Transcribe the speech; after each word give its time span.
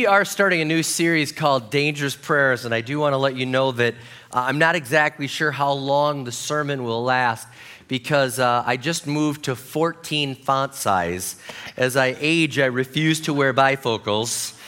we 0.00 0.06
are 0.06 0.24
starting 0.24 0.62
a 0.62 0.64
new 0.64 0.82
series 0.82 1.30
called 1.30 1.68
Dangerous 1.68 2.16
Prayers, 2.16 2.64
and 2.64 2.74
I 2.74 2.80
do 2.80 2.98
want 2.98 3.12
to 3.12 3.18
let 3.18 3.36
you 3.36 3.44
know 3.44 3.70
that 3.72 3.92
uh, 4.32 4.44
I'm 4.48 4.58
not 4.58 4.74
exactly 4.74 5.26
sure 5.26 5.50
how 5.50 5.72
long 5.72 6.24
the 6.24 6.32
sermon 6.32 6.84
will 6.84 7.04
last 7.04 7.46
because 7.86 8.38
uh, 8.38 8.62
I 8.64 8.78
just 8.78 9.06
moved 9.06 9.44
to 9.44 9.54
14 9.54 10.36
font 10.36 10.72
size. 10.72 11.36
As 11.76 11.98
I 11.98 12.16
age, 12.18 12.58
I 12.58 12.64
refuse 12.64 13.20
to 13.20 13.34
wear 13.34 13.52
bifocals 13.52 14.58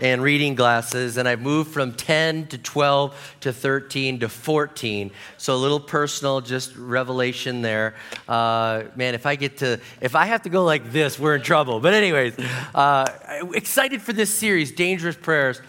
and 0.00 0.22
reading 0.22 0.54
glasses, 0.54 1.16
and 1.16 1.28
I've 1.28 1.40
moved 1.40 1.72
from 1.72 1.92
10 1.92 2.46
to 2.48 2.58
12 2.58 3.36
to 3.40 3.52
13 3.52 4.20
to 4.20 4.28
14. 4.28 5.10
So 5.36 5.54
a 5.54 5.56
little 5.56 5.80
personal, 5.80 6.40
just 6.40 6.76
revelation 6.76 7.62
there. 7.62 7.94
Uh, 8.28 8.84
man, 8.94 9.14
if 9.14 9.26
I 9.26 9.36
get 9.36 9.58
to, 9.58 9.80
if 10.00 10.14
I 10.14 10.26
have 10.26 10.42
to 10.42 10.48
go 10.48 10.64
like 10.64 10.92
this, 10.92 11.18
we're 11.18 11.34
in 11.34 11.42
trouble. 11.42 11.80
But 11.80 11.94
anyways, 11.94 12.38
uh, 12.74 13.10
excited 13.54 14.02
for 14.02 14.12
this 14.12 14.32
series, 14.32 14.72
Dangerous 14.72 15.16
Prayers, 15.16 15.60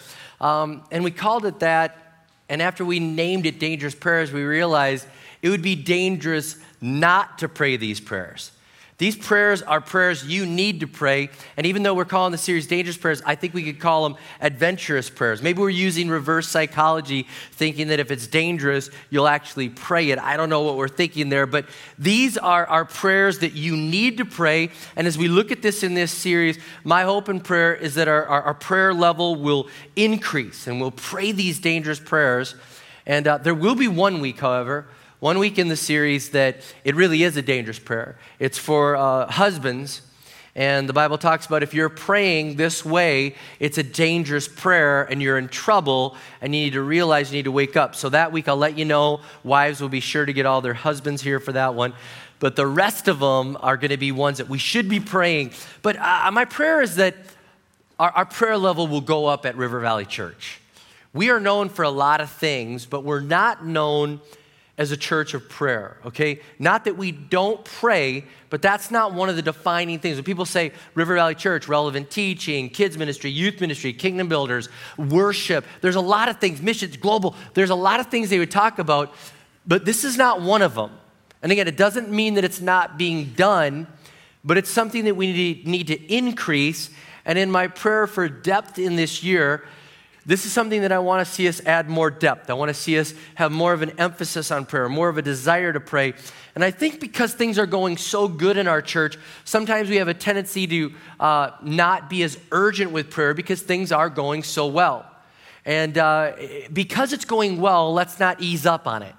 um, 0.42 0.84
and 0.92 1.04
we 1.04 1.12
called 1.12 1.46
it 1.46 1.60
that. 1.60 1.98
And 2.50 2.62
after 2.62 2.84
we 2.84 3.00
named 3.00 3.46
it 3.46 3.60
Dangerous 3.60 3.94
Prayers, 3.94 4.32
we 4.32 4.42
realized 4.42 5.06
it 5.42 5.50
would 5.50 5.62
be 5.62 5.76
dangerous 5.76 6.58
not 6.82 7.38
to 7.40 7.50
pray 7.50 7.78
these 7.78 8.00
prayers. 8.00 8.52
These 9.00 9.16
prayers 9.16 9.62
are 9.62 9.80
prayers 9.80 10.26
you 10.26 10.46
need 10.46 10.82
to 10.82 10.88
pray. 10.88 11.30
And 11.56 11.66
even 11.66 11.84
though 11.84 11.94
we're 11.94 12.04
calling 12.04 12.34
the 12.34 12.38
series 12.38 12.68
dangerous 12.68 12.98
prayers, 12.98 13.22
I 13.26 13.34
think 13.36 13.54
we 13.54 13.64
could 13.64 13.80
call 13.80 14.04
them 14.04 14.18
adventurous 14.42 15.10
prayers. 15.10 15.42
Maybe 15.42 15.62
we're 15.62 15.70
using 15.70 16.10
reverse 16.10 16.50
psychology, 16.50 17.26
thinking 17.54 17.88
that 17.88 18.02
if 18.02 18.12
it's 18.12 18.28
dangerous, 18.28 18.90
you'll 19.10 19.30
actually 19.30 19.70
pray 19.70 20.12
it. 20.12 20.20
I 20.20 20.36
don't 20.36 20.50
know 20.50 20.64
what 20.64 20.76
we're 20.76 20.90
thinking 20.90 21.30
there, 21.30 21.46
but 21.46 21.66
these 21.98 22.38
are 22.38 22.66
our 22.66 22.84
prayers 22.84 23.40
that 23.40 23.54
you 23.54 23.78
need 23.78 24.18
to 24.18 24.26
pray. 24.26 24.70
And 24.98 25.08
as 25.08 25.18
we 25.18 25.30
look 25.30 25.54
at 25.54 25.62
this 25.62 25.82
in 25.82 25.94
this 25.94 26.12
series, 26.12 26.60
my 26.84 27.04
hope 27.04 27.30
and 27.30 27.42
prayer 27.42 27.74
is 27.74 27.96
that 27.96 28.10
our, 28.10 28.26
our, 28.26 28.42
our 28.42 28.54
prayer 28.54 28.94
level 28.94 29.38
will 29.38 29.70
increase 29.96 30.68
and 30.68 30.82
we'll 30.82 30.92
pray 30.92 31.32
these 31.32 31.60
dangerous 31.60 32.02
prayers. 32.02 32.54
And 33.06 33.26
uh, 33.30 33.38
there 33.38 33.56
will 33.56 33.76
be 33.76 33.88
one 33.88 34.20
week, 34.20 34.42
however, 34.42 34.88
one 35.20 35.38
week 35.38 35.60
in 35.60 35.68
the 35.68 35.76
series 35.76 36.30
that 36.30 36.58
it 36.86 36.96
really 36.96 37.24
is 37.24 37.36
a 37.36 37.42
dangerous 37.42 37.80
prayer. 37.80 38.18
It's 38.40 38.58
for 38.58 38.96
uh, 38.96 39.30
husbands. 39.30 40.02
And 40.56 40.88
the 40.88 40.94
Bible 40.94 41.18
talks 41.18 41.46
about 41.46 41.62
if 41.62 41.74
you're 41.74 41.90
praying 41.90 42.56
this 42.56 42.84
way, 42.86 43.36
it's 43.60 43.78
a 43.78 43.84
dangerous 43.84 44.48
prayer 44.48 45.04
and 45.04 45.22
you're 45.22 45.38
in 45.38 45.48
trouble 45.48 46.16
and 46.42 46.56
you 46.56 46.64
need 46.64 46.74
to 46.74 46.82
realize 46.82 47.32
you 47.32 47.38
need 47.38 47.44
to 47.44 47.52
wake 47.52 47.76
up. 47.76 47.96
So 47.96 48.10
that 48.10 48.32
week, 48.32 48.48
I'll 48.48 48.58
let 48.58 48.78
you 48.78 48.86
know. 48.86 49.20
Wives 49.44 49.82
will 49.82 49.90
be 49.90 50.00
sure 50.00 50.26
to 50.26 50.34
get 50.34 50.46
all 50.46 50.62
their 50.62 50.74
husbands 50.74 51.22
here 51.22 51.40
for 51.40 51.52
that 51.52 51.76
one. 51.76 51.94
But 52.40 52.56
the 52.56 52.68
rest 52.68 53.10
of 53.10 53.20
them 53.20 53.58
are 53.60 53.76
going 53.76 53.92
to 53.92 53.98
be 53.98 54.14
ones 54.14 54.38
that 54.38 54.48
we 54.48 54.58
should 54.58 54.88
be 54.88 55.02
praying. 55.02 55.52
But 55.82 55.98
uh, 55.98 56.32
my 56.32 56.46
prayer 56.46 56.82
is 56.82 56.96
that 56.96 57.16
our, 58.00 58.10
our 58.12 58.26
prayer 58.26 58.58
level 58.58 58.88
will 58.88 59.02
go 59.02 59.26
up 59.26 59.46
at 59.46 59.58
River 59.58 59.82
Valley 59.82 60.06
Church. 60.06 60.62
We 61.14 61.30
are 61.30 61.40
known 61.40 61.68
for 61.68 61.84
a 61.84 61.90
lot 61.90 62.22
of 62.22 62.30
things, 62.30 62.86
but 62.86 63.04
we're 63.04 63.20
not 63.20 63.66
known 63.66 64.22
as 64.80 64.92
a 64.92 64.98
church 64.98 65.34
of 65.34 65.50
prayer, 65.50 65.98
okay? 66.06 66.40
Not 66.58 66.86
that 66.86 66.98
we 66.98 67.12
don't 67.12 67.64
pray, 67.66 68.24
but 68.50 68.62
that's 68.62 68.90
not 68.90 69.14
one 69.14 69.28
of 69.28 69.36
the 69.36 69.42
defining 69.42 70.00
things. 70.00 70.16
When 70.16 70.24
people 70.24 70.46
say 70.46 70.72
River 70.96 71.16
Valley 71.16 71.36
Church, 71.36 71.68
relevant 71.68 72.10
teaching, 72.10 72.70
kids 72.70 72.98
ministry, 72.98 73.30
youth 73.30 73.60
ministry, 73.60 73.92
kingdom 73.92 74.30
builders, 74.30 74.70
worship, 74.98 75.66
there's 75.82 75.98
a 75.98 76.02
lot 76.02 76.30
of 76.30 76.40
things, 76.40 76.62
missions, 76.62 76.96
global, 76.96 77.36
there's 77.56 77.72
a 77.72 77.76
lot 77.76 78.00
of 78.00 78.08
things 78.08 78.30
they 78.30 78.40
would 78.40 78.50
talk 78.50 78.80
about, 78.80 79.14
but 79.68 79.84
this 79.84 80.06
is 80.06 80.18
not 80.18 80.42
one 80.42 80.62
of 80.62 80.76
them. 80.76 80.92
And 81.44 81.52
again, 81.52 81.68
it 81.68 81.76
doesn't 81.76 82.10
mean 82.10 82.36
that 82.36 82.46
it's 82.46 82.62
not 82.62 82.98
being 82.98 83.34
done, 83.34 83.86
but 84.46 84.58
it's 84.58 84.70
something 84.70 85.04
that 85.04 85.16
we 85.16 85.62
need 85.66 85.88
to 85.88 86.14
increase. 86.14 86.90
And 87.26 87.38
in 87.38 87.52
my 87.52 87.68
prayer 87.68 88.08
for 88.08 88.30
depth 88.30 88.80
in 88.80 88.96
this 88.96 89.24
year, 89.24 89.66
this 90.30 90.46
is 90.46 90.54
something 90.54 90.82
that 90.82 90.92
I 90.92 91.00
want 91.00 91.26
to 91.26 91.34
see 91.34 91.48
us 91.48 91.60
add 91.66 91.90
more 91.90 92.12
depth. 92.12 92.52
I 92.52 92.54
want 92.54 92.70
to 92.70 92.74
see 92.76 93.00
us 93.00 93.16
have 93.34 93.52
more 93.52 93.74
of 93.74 93.82
an 93.82 93.94
emphasis 93.98 94.52
on 94.52 94.68
prayer, 94.68 94.88
more 94.88 95.10
of 95.10 95.18
a 95.18 95.24
desire 95.24 95.74
to 95.74 95.80
pray. 95.80 96.14
And 96.54 96.64
I 96.64 96.70
think 96.70 97.00
because 97.00 97.34
things 97.34 97.58
are 97.58 97.66
going 97.66 97.98
so 97.98 98.28
good 98.28 98.56
in 98.56 98.68
our 98.68 98.80
church, 98.80 99.18
sometimes 99.44 99.90
we 99.90 99.96
have 99.96 100.08
a 100.08 100.14
tendency 100.14 100.68
to 100.68 100.94
uh, 101.20 101.52
not 101.64 102.12
be 102.12 102.22
as 102.22 102.38
urgent 102.52 102.92
with 102.92 103.10
prayer 103.10 103.34
because 103.34 103.64
things 103.64 103.92
are 103.92 104.08
going 104.08 104.44
so 104.44 104.68
well. 104.68 105.04
And 105.66 105.98
uh, 105.98 106.34
because 106.72 107.12
it's 107.12 107.26
going 107.26 107.60
well, 107.60 107.92
let's 107.92 108.20
not 108.20 108.40
ease 108.40 108.68
up 108.68 108.86
on 108.86 109.02
it. 109.02 109.16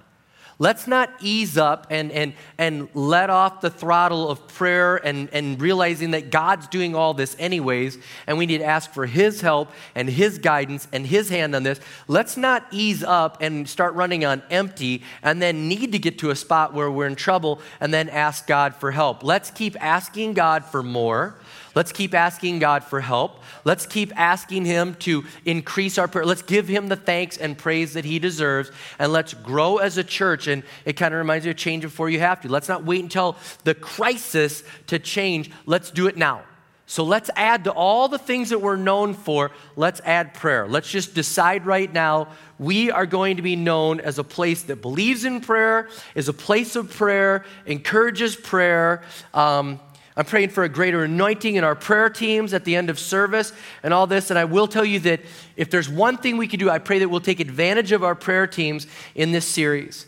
Let's 0.60 0.86
not 0.86 1.10
ease 1.20 1.56
up 1.56 1.86
and, 1.88 2.12
and, 2.12 2.34
and 2.58 2.90
let 2.92 3.30
off 3.30 3.62
the 3.62 3.70
throttle 3.70 4.28
of 4.28 4.46
prayer 4.46 4.96
and, 4.96 5.30
and 5.32 5.58
realizing 5.58 6.10
that 6.10 6.30
God's 6.30 6.66
doing 6.66 6.94
all 6.94 7.14
this 7.14 7.34
anyways, 7.38 7.96
and 8.26 8.36
we 8.36 8.44
need 8.44 8.58
to 8.58 8.64
ask 8.64 8.92
for 8.92 9.06
His 9.06 9.40
help 9.40 9.70
and 9.94 10.10
His 10.10 10.36
guidance 10.36 10.86
and 10.92 11.06
His 11.06 11.30
hand 11.30 11.54
on 11.54 11.62
this. 11.62 11.80
Let's 12.08 12.36
not 12.36 12.66
ease 12.70 13.02
up 13.02 13.40
and 13.40 13.66
start 13.66 13.94
running 13.94 14.26
on 14.26 14.42
empty 14.50 15.02
and 15.22 15.40
then 15.40 15.66
need 15.66 15.92
to 15.92 15.98
get 15.98 16.18
to 16.18 16.28
a 16.28 16.36
spot 16.36 16.74
where 16.74 16.90
we're 16.90 17.06
in 17.06 17.16
trouble 17.16 17.62
and 17.80 17.94
then 17.94 18.10
ask 18.10 18.46
God 18.46 18.74
for 18.74 18.90
help. 18.90 19.24
Let's 19.24 19.50
keep 19.50 19.82
asking 19.82 20.34
God 20.34 20.66
for 20.66 20.82
more. 20.82 21.36
Let's 21.74 21.92
keep 21.92 22.14
asking 22.14 22.58
God 22.58 22.84
for 22.84 23.00
help. 23.00 23.42
Let's 23.64 23.86
keep 23.86 24.12
asking 24.16 24.64
Him 24.64 24.94
to 25.00 25.24
increase 25.44 25.98
our 25.98 26.08
prayer. 26.08 26.24
Let's 26.24 26.42
give 26.42 26.68
Him 26.68 26.88
the 26.88 26.96
thanks 26.96 27.36
and 27.36 27.56
praise 27.56 27.94
that 27.94 28.04
He 28.04 28.18
deserves. 28.18 28.70
And 28.98 29.12
let's 29.12 29.34
grow 29.34 29.78
as 29.78 29.96
a 29.96 30.04
church. 30.04 30.46
And 30.46 30.62
it 30.84 30.94
kind 30.94 31.14
of 31.14 31.18
reminds 31.18 31.44
me 31.44 31.52
of 31.52 31.56
change 31.56 31.82
before 31.82 32.10
you 32.10 32.20
have 32.20 32.40
to. 32.42 32.48
Let's 32.48 32.68
not 32.68 32.84
wait 32.84 33.02
until 33.02 33.36
the 33.64 33.74
crisis 33.74 34.62
to 34.88 34.98
change. 34.98 35.50
Let's 35.66 35.90
do 35.90 36.06
it 36.06 36.16
now. 36.16 36.42
So 36.90 37.04
let's 37.04 37.30
add 37.36 37.62
to 37.64 37.72
all 37.72 38.08
the 38.08 38.18
things 38.18 38.50
that 38.50 38.58
we're 38.58 38.74
known 38.74 39.14
for, 39.14 39.52
let's 39.76 40.00
add 40.04 40.34
prayer. 40.34 40.66
Let's 40.66 40.90
just 40.90 41.14
decide 41.14 41.64
right 41.64 41.92
now 41.92 42.30
we 42.58 42.90
are 42.90 43.06
going 43.06 43.36
to 43.36 43.42
be 43.42 43.54
known 43.54 44.00
as 44.00 44.18
a 44.18 44.24
place 44.24 44.64
that 44.64 44.82
believes 44.82 45.24
in 45.24 45.40
prayer, 45.40 45.88
is 46.16 46.28
a 46.28 46.32
place 46.32 46.74
of 46.74 46.90
prayer, 46.90 47.44
encourages 47.64 48.34
prayer. 48.34 49.04
Um, 49.32 49.78
I'm 50.20 50.26
praying 50.26 50.50
for 50.50 50.64
a 50.64 50.68
greater 50.68 51.04
anointing 51.04 51.54
in 51.54 51.64
our 51.64 51.74
prayer 51.74 52.10
teams 52.10 52.52
at 52.52 52.66
the 52.66 52.76
end 52.76 52.90
of 52.90 52.98
service 52.98 53.54
and 53.82 53.94
all 53.94 54.06
this. 54.06 54.28
And 54.28 54.38
I 54.38 54.44
will 54.44 54.66
tell 54.66 54.84
you 54.84 55.00
that 55.00 55.22
if 55.56 55.70
there's 55.70 55.88
one 55.88 56.18
thing 56.18 56.36
we 56.36 56.46
can 56.46 56.60
do, 56.60 56.68
I 56.68 56.78
pray 56.78 56.98
that 56.98 57.08
we'll 57.08 57.20
take 57.20 57.40
advantage 57.40 57.90
of 57.90 58.04
our 58.04 58.14
prayer 58.14 58.46
teams 58.46 58.86
in 59.14 59.32
this 59.32 59.46
series. 59.46 60.04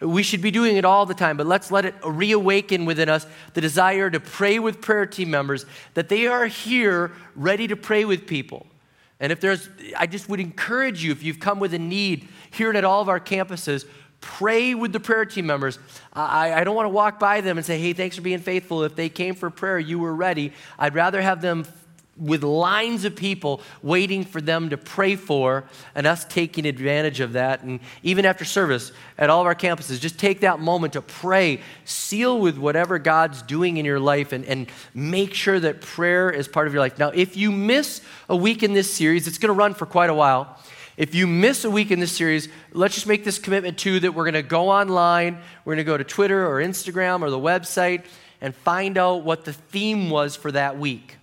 We 0.00 0.22
should 0.22 0.42
be 0.42 0.50
doing 0.50 0.76
it 0.76 0.84
all 0.84 1.06
the 1.06 1.14
time, 1.14 1.38
but 1.38 1.46
let's 1.46 1.70
let 1.70 1.86
it 1.86 1.94
reawaken 2.04 2.84
within 2.84 3.08
us 3.08 3.26
the 3.54 3.62
desire 3.62 4.10
to 4.10 4.20
pray 4.20 4.58
with 4.58 4.82
prayer 4.82 5.06
team 5.06 5.30
members, 5.30 5.64
that 5.94 6.10
they 6.10 6.26
are 6.26 6.44
here 6.44 7.12
ready 7.34 7.66
to 7.66 7.74
pray 7.74 8.04
with 8.04 8.26
people. 8.26 8.66
And 9.18 9.32
if 9.32 9.40
there's, 9.40 9.70
I 9.96 10.06
just 10.06 10.28
would 10.28 10.40
encourage 10.40 11.02
you, 11.02 11.10
if 11.10 11.22
you've 11.22 11.40
come 11.40 11.58
with 11.58 11.72
a 11.72 11.78
need 11.78 12.28
here 12.50 12.68
and 12.68 12.76
at 12.76 12.84
all 12.84 13.00
of 13.00 13.08
our 13.08 13.18
campuses, 13.18 13.86
pray 14.24 14.74
with 14.74 14.92
the 14.92 15.00
prayer 15.00 15.26
team 15.26 15.44
members. 15.44 15.78
I, 16.14 16.54
I 16.54 16.64
don't 16.64 16.74
want 16.74 16.86
to 16.86 16.90
walk 16.90 17.20
by 17.20 17.42
them 17.42 17.58
and 17.58 17.66
say, 17.66 17.78
hey, 17.78 17.92
thanks 17.92 18.16
for 18.16 18.22
being 18.22 18.38
faithful. 18.38 18.82
If 18.82 18.96
they 18.96 19.10
came 19.10 19.34
for 19.34 19.50
prayer, 19.50 19.78
you 19.78 19.98
were 19.98 20.14
ready. 20.14 20.52
I'd 20.78 20.94
rather 20.94 21.20
have 21.20 21.42
them 21.42 21.66
with 22.16 22.42
lines 22.42 23.04
of 23.04 23.16
people 23.16 23.60
waiting 23.82 24.24
for 24.24 24.40
them 24.40 24.70
to 24.70 24.78
pray 24.78 25.16
for 25.16 25.64
and 25.94 26.06
us 26.06 26.24
taking 26.24 26.64
advantage 26.64 27.20
of 27.20 27.34
that. 27.34 27.62
And 27.62 27.80
even 28.02 28.24
after 28.24 28.44
service 28.44 28.92
at 29.18 29.28
all 29.28 29.40
of 29.40 29.46
our 29.46 29.54
campuses, 29.54 30.00
just 30.00 30.18
take 30.18 30.40
that 30.40 30.58
moment 30.58 30.94
to 30.94 31.02
pray, 31.02 31.60
seal 31.84 32.40
with 32.40 32.56
whatever 32.56 32.98
God's 32.98 33.42
doing 33.42 33.76
in 33.76 33.84
your 33.84 34.00
life, 34.00 34.32
and, 34.32 34.44
and 34.46 34.68
make 34.94 35.34
sure 35.34 35.60
that 35.60 35.82
prayer 35.82 36.30
is 36.30 36.48
part 36.48 36.66
of 36.66 36.72
your 36.72 36.80
life. 36.80 36.98
Now, 36.98 37.10
if 37.10 37.36
you 37.36 37.52
miss 37.52 38.00
a 38.28 38.36
week 38.36 38.62
in 38.62 38.72
this 38.72 38.90
series, 38.90 39.26
it's 39.26 39.38
going 39.38 39.52
to 39.52 39.58
run 39.58 39.74
for 39.74 39.84
quite 39.84 40.08
a 40.08 40.14
while. 40.14 40.58
If 40.96 41.14
you 41.14 41.26
miss 41.26 41.64
a 41.64 41.70
week 41.70 41.90
in 41.90 41.98
this 41.98 42.12
series, 42.12 42.48
let's 42.72 42.94
just 42.94 43.06
make 43.06 43.24
this 43.24 43.38
commitment 43.38 43.78
too 43.78 43.98
that 44.00 44.12
we're 44.12 44.24
going 44.24 44.34
to 44.34 44.42
go 44.42 44.70
online, 44.70 45.38
we're 45.64 45.74
going 45.74 45.84
to 45.84 45.90
go 45.90 45.96
to 45.96 46.04
Twitter 46.04 46.46
or 46.46 46.62
Instagram 46.62 47.22
or 47.22 47.30
the 47.30 47.38
website 47.38 48.04
and 48.40 48.54
find 48.54 48.96
out 48.96 49.24
what 49.24 49.44
the 49.44 49.52
theme 49.52 50.08
was 50.10 50.36
for 50.36 50.52
that 50.52 50.78
week. 50.78 51.16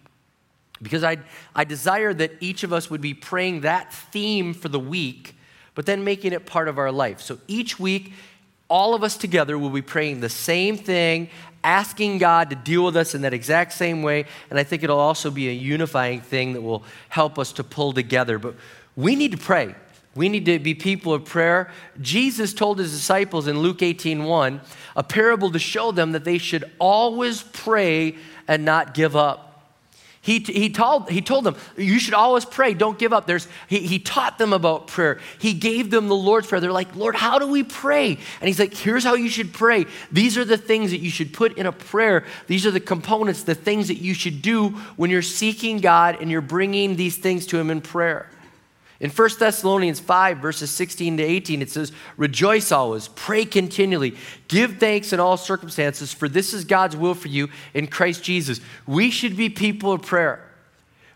Because 0.81 1.03
I, 1.03 1.17
I 1.55 1.63
desire 1.63 2.13
that 2.13 2.31
each 2.39 2.63
of 2.63 2.73
us 2.73 2.89
would 2.89 3.01
be 3.01 3.13
praying 3.13 3.61
that 3.61 3.93
theme 3.93 4.53
for 4.53 4.67
the 4.67 4.79
week, 4.79 5.35
but 5.75 5.85
then 5.85 6.03
making 6.03 6.33
it 6.33 6.45
part 6.45 6.67
of 6.67 6.77
our 6.77 6.91
life. 6.91 7.21
So 7.21 7.37
each 7.47 7.79
week, 7.79 8.13
all 8.67 8.93
of 8.95 9.03
us 9.03 9.15
together 9.15 9.57
will 9.57 9.69
be 9.69 9.81
praying 9.81 10.21
the 10.21 10.29
same 10.29 10.77
thing, 10.77 11.29
asking 11.63 12.17
God 12.17 12.49
to 12.49 12.55
deal 12.55 12.83
with 12.83 12.97
us 12.97 13.13
in 13.13 13.21
that 13.21 13.33
exact 13.33 13.73
same 13.73 14.01
way. 14.01 14.25
And 14.49 14.57
I 14.57 14.63
think 14.63 14.81
it'll 14.81 14.99
also 14.99 15.29
be 15.29 15.49
a 15.49 15.53
unifying 15.53 16.21
thing 16.21 16.53
that 16.53 16.61
will 16.61 16.83
help 17.09 17.37
us 17.37 17.51
to 17.53 17.63
pull 17.63 17.93
together. 17.93 18.39
But 18.39 18.55
we 19.01 19.15
need 19.15 19.31
to 19.31 19.37
pray. 19.37 19.75
We 20.13 20.27
need 20.27 20.45
to 20.45 20.59
be 20.59 20.73
people 20.73 21.13
of 21.13 21.25
prayer. 21.25 21.71
Jesus 22.01 22.53
told 22.53 22.79
his 22.79 22.91
disciples 22.91 23.47
in 23.47 23.59
Luke 23.59 23.81
18 23.81 24.23
1 24.23 24.61
a 24.95 25.03
parable 25.03 25.51
to 25.51 25.59
show 25.59 25.91
them 25.91 26.11
that 26.11 26.25
they 26.25 26.37
should 26.37 26.69
always 26.79 27.43
pray 27.43 28.15
and 28.47 28.65
not 28.65 28.93
give 28.93 29.15
up. 29.15 29.47
He, 30.23 30.37
he, 30.37 30.69
told, 30.69 31.09
he 31.09 31.19
told 31.21 31.45
them, 31.45 31.55
you 31.75 31.97
should 31.97 32.13
always 32.13 32.45
pray, 32.45 32.75
don't 32.75 32.99
give 32.99 33.11
up. 33.11 33.25
There's, 33.25 33.47
he, 33.67 33.79
he 33.79 33.97
taught 33.97 34.37
them 34.37 34.53
about 34.53 34.85
prayer. 34.85 35.19
He 35.39 35.55
gave 35.55 35.89
them 35.89 36.09
the 36.09 36.15
Lord's 36.15 36.45
Prayer. 36.45 36.61
They're 36.61 36.71
like, 36.71 36.95
Lord, 36.95 37.15
how 37.15 37.39
do 37.39 37.47
we 37.47 37.63
pray? 37.63 38.09
And 38.09 38.47
he's 38.47 38.59
like, 38.59 38.75
here's 38.75 39.03
how 39.03 39.15
you 39.15 39.29
should 39.29 39.51
pray. 39.51 39.87
These 40.11 40.37
are 40.37 40.45
the 40.45 40.59
things 40.59 40.91
that 40.91 40.99
you 40.99 41.09
should 41.09 41.33
put 41.33 41.57
in 41.57 41.65
a 41.65 41.71
prayer. 41.71 42.23
These 42.45 42.67
are 42.67 42.71
the 42.71 42.79
components, 42.79 43.41
the 43.41 43.55
things 43.55 43.87
that 43.87 43.97
you 43.97 44.13
should 44.13 44.43
do 44.43 44.69
when 44.95 45.09
you're 45.09 45.23
seeking 45.23 45.79
God 45.79 46.17
and 46.21 46.29
you're 46.29 46.41
bringing 46.41 46.97
these 46.97 47.17
things 47.17 47.47
to 47.47 47.57
Him 47.57 47.71
in 47.71 47.81
prayer. 47.81 48.29
In 49.01 49.09
1 49.09 49.29
Thessalonians 49.39 49.99
5, 49.99 50.37
verses 50.37 50.69
16 50.69 51.17
to 51.17 51.23
18, 51.23 51.63
it 51.63 51.71
says, 51.71 51.91
Rejoice 52.17 52.71
always, 52.71 53.07
pray 53.07 53.45
continually, 53.45 54.15
give 54.47 54.77
thanks 54.77 55.11
in 55.11 55.19
all 55.19 55.37
circumstances, 55.37 56.13
for 56.13 56.29
this 56.29 56.53
is 56.53 56.65
God's 56.65 56.95
will 56.95 57.15
for 57.15 57.27
you 57.27 57.49
in 57.73 57.87
Christ 57.87 58.23
Jesus. 58.23 58.61
We 58.85 59.09
should 59.09 59.35
be 59.35 59.49
people 59.49 59.91
of 59.91 60.03
prayer. 60.03 60.47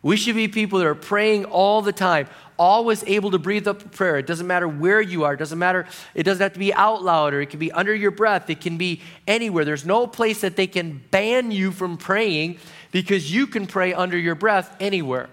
We 0.02 0.18
should 0.18 0.36
be 0.36 0.48
people 0.48 0.80
that 0.80 0.88
are 0.88 0.96
praying 0.96 1.46
all 1.46 1.84
the 1.84 1.94
time, 1.94 2.28
always 2.58 3.04
able 3.04 3.30
to 3.32 3.40
breathe 3.40 3.68
up 3.68 3.92
prayer. 3.92 4.18
It 4.18 4.26
doesn't 4.26 4.48
matter 4.48 4.68
where 4.68 5.00
you 5.00 5.24
are, 5.24 5.36
it 5.36 5.38
doesn't 5.38 5.60
matter, 5.60 5.86
it 6.16 6.24
doesn't 6.24 6.42
have 6.42 6.54
to 6.54 6.60
be 6.60 6.74
out 6.74 7.04
loud 7.04 7.36
or 7.36 7.42
it 7.42 7.52
can 7.52 7.60
be 7.60 7.72
under 7.72 7.94
your 7.94 8.12
breath, 8.12 8.50
it 8.50 8.62
can 8.62 8.78
be 8.78 9.02
anywhere. 9.28 9.64
There's 9.64 9.86
no 9.86 10.08
place 10.08 10.42
that 10.42 10.56
they 10.56 10.68
can 10.68 11.04
ban 11.12 11.52
you 11.52 11.72
from 11.72 11.98
praying 11.98 12.58
because 12.92 13.32
you 13.32 13.46
can 13.46 13.68
pray 13.68 13.94
under 13.94 14.18
your 14.18 14.36
breath 14.36 14.76
anywhere. 14.80 15.30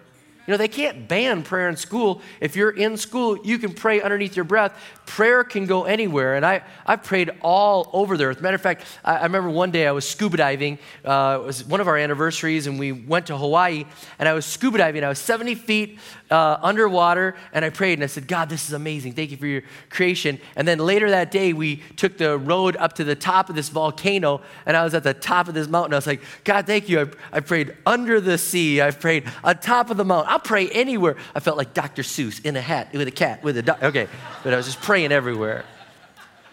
You 0.46 0.52
know, 0.52 0.56
they 0.58 0.68
can't 0.68 1.06
ban 1.06 1.44
prayer 1.44 1.68
in 1.68 1.76
school. 1.76 2.20
If 2.40 2.56
you're 2.56 2.70
in 2.70 2.96
school, 2.96 3.38
you 3.44 3.58
can 3.58 3.72
pray 3.72 4.00
underneath 4.02 4.34
your 4.34 4.44
breath. 4.44 4.76
Prayer 5.06 5.44
can 5.44 5.66
go 5.66 5.84
anywhere. 5.84 6.34
And 6.34 6.44
I, 6.44 6.62
I've 6.84 7.04
prayed 7.04 7.30
all 7.42 7.88
over 7.92 8.16
the 8.16 8.24
earth. 8.24 8.40
Matter 8.40 8.56
of 8.56 8.60
fact, 8.60 8.84
I, 9.04 9.18
I 9.18 9.22
remember 9.22 9.50
one 9.50 9.70
day 9.70 9.86
I 9.86 9.92
was 9.92 10.08
scuba 10.08 10.36
diving. 10.36 10.78
Uh, 11.04 11.38
it 11.40 11.46
was 11.46 11.64
one 11.64 11.80
of 11.80 11.86
our 11.86 11.96
anniversaries, 11.96 12.66
and 12.66 12.78
we 12.78 12.90
went 12.90 13.26
to 13.26 13.36
Hawaii. 13.36 13.84
And 14.18 14.28
I 14.28 14.32
was 14.32 14.44
scuba 14.44 14.78
diving. 14.78 15.04
I 15.04 15.08
was 15.08 15.20
70 15.20 15.54
feet 15.54 15.98
uh, 16.32 16.58
underwater, 16.60 17.36
and 17.52 17.64
I 17.64 17.70
prayed 17.70 17.94
and 17.94 18.02
I 18.02 18.06
said, 18.06 18.26
God, 18.26 18.48
this 18.48 18.66
is 18.66 18.72
amazing. 18.72 19.12
Thank 19.12 19.30
you 19.30 19.36
for 19.36 19.46
your 19.46 19.62
creation. 19.90 20.40
And 20.56 20.66
then 20.66 20.78
later 20.78 21.10
that 21.10 21.30
day, 21.30 21.52
we 21.52 21.76
took 21.96 22.18
the 22.18 22.36
road 22.36 22.76
up 22.76 22.94
to 22.94 23.04
the 23.04 23.14
top 23.14 23.48
of 23.48 23.54
this 23.54 23.68
volcano, 23.68 24.40
and 24.66 24.76
I 24.76 24.82
was 24.82 24.94
at 24.94 25.04
the 25.04 25.14
top 25.14 25.46
of 25.46 25.54
this 25.54 25.68
mountain. 25.68 25.92
I 25.92 25.98
was 25.98 26.06
like, 26.06 26.22
God, 26.42 26.66
thank 26.66 26.88
you. 26.88 27.00
I, 27.00 27.06
I 27.36 27.40
prayed 27.40 27.76
under 27.86 28.20
the 28.20 28.38
sea. 28.38 28.80
I 28.80 28.90
prayed 28.90 29.24
on 29.44 29.58
top 29.58 29.90
of 29.90 29.98
the 29.98 30.04
mountain. 30.04 30.31
I'll 30.32 30.38
pray 30.38 30.70
anywhere. 30.70 31.16
I 31.34 31.40
felt 31.40 31.58
like 31.58 31.74
Dr. 31.74 32.00
Seuss 32.00 32.42
in 32.42 32.56
a 32.56 32.60
hat 32.62 32.94
with 32.94 33.06
a 33.06 33.10
cat, 33.10 33.42
with 33.44 33.58
a 33.58 33.62
dog. 33.62 33.82
Okay, 33.82 34.08
but 34.42 34.54
I 34.54 34.56
was 34.56 34.64
just 34.64 34.80
praying 34.80 35.12
everywhere. 35.12 35.66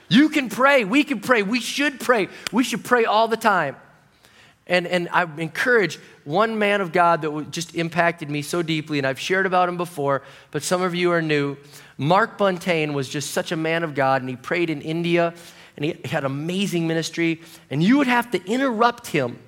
You 0.10 0.28
can 0.28 0.50
pray. 0.50 0.84
We 0.84 1.06
can 1.06 1.22
pray. 1.22 1.44
We 1.44 1.62
should 1.62 2.02
pray. 2.02 2.28
We 2.52 2.66
should 2.66 2.84
pray 2.84 3.06
all 3.06 3.30
the 3.30 3.38
time. 3.38 3.78
And, 4.68 4.86
and 4.86 5.08
I 5.14 5.24
encourage 5.38 5.98
one 6.26 6.60
man 6.60 6.82
of 6.82 6.92
God 6.92 7.22
that 7.22 7.52
just 7.52 7.74
impacted 7.74 8.30
me 8.30 8.42
so 8.42 8.62
deeply, 8.62 8.98
and 8.98 9.08
I've 9.08 9.18
shared 9.18 9.46
about 9.46 9.70
him 9.70 9.78
before, 9.78 10.24
but 10.52 10.62
some 10.62 10.82
of 10.82 10.94
you 10.94 11.14
are 11.14 11.22
new. 11.22 11.56
Mark 11.98 12.38
Buntain 12.38 12.94
was 12.94 13.08
just 13.08 13.32
such 13.32 13.54
a 13.54 13.56
man 13.56 13.84
of 13.84 13.96
God, 13.96 14.22
and 14.22 14.30
he 14.30 14.36
prayed 14.36 14.70
in 14.70 14.82
India, 14.82 15.34
and 15.78 15.86
he 15.86 15.96
had 16.04 16.26
amazing 16.26 16.86
ministry, 16.86 17.42
and 17.70 17.82
you 17.82 17.98
would 17.98 18.08
have 18.08 18.30
to 18.32 18.46
interrupt 18.46 19.08
him 19.08 19.40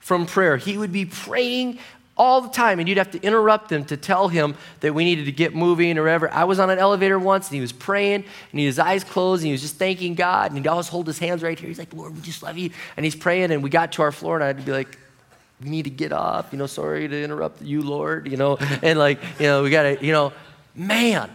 from 0.00 0.26
prayer. 0.26 0.58
He 0.58 0.76
would 0.76 0.92
be 0.92 1.06
praying 1.06 1.78
all 2.20 2.42
the 2.42 2.50
time, 2.50 2.78
and 2.78 2.86
you'd 2.86 2.98
have 2.98 3.10
to 3.12 3.22
interrupt 3.22 3.72
him 3.72 3.82
to 3.86 3.96
tell 3.96 4.28
him 4.28 4.54
that 4.80 4.92
we 4.92 5.04
needed 5.04 5.24
to 5.24 5.32
get 5.32 5.54
moving 5.54 5.96
or 5.96 6.02
whatever. 6.02 6.30
I 6.30 6.44
was 6.44 6.58
on 6.58 6.68
an 6.68 6.78
elevator 6.78 7.18
once, 7.18 7.48
and 7.48 7.54
he 7.54 7.62
was 7.62 7.72
praying, 7.72 8.16
and 8.16 8.60
he 8.60 8.66
had 8.66 8.68
his 8.68 8.78
eyes 8.78 9.04
closed, 9.04 9.40
and 9.40 9.46
he 9.46 9.52
was 9.52 9.62
just 9.62 9.76
thanking 9.76 10.14
God, 10.14 10.50
and 10.50 10.58
he'd 10.58 10.66
always 10.66 10.86
hold 10.86 11.06
his 11.06 11.18
hands 11.18 11.42
right 11.42 11.58
here. 11.58 11.66
He's 11.66 11.78
like, 11.78 11.94
Lord, 11.94 12.14
we 12.14 12.20
just 12.20 12.42
love 12.42 12.58
you. 12.58 12.70
And 12.98 13.06
he's 13.06 13.16
praying, 13.16 13.52
and 13.52 13.62
we 13.62 13.70
got 13.70 13.92
to 13.92 14.02
our 14.02 14.12
floor, 14.12 14.34
and 14.36 14.44
I'd 14.44 14.66
be 14.66 14.70
like, 14.70 14.98
we 15.62 15.70
need 15.70 15.84
to 15.84 15.90
get 15.90 16.12
off, 16.12 16.48
you 16.52 16.58
know, 16.58 16.66
sorry 16.66 17.08
to 17.08 17.24
interrupt 17.24 17.62
you, 17.62 17.80
Lord, 17.80 18.30
you 18.30 18.36
know, 18.36 18.58
and 18.82 18.98
like, 18.98 19.18
you 19.38 19.46
know, 19.46 19.62
we 19.62 19.70
got 19.70 19.84
to, 19.84 20.04
you 20.04 20.12
know, 20.12 20.34
man, 20.74 21.30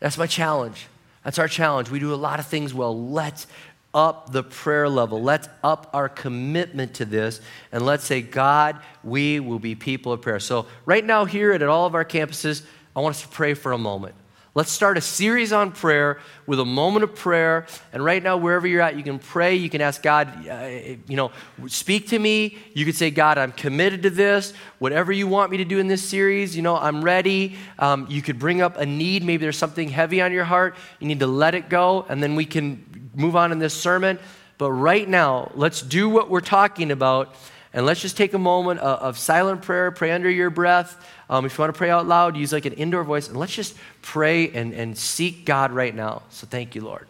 that's 0.00 0.18
my 0.18 0.26
challenge. 0.26 0.88
That's 1.22 1.38
our 1.38 1.48
challenge. 1.48 1.88
We 1.88 2.00
do 2.00 2.12
a 2.12 2.16
lot 2.16 2.40
of 2.40 2.46
things 2.46 2.74
well. 2.74 3.10
Let's 3.10 3.46
up 3.94 4.32
the 4.32 4.42
prayer 4.42 4.88
level. 4.88 5.22
Let's 5.22 5.48
up 5.62 5.88
our 5.94 6.08
commitment 6.08 6.94
to 6.94 7.04
this 7.04 7.40
and 7.72 7.86
let's 7.86 8.04
say, 8.04 8.20
God, 8.20 8.80
we 9.02 9.40
will 9.40 9.60
be 9.60 9.74
people 9.74 10.12
of 10.12 10.20
prayer. 10.20 10.40
So, 10.40 10.66
right 10.84 11.04
now, 11.04 11.24
here 11.24 11.52
at 11.52 11.62
all 11.62 11.86
of 11.86 11.94
our 11.94 12.04
campuses, 12.04 12.64
I 12.94 13.00
want 13.00 13.16
us 13.16 13.22
to 13.22 13.28
pray 13.28 13.54
for 13.54 13.72
a 13.72 13.78
moment. 13.78 14.16
Let's 14.56 14.70
start 14.70 14.96
a 14.96 15.00
series 15.00 15.52
on 15.52 15.72
prayer 15.72 16.20
with 16.46 16.60
a 16.60 16.64
moment 16.64 17.02
of 17.02 17.16
prayer. 17.16 17.66
And 17.92 18.04
right 18.04 18.22
now, 18.22 18.36
wherever 18.36 18.68
you're 18.68 18.82
at, 18.82 18.96
you 18.96 19.02
can 19.02 19.18
pray. 19.18 19.56
You 19.56 19.68
can 19.68 19.80
ask 19.80 20.00
God, 20.00 20.48
uh, 20.48 20.66
you 21.08 21.16
know, 21.16 21.32
speak 21.66 22.06
to 22.10 22.18
me. 22.20 22.56
You 22.72 22.84
could 22.84 22.94
say, 22.94 23.10
God, 23.10 23.36
I'm 23.36 23.50
committed 23.50 24.04
to 24.04 24.10
this. 24.10 24.52
Whatever 24.78 25.10
you 25.10 25.26
want 25.26 25.50
me 25.50 25.56
to 25.56 25.64
do 25.64 25.80
in 25.80 25.88
this 25.88 26.08
series, 26.08 26.54
you 26.54 26.62
know, 26.62 26.76
I'm 26.76 27.02
ready. 27.02 27.56
Um, 27.80 28.06
you 28.08 28.22
could 28.22 28.38
bring 28.38 28.62
up 28.62 28.76
a 28.76 28.86
need. 28.86 29.24
Maybe 29.24 29.38
there's 29.38 29.58
something 29.58 29.88
heavy 29.88 30.20
on 30.20 30.30
your 30.30 30.44
heart. 30.44 30.76
You 31.00 31.08
need 31.08 31.18
to 31.18 31.26
let 31.26 31.56
it 31.56 31.68
go. 31.68 32.06
And 32.08 32.22
then 32.22 32.36
we 32.36 32.44
can 32.46 32.93
move 33.14 33.36
on 33.36 33.52
in 33.52 33.58
this 33.58 33.74
sermon. 33.74 34.18
But 34.58 34.72
right 34.72 35.08
now, 35.08 35.50
let's 35.54 35.80
do 35.82 36.08
what 36.08 36.30
we're 36.30 36.40
talking 36.40 36.90
about. 36.90 37.34
And 37.72 37.84
let's 37.84 38.00
just 38.00 38.16
take 38.16 38.34
a 38.34 38.38
moment 38.38 38.80
of, 38.80 38.98
of 39.00 39.18
silent 39.18 39.62
prayer, 39.62 39.90
pray 39.90 40.12
under 40.12 40.30
your 40.30 40.50
breath. 40.50 40.96
Um, 41.28 41.44
if 41.44 41.58
you 41.58 41.62
want 41.62 41.74
to 41.74 41.78
pray 41.78 41.90
out 41.90 42.06
loud, 42.06 42.36
use 42.36 42.52
like 42.52 42.66
an 42.66 42.74
indoor 42.74 43.02
voice, 43.02 43.28
and 43.28 43.36
let's 43.36 43.54
just 43.54 43.76
pray 44.00 44.50
and, 44.50 44.72
and 44.72 44.96
seek 44.96 45.44
God 45.44 45.72
right 45.72 45.94
now. 45.94 46.22
So 46.30 46.46
thank 46.46 46.74
you, 46.74 46.82
Lord. 46.82 47.08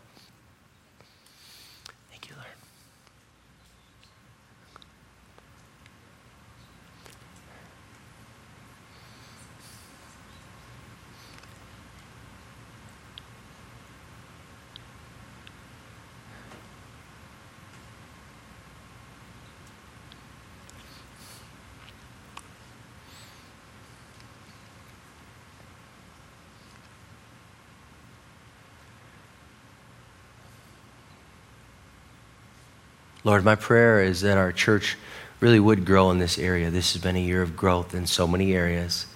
Lord, 33.24 33.42
my 33.42 33.54
prayer 33.54 34.02
is 34.02 34.20
that 34.20 34.36
our 34.36 34.52
church 34.52 34.98
really 35.40 35.58
would 35.58 35.86
grow 35.86 36.10
in 36.10 36.18
this 36.18 36.38
area. 36.38 36.70
This 36.70 36.92
has 36.92 37.02
been 37.02 37.16
a 37.16 37.20
year 37.20 37.40
of 37.40 37.56
growth 37.56 37.94
in 37.94 38.06
so 38.06 38.26
many 38.26 38.52
areas, 38.52 39.06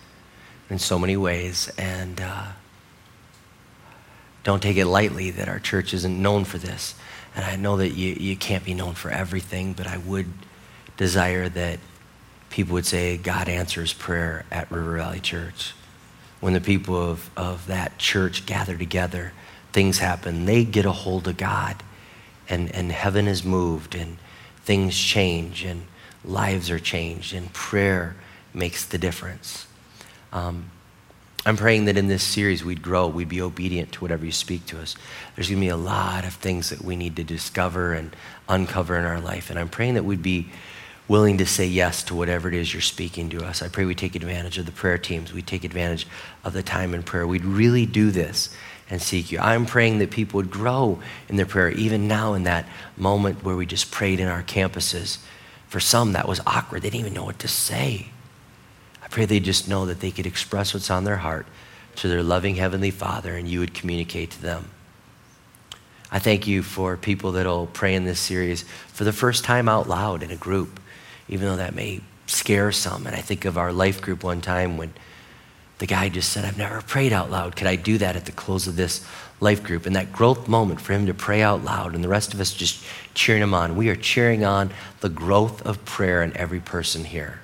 in 0.71 0.79
so 0.79 0.99
many 0.99 1.15
ways, 1.15 1.71
and 1.77 2.19
uh, 2.19 2.47
don't 4.45 4.63
take 4.63 4.79
it 4.79 4.87
lightly 4.87 5.31
that 5.33 5.51
our 5.51 5.59
church 5.59 5.93
isn't 5.93 6.23
known 6.23 6.45
for 6.45 6.57
this. 6.57 6.95
And 7.37 7.45
I 7.45 7.57
know 7.57 7.77
that 7.77 7.91
you, 7.91 8.15
you 8.15 8.35
can't 8.35 8.65
be 8.65 8.73
known 8.73 8.95
for 8.95 9.11
everything, 9.11 9.75
but 9.75 9.87
I 9.87 9.99
would 9.99 10.33
desire 10.97 11.51
that 11.51 11.79
people 12.49 12.73
would 12.75 12.87
say, 12.87 13.19
God 13.19 13.47
answers 13.47 13.93
prayer 13.93 14.47
at 14.51 14.71
River 14.71 14.97
Valley 14.97 15.21
Church. 15.21 15.75
When 16.41 16.55
the 16.55 16.63
people 16.63 16.97
of, 16.97 17.31
of 17.37 17.67
that 17.67 17.99
church 17.99 18.47
gather 18.47 18.77
together, 18.77 19.33
things 19.75 19.99
happen. 19.99 20.47
They 20.47 20.65
get 20.65 20.87
a 20.87 20.93
hold 20.93 21.29
of 21.29 21.37
God 21.37 21.83
and, 22.49 22.75
and 22.75 22.93
heaven 22.93 23.29
is 23.29 23.45
moved 23.45 23.95
and 23.95 24.17
things 24.63 24.99
change 24.99 25.65
and 25.65 25.85
lives 26.25 26.71
are 26.71 26.79
changed 26.79 27.35
and 27.35 27.53
prayer 27.53 28.17
makes 28.55 28.85
the 28.85 28.99
difference. 28.99 29.67
Um, 30.33 30.71
I'm 31.47 31.57
praying 31.57 31.87
that 31.87 31.97
in 31.97 32.09
this 32.09 32.23
series 32.23 32.65
we'd 32.65 32.83
grow, 32.83 33.07
we'd 33.07 33.29
be 33.29 33.41
obedient 33.41 33.93
to 33.93 34.01
whatever 34.01 34.27
you 34.27 34.33
speak 34.33 34.67
to 34.67 34.81
us. 34.81 34.97
There's 35.35 35.49
going 35.49 35.61
to 35.61 35.65
be 35.65 35.71
a 35.71 35.77
lot 35.77 36.25
of 36.25 36.35
things 36.35 36.71
that 36.71 36.83
we 36.83 36.97
need 36.97 37.17
to 37.17 37.25
discover 37.25 37.95
and 37.95 38.15
uncover 38.49 38.99
in 38.99 39.05
our 39.05 39.21
life. 39.21 39.49
And 39.49 39.59
I'm 39.59 39.69
praying 39.69 39.95
that 39.95 40.05
we'd 40.05 40.23
be 40.23 40.49
willing 41.07 41.39
to 41.39 41.47
say 41.47 41.65
yes 41.65 42.03
to 42.03 42.15
whatever 42.15 42.49
it 42.49 42.55
is 42.55 42.75
you're 42.75 42.83
speaking 42.83 43.31
to 43.31 43.45
us. 43.45 43.63
I 43.63 43.69
pray 43.69 43.87
we 43.87 43.95
take 43.95 44.15
advantage 44.15 44.59
of 44.59 44.67
the 44.67 44.73
prayer 44.73 44.99
teams, 44.99 45.33
we 45.33 45.41
take 45.41 45.65
advantage 45.65 46.07
of 46.45 46.53
the 46.53 46.63
time 46.63 46.93
in 46.93 47.03
prayer. 47.03 47.27
We'd 47.27 47.45
really 47.45 47.87
do 47.87 48.11
this 48.11 48.55
and 48.91 49.03
seek 49.03 49.31
you. 49.31 49.39
I'm 49.39 49.67
praying 49.67 49.99
that 49.99 50.11
people 50.11 50.39
would 50.39 50.51
grow 50.51 51.01
in 51.29 51.37
their 51.37 51.47
prayer, 51.47 51.71
even 51.71 52.09
now 52.09 52.35
in 52.35 52.45
that 52.45 52.67
moment 52.97 53.45
where 53.45 53.57
we 53.57 53.67
just 53.67 53.91
prayed 53.91 54.21
in 54.21 54.29
our 54.29 54.43
campuses. 54.43 55.19
For 55.69 55.81
some, 55.81 56.13
that 56.13 56.27
was 56.27 56.41
awkward. 56.47 56.83
They 56.83 56.91
didn't 56.91 57.01
even 57.01 57.15
know 57.15 57.25
what 57.25 57.39
to 57.41 57.49
say. 57.49 58.09
I 59.03 59.09
pray 59.09 59.27
they 59.27 59.41
just 59.41 59.69
know 59.69 59.87
that 59.87 60.01
they 60.01 60.11
could 60.11 60.27
express 60.27 60.73
what's 60.73 60.91
on 60.91 61.05
their 61.05 61.17
heart 61.17 61.47
to 61.97 62.09
their 62.09 62.23
loving 62.23 62.57
Heavenly 62.57 62.91
Father 62.91 63.37
and 63.37 63.49
you 63.49 63.61
would 63.61 63.75
communicate 63.75 64.31
to 64.33 64.43
them. 64.43 64.71
I 66.11 66.19
thank 66.19 66.47
you 66.47 66.63
for 66.63 66.97
people 66.97 67.33
that'll 67.33 67.67
pray 67.67 67.95
in 67.95 68.05
this 68.05 68.21
series 68.21 68.63
for 68.89 69.05
the 69.05 69.13
first 69.13 69.45
time 69.45 69.69
out 69.69 69.89
loud 69.89 70.23
in 70.23 70.31
a 70.31 70.37
group, 70.37 70.81
even 71.29 71.47
though 71.47 71.57
that 71.57 71.75
may 71.75 72.01
scare 72.27 72.73
some. 72.73 73.07
And 73.07 73.15
I 73.15 73.21
think 73.21 73.45
of 73.45 73.59
our 73.59 73.73
life 73.73 74.01
group 74.01 74.23
one 74.23 74.41
time 74.41 74.79
when 74.79 74.95
the 75.79 75.87
guy 75.87 76.09
just 76.09 76.31
said, 76.31 76.45
I've 76.45 76.59
never 76.59 76.83
prayed 76.83 77.13
out 77.13 77.31
loud. 77.31 77.55
Could 77.57 77.69
I 77.69 77.77
do 77.77 77.99
that 77.99 78.17
at 78.17 78.25
the 78.25 78.33
close 78.33 78.67
of 78.67 78.77
this 78.77 79.07
life 79.41 79.63
group? 79.63 79.87
And 79.87 79.95
that 79.95 80.13
growth 80.13 80.49
moment 80.49 80.81
for 80.81 80.93
him 80.93 81.07
to 81.07 81.15
pray 81.15 81.41
out 81.41 81.65
loud 81.65 81.95
and 81.95 82.03
the 82.03 82.09
rest 82.09 82.35
of 82.35 82.41
us 82.41 82.53
just 82.53 82.85
cheering 83.15 83.43
him 83.43 83.55
on. 83.55 83.77
We 83.77 83.89
are 83.89 83.97
cheering 83.97 84.45
on 84.45 84.71
the 85.01 85.09
growth 85.09 85.63
of 85.63 85.85
prayer 85.85 86.23
in 86.23 86.37
every 86.37 86.61
person 86.61 87.05
here. 87.05 87.41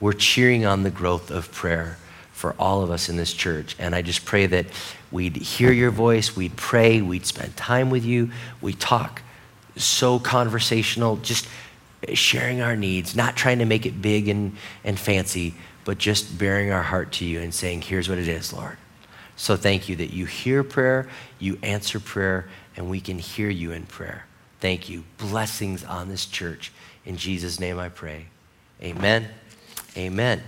we're 0.00 0.12
cheering 0.12 0.66
on 0.66 0.82
the 0.82 0.90
growth 0.90 1.30
of 1.30 1.50
prayer 1.52 1.96
for 2.32 2.54
all 2.58 2.82
of 2.82 2.90
us 2.90 3.08
in 3.08 3.16
this 3.16 3.32
church. 3.32 3.74
And 3.78 3.94
I 3.94 4.02
just 4.02 4.26
pray 4.26 4.46
that 4.46 4.66
we'd 5.10 5.36
hear 5.36 5.72
your 5.72 5.90
voice, 5.90 6.36
we'd 6.36 6.56
pray, 6.56 7.00
we'd 7.00 7.24
spend 7.24 7.56
time 7.56 7.88
with 7.88 8.04
you, 8.04 8.30
we 8.60 8.74
talk 8.74 9.22
so 9.76 10.18
conversational, 10.18 11.16
just 11.16 11.48
sharing 12.12 12.60
our 12.60 12.76
needs, 12.76 13.16
not 13.16 13.36
trying 13.36 13.58
to 13.60 13.64
make 13.64 13.86
it 13.86 14.02
big 14.02 14.28
and, 14.28 14.56
and 14.84 14.98
fancy, 14.98 15.54
but 15.86 15.98
just 15.98 16.36
bearing 16.36 16.72
our 16.72 16.82
heart 16.82 17.12
to 17.12 17.24
you 17.24 17.40
and 17.40 17.54
saying, 17.54 17.80
Here's 17.80 18.08
what 18.08 18.18
it 18.18 18.26
is, 18.26 18.52
Lord. 18.52 18.76
So 19.36 19.56
thank 19.56 19.88
you 19.88 19.96
that 19.96 20.12
you 20.12 20.26
hear 20.26 20.64
prayer, 20.64 21.08
you 21.38 21.58
answer 21.62 22.00
prayer, 22.00 22.48
and 22.76 22.90
we 22.90 23.00
can 23.00 23.20
hear 23.20 23.48
you 23.48 23.70
in 23.70 23.86
prayer. 23.86 24.26
Thank 24.60 24.88
you. 24.88 25.04
Blessings 25.16 25.84
on 25.84 26.08
this 26.08 26.26
church. 26.26 26.72
In 27.04 27.16
Jesus' 27.16 27.60
name 27.60 27.78
I 27.78 27.88
pray. 27.88 28.26
Amen. 28.82 29.28
Amen. 29.96 30.42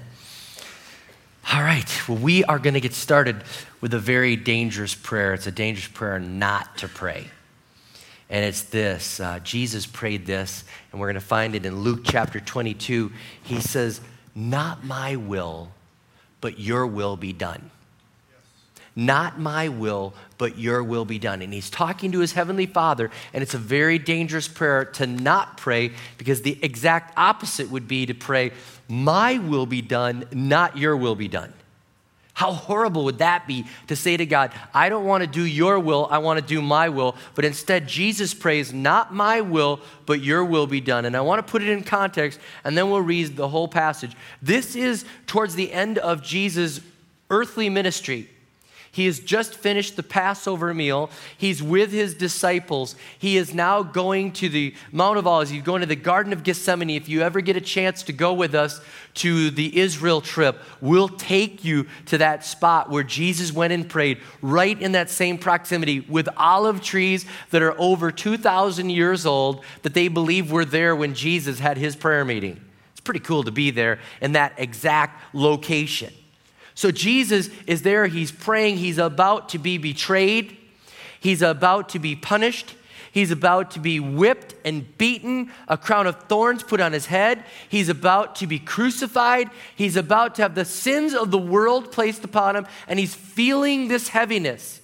All 1.52 1.62
right, 1.62 2.08
well, 2.08 2.18
we 2.18 2.44
are 2.44 2.58
going 2.58 2.74
to 2.74 2.80
get 2.80 2.92
started 2.92 3.42
with 3.80 3.94
a 3.94 3.98
very 3.98 4.34
dangerous 4.34 4.94
prayer. 4.94 5.34
It's 5.34 5.46
a 5.46 5.52
dangerous 5.52 5.86
prayer 5.86 6.18
not 6.18 6.78
to 6.78 6.88
pray. 6.88 7.28
And 8.28 8.44
it's 8.44 8.62
this 8.64 9.20
uh, 9.20 9.38
Jesus 9.38 9.86
prayed 9.86 10.26
this, 10.26 10.64
and 10.90 11.00
we're 11.00 11.06
going 11.06 11.14
to 11.14 11.20
find 11.20 11.54
it 11.54 11.64
in 11.64 11.76
Luke 11.76 12.00
chapter 12.02 12.40
22. 12.40 13.12
He 13.44 13.60
says, 13.60 14.00
Not 14.38 14.84
my 14.84 15.16
will, 15.16 15.72
but 16.40 16.60
your 16.60 16.86
will 16.86 17.16
be 17.16 17.32
done. 17.32 17.72
Not 18.94 19.40
my 19.40 19.68
will, 19.68 20.14
but 20.38 20.56
your 20.56 20.84
will 20.84 21.04
be 21.04 21.18
done. 21.18 21.42
And 21.42 21.52
he's 21.52 21.68
talking 21.68 22.12
to 22.12 22.20
his 22.20 22.34
heavenly 22.34 22.66
father, 22.66 23.10
and 23.32 23.42
it's 23.42 23.54
a 23.54 23.58
very 23.58 23.98
dangerous 23.98 24.46
prayer 24.46 24.84
to 24.84 25.08
not 25.08 25.56
pray 25.56 25.90
because 26.18 26.42
the 26.42 26.56
exact 26.62 27.18
opposite 27.18 27.68
would 27.68 27.88
be 27.88 28.06
to 28.06 28.14
pray, 28.14 28.52
My 28.88 29.38
will 29.38 29.66
be 29.66 29.82
done, 29.82 30.24
not 30.32 30.78
your 30.78 30.96
will 30.96 31.16
be 31.16 31.26
done. 31.26 31.52
How 32.38 32.52
horrible 32.52 33.02
would 33.06 33.18
that 33.18 33.48
be 33.48 33.64
to 33.88 33.96
say 33.96 34.16
to 34.16 34.24
God, 34.24 34.52
I 34.72 34.90
don't 34.90 35.04
want 35.04 35.24
to 35.24 35.26
do 35.26 35.42
your 35.44 35.80
will, 35.80 36.06
I 36.08 36.18
want 36.18 36.38
to 36.38 36.46
do 36.46 36.62
my 36.62 36.88
will. 36.88 37.16
But 37.34 37.44
instead, 37.44 37.88
Jesus 37.88 38.32
prays, 38.32 38.72
Not 38.72 39.12
my 39.12 39.40
will, 39.40 39.80
but 40.06 40.20
your 40.20 40.44
will 40.44 40.68
be 40.68 40.80
done. 40.80 41.04
And 41.04 41.16
I 41.16 41.20
want 41.20 41.44
to 41.44 41.50
put 41.50 41.62
it 41.62 41.68
in 41.68 41.82
context, 41.82 42.38
and 42.62 42.78
then 42.78 42.90
we'll 42.90 43.00
read 43.00 43.34
the 43.34 43.48
whole 43.48 43.66
passage. 43.66 44.12
This 44.40 44.76
is 44.76 45.04
towards 45.26 45.56
the 45.56 45.72
end 45.72 45.98
of 45.98 46.22
Jesus' 46.22 46.80
earthly 47.28 47.68
ministry. 47.68 48.30
He 48.98 49.06
has 49.06 49.20
just 49.20 49.54
finished 49.54 49.94
the 49.94 50.02
Passover 50.02 50.74
meal. 50.74 51.10
He's 51.36 51.62
with 51.62 51.92
his 51.92 52.14
disciples. 52.14 52.96
He 53.16 53.36
is 53.36 53.54
now 53.54 53.84
going 53.84 54.32
to 54.32 54.48
the 54.48 54.74
Mount 54.90 55.18
of 55.18 55.26
Olives. 55.28 55.50
He's 55.50 55.62
going 55.62 55.82
to 55.82 55.86
the 55.86 55.94
Garden 55.94 56.32
of 56.32 56.42
Gethsemane. 56.42 56.90
If 56.90 57.08
you 57.08 57.22
ever 57.22 57.40
get 57.40 57.56
a 57.56 57.60
chance 57.60 58.02
to 58.02 58.12
go 58.12 58.32
with 58.34 58.56
us 58.56 58.80
to 59.14 59.50
the 59.50 59.78
Israel 59.78 60.20
trip, 60.20 60.60
we'll 60.80 61.10
take 61.10 61.64
you 61.64 61.86
to 62.06 62.18
that 62.18 62.44
spot 62.44 62.90
where 62.90 63.04
Jesus 63.04 63.52
went 63.52 63.72
and 63.72 63.88
prayed, 63.88 64.18
right 64.42 64.82
in 64.82 64.90
that 64.90 65.10
same 65.10 65.38
proximity 65.38 66.00
with 66.00 66.28
olive 66.36 66.82
trees 66.82 67.24
that 67.50 67.62
are 67.62 67.80
over 67.80 68.10
2,000 68.10 68.90
years 68.90 69.24
old 69.24 69.62
that 69.82 69.94
they 69.94 70.08
believe 70.08 70.50
were 70.50 70.64
there 70.64 70.96
when 70.96 71.14
Jesus 71.14 71.60
had 71.60 71.78
his 71.78 71.94
prayer 71.94 72.24
meeting. 72.24 72.60
It's 72.90 73.00
pretty 73.00 73.20
cool 73.20 73.44
to 73.44 73.52
be 73.52 73.70
there 73.70 74.00
in 74.20 74.32
that 74.32 74.54
exact 74.56 75.22
location. 75.36 76.12
So 76.78 76.92
Jesus 76.92 77.50
is 77.66 77.82
there, 77.82 78.06
he's 78.06 78.30
praying, 78.30 78.76
he's 78.76 78.98
about 78.98 79.48
to 79.48 79.58
be 79.58 79.78
betrayed, 79.78 80.56
he's 81.18 81.42
about 81.42 81.88
to 81.88 81.98
be 81.98 82.14
punished. 82.14 82.76
He's 83.10 83.30
about 83.32 83.72
to 83.72 83.80
be 83.80 83.98
whipped 83.98 84.54
and 84.64 84.96
beaten, 84.96 85.50
a 85.66 85.76
crown 85.76 86.06
of 86.06 86.24
thorns 86.24 86.62
put 86.62 86.78
on 86.78 86.92
his 86.92 87.06
head. 87.06 87.42
He's 87.68 87.88
about 87.88 88.36
to 88.36 88.46
be 88.46 88.60
crucified. 88.60 89.50
He's 89.74 89.96
about 89.96 90.36
to 90.36 90.42
have 90.42 90.54
the 90.54 90.66
sins 90.66 91.14
of 91.14 91.32
the 91.32 91.38
world 91.38 91.90
placed 91.90 92.22
upon 92.22 92.54
him, 92.54 92.66
and 92.86 92.98
he's 92.98 93.14
feeling 93.14 93.88
this 93.88 94.08
heaviness. 94.08 94.80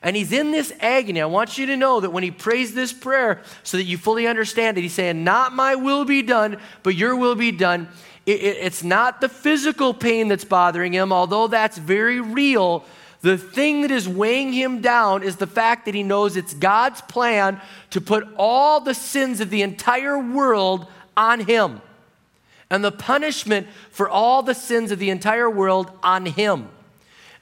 And 0.00 0.16
he's 0.16 0.32
in 0.32 0.52
this 0.52 0.72
agony. 0.80 1.20
I 1.20 1.26
want 1.26 1.58
you 1.58 1.66
to 1.66 1.76
know 1.76 2.00
that 2.00 2.10
when 2.10 2.22
he 2.22 2.30
prays 2.30 2.72
this 2.72 2.94
prayer, 2.94 3.42
so 3.62 3.76
that 3.76 3.84
you 3.84 3.98
fully 3.98 4.26
understand 4.26 4.78
it, 4.78 4.82
he's 4.82 4.94
saying, 4.94 5.22
Not 5.22 5.52
my 5.52 5.74
will 5.74 6.06
be 6.06 6.22
done, 6.22 6.56
but 6.82 6.94
your 6.94 7.14
will 7.14 7.34
be 7.34 7.52
done. 7.52 7.88
It, 8.26 8.40
it, 8.40 8.56
it's 8.60 8.82
not 8.82 9.20
the 9.20 9.28
physical 9.28 9.94
pain 9.94 10.28
that's 10.28 10.44
bothering 10.44 10.92
him, 10.92 11.12
although 11.12 11.46
that's 11.46 11.78
very 11.78 12.20
real. 12.20 12.84
The 13.22 13.36
thing 13.36 13.82
that 13.82 13.90
is 13.90 14.08
weighing 14.08 14.52
him 14.52 14.80
down 14.80 15.22
is 15.22 15.36
the 15.36 15.46
fact 15.46 15.84
that 15.84 15.94
he 15.94 16.02
knows 16.02 16.36
it's 16.36 16.54
God's 16.54 17.00
plan 17.02 17.60
to 17.90 18.00
put 18.00 18.26
all 18.36 18.80
the 18.80 18.94
sins 18.94 19.40
of 19.40 19.50
the 19.50 19.62
entire 19.62 20.18
world 20.18 20.86
on 21.16 21.40
him. 21.40 21.82
And 22.70 22.84
the 22.84 22.92
punishment 22.92 23.66
for 23.90 24.08
all 24.08 24.42
the 24.42 24.54
sins 24.54 24.90
of 24.90 24.98
the 24.98 25.10
entire 25.10 25.50
world 25.50 25.90
on 26.02 26.24
him. 26.24 26.68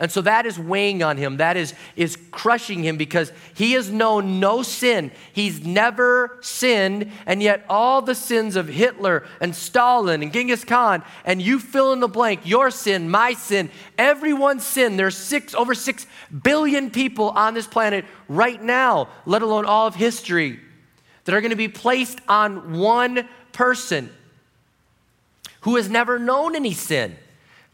And 0.00 0.12
so 0.12 0.20
that 0.20 0.46
is 0.46 0.58
weighing 0.58 1.02
on 1.02 1.16
him. 1.16 1.38
That 1.38 1.56
is, 1.56 1.74
is 1.96 2.16
crushing 2.30 2.84
him 2.84 2.96
because 2.96 3.32
he 3.54 3.72
has 3.72 3.90
known 3.90 4.38
no 4.38 4.62
sin. 4.62 5.10
He's 5.32 5.66
never 5.66 6.38
sinned, 6.40 7.10
and 7.26 7.42
yet 7.42 7.64
all 7.68 8.00
the 8.00 8.14
sins 8.14 8.54
of 8.54 8.68
Hitler 8.68 9.26
and 9.40 9.56
Stalin 9.56 10.22
and 10.22 10.32
Genghis 10.32 10.64
Khan, 10.64 11.02
and 11.24 11.42
you 11.42 11.58
fill 11.58 11.92
in 11.92 11.98
the 11.98 12.06
blank, 12.06 12.42
your 12.44 12.70
sin, 12.70 13.10
my 13.10 13.32
sin, 13.32 13.70
everyone's 13.96 14.64
sin. 14.64 14.96
There's 14.96 15.16
six, 15.16 15.52
over 15.52 15.74
six 15.74 16.06
billion 16.44 16.90
people 16.90 17.30
on 17.30 17.54
this 17.54 17.66
planet 17.66 18.04
right 18.28 18.62
now, 18.62 19.08
let 19.26 19.42
alone 19.42 19.64
all 19.64 19.88
of 19.88 19.96
history, 19.96 20.60
that 21.24 21.34
are 21.34 21.40
going 21.40 21.50
to 21.50 21.56
be 21.56 21.68
placed 21.68 22.20
on 22.28 22.78
one 22.78 23.28
person 23.50 24.10
who 25.62 25.74
has 25.74 25.90
never 25.90 26.20
known 26.20 26.54
any 26.54 26.72
sin. 26.72 27.16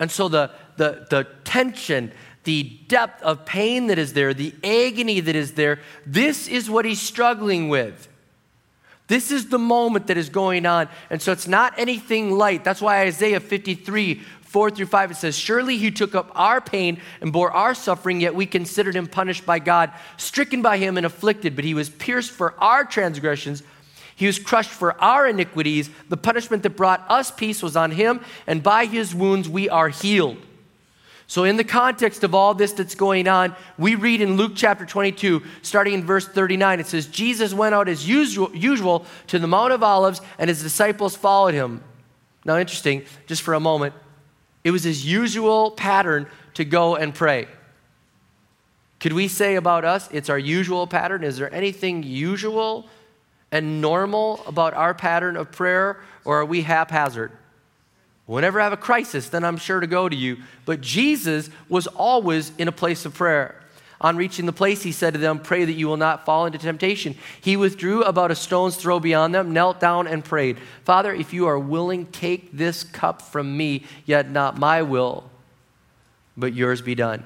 And 0.01 0.11
so 0.11 0.29
the, 0.29 0.51
the, 0.77 1.07
the 1.11 1.27
tension, 1.45 2.13
the 2.45 2.79
depth 2.89 3.23
of 3.23 3.45
pain 3.45 3.89
that 3.89 3.99
is 3.99 4.13
there, 4.13 4.35
the 4.35 4.55
agony 4.63 5.21
that 5.21 5.35
is 5.35 5.53
there, 5.53 5.81
this 6.07 6.49
is 6.49 6.71
what 6.71 6.85
he's 6.85 7.01
struggling 7.01 7.69
with. 7.69 8.09
This 9.07 9.31
is 9.31 9.49
the 9.49 9.59
moment 9.59 10.07
that 10.07 10.17
is 10.17 10.31
going 10.31 10.65
on. 10.65 10.89
And 11.11 11.21
so 11.21 11.33
it's 11.33 11.47
not 11.47 11.79
anything 11.79 12.33
light. 12.33 12.65
That's 12.65 12.81
why 12.81 13.03
Isaiah 13.03 13.41
53, 13.41 14.15
4 14.15 14.71
through 14.71 14.87
5, 14.87 15.11
it 15.11 15.17
says, 15.17 15.39
Surely 15.39 15.77
he 15.77 15.91
took 15.91 16.15
up 16.15 16.31
our 16.35 16.61
pain 16.61 17.01
and 17.21 17.33
bore 17.33 17.51
our 17.51 17.75
suffering, 17.75 18.21
yet 18.21 18.35
we 18.35 18.47
considered 18.47 18.97
him 18.97 19.07
punished 19.07 19.45
by 19.45 19.59
God, 19.59 19.93
stricken 20.17 20.63
by 20.63 20.79
him 20.79 20.97
and 20.97 21.05
afflicted. 21.05 21.55
But 21.55 21.65
he 21.65 21.75
was 21.75 21.91
pierced 21.91 22.31
for 22.31 22.55
our 22.59 22.85
transgressions, 22.85 23.63
he 24.17 24.27
was 24.27 24.39
crushed 24.39 24.71
for 24.71 24.99
our 25.03 25.27
iniquities. 25.27 25.91
The 26.09 26.17
punishment 26.17 26.63
that 26.63 26.71
brought 26.71 27.05
us 27.11 27.31
peace 27.31 27.63
was 27.63 27.77
on 27.77 27.91
him, 27.91 28.21
and 28.47 28.63
by 28.63 28.87
his 28.87 29.15
wounds 29.15 29.49
we 29.49 29.69
are 29.69 29.89
healed. 29.89 30.39
So, 31.27 31.45
in 31.45 31.57
the 31.57 31.65
context 31.65 32.23
of 32.23 32.35
all 32.35 32.53
this 32.53 32.73
that's 32.73 32.95
going 32.95 33.29
on, 33.29 33.57
we 33.79 33.95
read 33.95 34.21
in 34.21 34.37
Luke 34.37 34.53
chapter 34.55 34.85
22, 34.85 35.43
starting 35.63 35.95
in 35.95 36.05
verse 36.05 36.29
39, 36.29 36.81
it 36.81 36.87
says, 36.87 37.07
Jesus 37.07 37.55
went 37.55 37.75
out 37.75 37.89
as 37.89 38.07
usual, 38.07 38.55
usual 38.55 39.07
to 39.29 39.39
the 39.39 39.47
Mount 39.47 39.73
of 39.73 39.83
Olives, 39.83 40.21
and 40.39 40.49
his 40.49 40.63
disciples 40.63 41.17
followed 41.17 41.55
him. 41.55 41.83
Now, 42.45 42.59
interesting, 42.59 43.05
just 43.27 43.41
for 43.41 43.55
a 43.55 43.61
moment, 43.61 43.95
it 44.65 44.71
was 44.71 44.85
his 44.85 45.07
usual 45.07 45.71
pattern 45.71 46.27
to 46.55 46.65
go 46.65 46.97
and 46.97 47.15
pray. 47.15 47.49
Could 49.01 49.15
we 49.15 49.29
say 49.29 49.57
about 49.57 49.85
us, 49.85 50.09
it's 50.13 50.29
our 50.29 50.39
usual 50.39 50.87
pattern? 50.87 51.25
Is 51.25 51.39
there 51.39 51.53
anything 51.55 52.03
usual 52.03 52.87
and 53.51 53.81
normal 53.81 54.43
about 54.47 54.75
our 54.75 54.95
pattern 54.95 55.37
of 55.37 55.53
prayer, 55.53 56.01
or 56.25 56.41
are 56.41 56.45
we 56.45 56.63
haphazard? 56.63 57.33
Whenever 58.27 58.61
I 58.61 58.65
have 58.65 58.73
a 58.73 58.79
crisis, 58.79 59.29
then 59.29 59.45
I'm 59.45 59.59
sure 59.59 59.81
to 59.81 59.87
go 59.87 60.09
to 60.09 60.17
you. 60.17 60.39
But 60.65 60.81
Jesus 60.81 61.51
was 61.69 61.87
always 61.87 62.53
in 62.57 62.69
a 62.69 62.73
place 62.73 63.05
of 63.05 63.15
prayer. 63.15 63.61
On 64.01 64.17
reaching 64.17 64.47
the 64.47 64.53
place, 64.53 64.83
he 64.83 64.93
said 64.93 65.15
to 65.15 65.21
them, 65.21 65.39
Pray 65.39 65.65
that 65.65 65.73
you 65.73 65.87
will 65.87 65.97
not 65.97 66.25
fall 66.25 66.47
into 66.47 66.59
temptation. 66.59 67.17
He 67.41 67.57
withdrew 67.57 68.03
about 68.03 68.31
a 68.31 68.35
stone's 68.35 68.77
throw 68.77 68.99
beyond 68.99 69.35
them, 69.35 69.53
knelt 69.53 69.81
down, 69.81 70.07
and 70.07 70.25
prayed, 70.25 70.59
Father, 70.85 71.15
if 71.15 71.33
you 71.33 71.47
are 71.47 71.59
willing, 71.59 72.07
take 72.07 72.53
this 72.53 72.83
cup 72.83 73.23
from 73.23 73.57
me, 73.57 73.85
yet 74.05 74.31
not 74.31 74.59
my 74.59 74.83
will, 74.83 75.31
but 76.37 76.55
yours 76.55 76.83
be 76.83 76.95
done. 76.95 77.25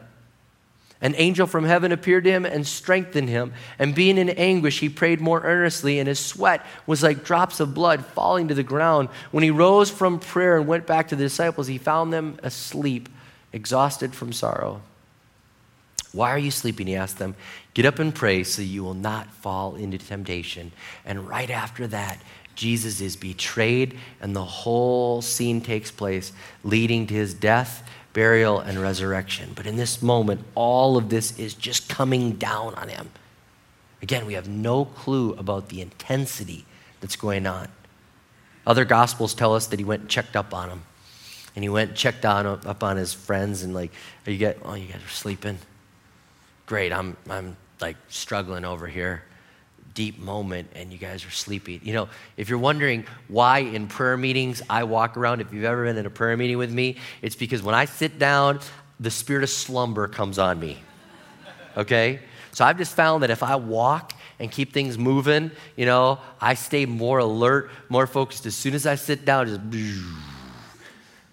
An 1.00 1.14
angel 1.16 1.46
from 1.46 1.64
heaven 1.64 1.92
appeared 1.92 2.24
to 2.24 2.30
him 2.30 2.44
and 2.44 2.66
strengthened 2.66 3.28
him. 3.28 3.52
And 3.78 3.94
being 3.94 4.18
in 4.18 4.30
anguish, 4.30 4.80
he 4.80 4.88
prayed 4.88 5.20
more 5.20 5.40
earnestly, 5.42 6.00
and 6.00 6.08
his 6.08 6.18
sweat 6.18 6.66
was 6.86 7.04
like 7.04 7.24
drops 7.24 7.60
of 7.60 7.72
blood 7.72 8.04
falling 8.04 8.48
to 8.48 8.54
the 8.54 8.64
ground. 8.64 9.08
When 9.30 9.44
he 9.44 9.50
rose 9.50 9.90
from 9.90 10.18
prayer 10.18 10.56
and 10.56 10.66
went 10.66 10.86
back 10.86 11.08
to 11.08 11.16
the 11.16 11.22
disciples, 11.22 11.68
he 11.68 11.78
found 11.78 12.12
them 12.12 12.38
asleep, 12.42 13.08
exhausted 13.52 14.12
from 14.12 14.32
sorrow. 14.32 14.82
Why 16.12 16.30
are 16.30 16.38
you 16.38 16.50
sleeping? 16.50 16.88
He 16.88 16.96
asked 16.96 17.18
them. 17.18 17.36
Get 17.74 17.86
up 17.86 18.00
and 18.00 18.12
pray 18.12 18.42
so 18.42 18.62
you 18.62 18.82
will 18.82 18.94
not 18.94 19.30
fall 19.30 19.76
into 19.76 19.98
temptation. 19.98 20.72
And 21.04 21.28
right 21.28 21.50
after 21.50 21.86
that, 21.88 22.18
Jesus 22.56 23.00
is 23.00 23.14
betrayed, 23.14 23.96
and 24.20 24.34
the 24.34 24.44
whole 24.44 25.22
scene 25.22 25.60
takes 25.60 25.92
place, 25.92 26.32
leading 26.64 27.06
to 27.06 27.14
his 27.14 27.34
death 27.34 27.88
burial, 28.18 28.58
and 28.58 28.80
resurrection. 28.80 29.52
But 29.54 29.64
in 29.64 29.76
this 29.76 30.02
moment, 30.02 30.40
all 30.56 30.96
of 30.96 31.08
this 31.08 31.38
is 31.38 31.54
just 31.54 31.88
coming 31.88 32.32
down 32.32 32.74
on 32.74 32.88
him. 32.88 33.10
Again, 34.02 34.26
we 34.26 34.34
have 34.34 34.48
no 34.48 34.86
clue 34.86 35.34
about 35.34 35.68
the 35.68 35.80
intensity 35.80 36.64
that's 37.00 37.14
going 37.14 37.46
on. 37.46 37.68
Other 38.66 38.84
gospels 38.84 39.34
tell 39.34 39.54
us 39.54 39.68
that 39.68 39.78
he 39.78 39.84
went 39.84 40.02
and 40.02 40.10
checked 40.10 40.34
up 40.34 40.52
on 40.52 40.68
him. 40.68 40.82
And 41.54 41.62
he 41.62 41.68
went 41.68 41.90
and 41.90 41.96
checked 41.96 42.24
on 42.24 42.44
up 42.44 42.82
on 42.82 42.96
his 42.96 43.14
friends 43.14 43.62
and 43.62 43.72
like, 43.72 43.92
are 44.26 44.32
you 44.32 44.38
guys, 44.38 44.56
oh, 44.64 44.74
you 44.74 44.88
guys 44.88 45.00
are 45.00 45.08
sleeping? 45.10 45.58
Great, 46.66 46.92
I'm, 46.92 47.16
I'm 47.30 47.56
like 47.80 47.98
struggling 48.08 48.64
over 48.64 48.88
here. 48.88 49.22
Deep 49.94 50.18
moment, 50.18 50.68
and 50.74 50.92
you 50.92 50.98
guys 50.98 51.24
are 51.24 51.30
sleepy. 51.30 51.80
You 51.82 51.92
know, 51.92 52.08
if 52.36 52.48
you're 52.48 52.58
wondering 52.58 53.04
why 53.28 53.60
in 53.60 53.88
prayer 53.88 54.16
meetings 54.16 54.62
I 54.70 54.84
walk 54.84 55.16
around, 55.16 55.40
if 55.40 55.52
you've 55.52 55.64
ever 55.64 55.84
been 55.84 55.96
in 55.96 56.06
a 56.06 56.10
prayer 56.10 56.36
meeting 56.36 56.58
with 56.58 56.72
me, 56.72 56.96
it's 57.22 57.36
because 57.36 57.62
when 57.62 57.74
I 57.74 57.84
sit 57.84 58.18
down, 58.18 58.60
the 59.00 59.10
spirit 59.10 59.42
of 59.42 59.50
slumber 59.50 60.08
comes 60.08 60.38
on 60.38 60.60
me. 60.60 60.78
Okay? 61.76 62.20
So 62.52 62.64
I've 62.64 62.78
just 62.78 62.94
found 62.94 63.22
that 63.22 63.30
if 63.30 63.42
I 63.42 63.56
walk 63.56 64.12
and 64.38 64.50
keep 64.50 64.72
things 64.72 64.98
moving, 64.98 65.50
you 65.76 65.86
know, 65.86 66.18
I 66.40 66.54
stay 66.54 66.86
more 66.86 67.18
alert, 67.18 67.70
more 67.88 68.06
focused. 68.06 68.46
As 68.46 68.54
soon 68.54 68.74
as 68.74 68.86
I 68.86 68.94
sit 68.94 69.24
down, 69.24 69.46
just. 69.46 69.60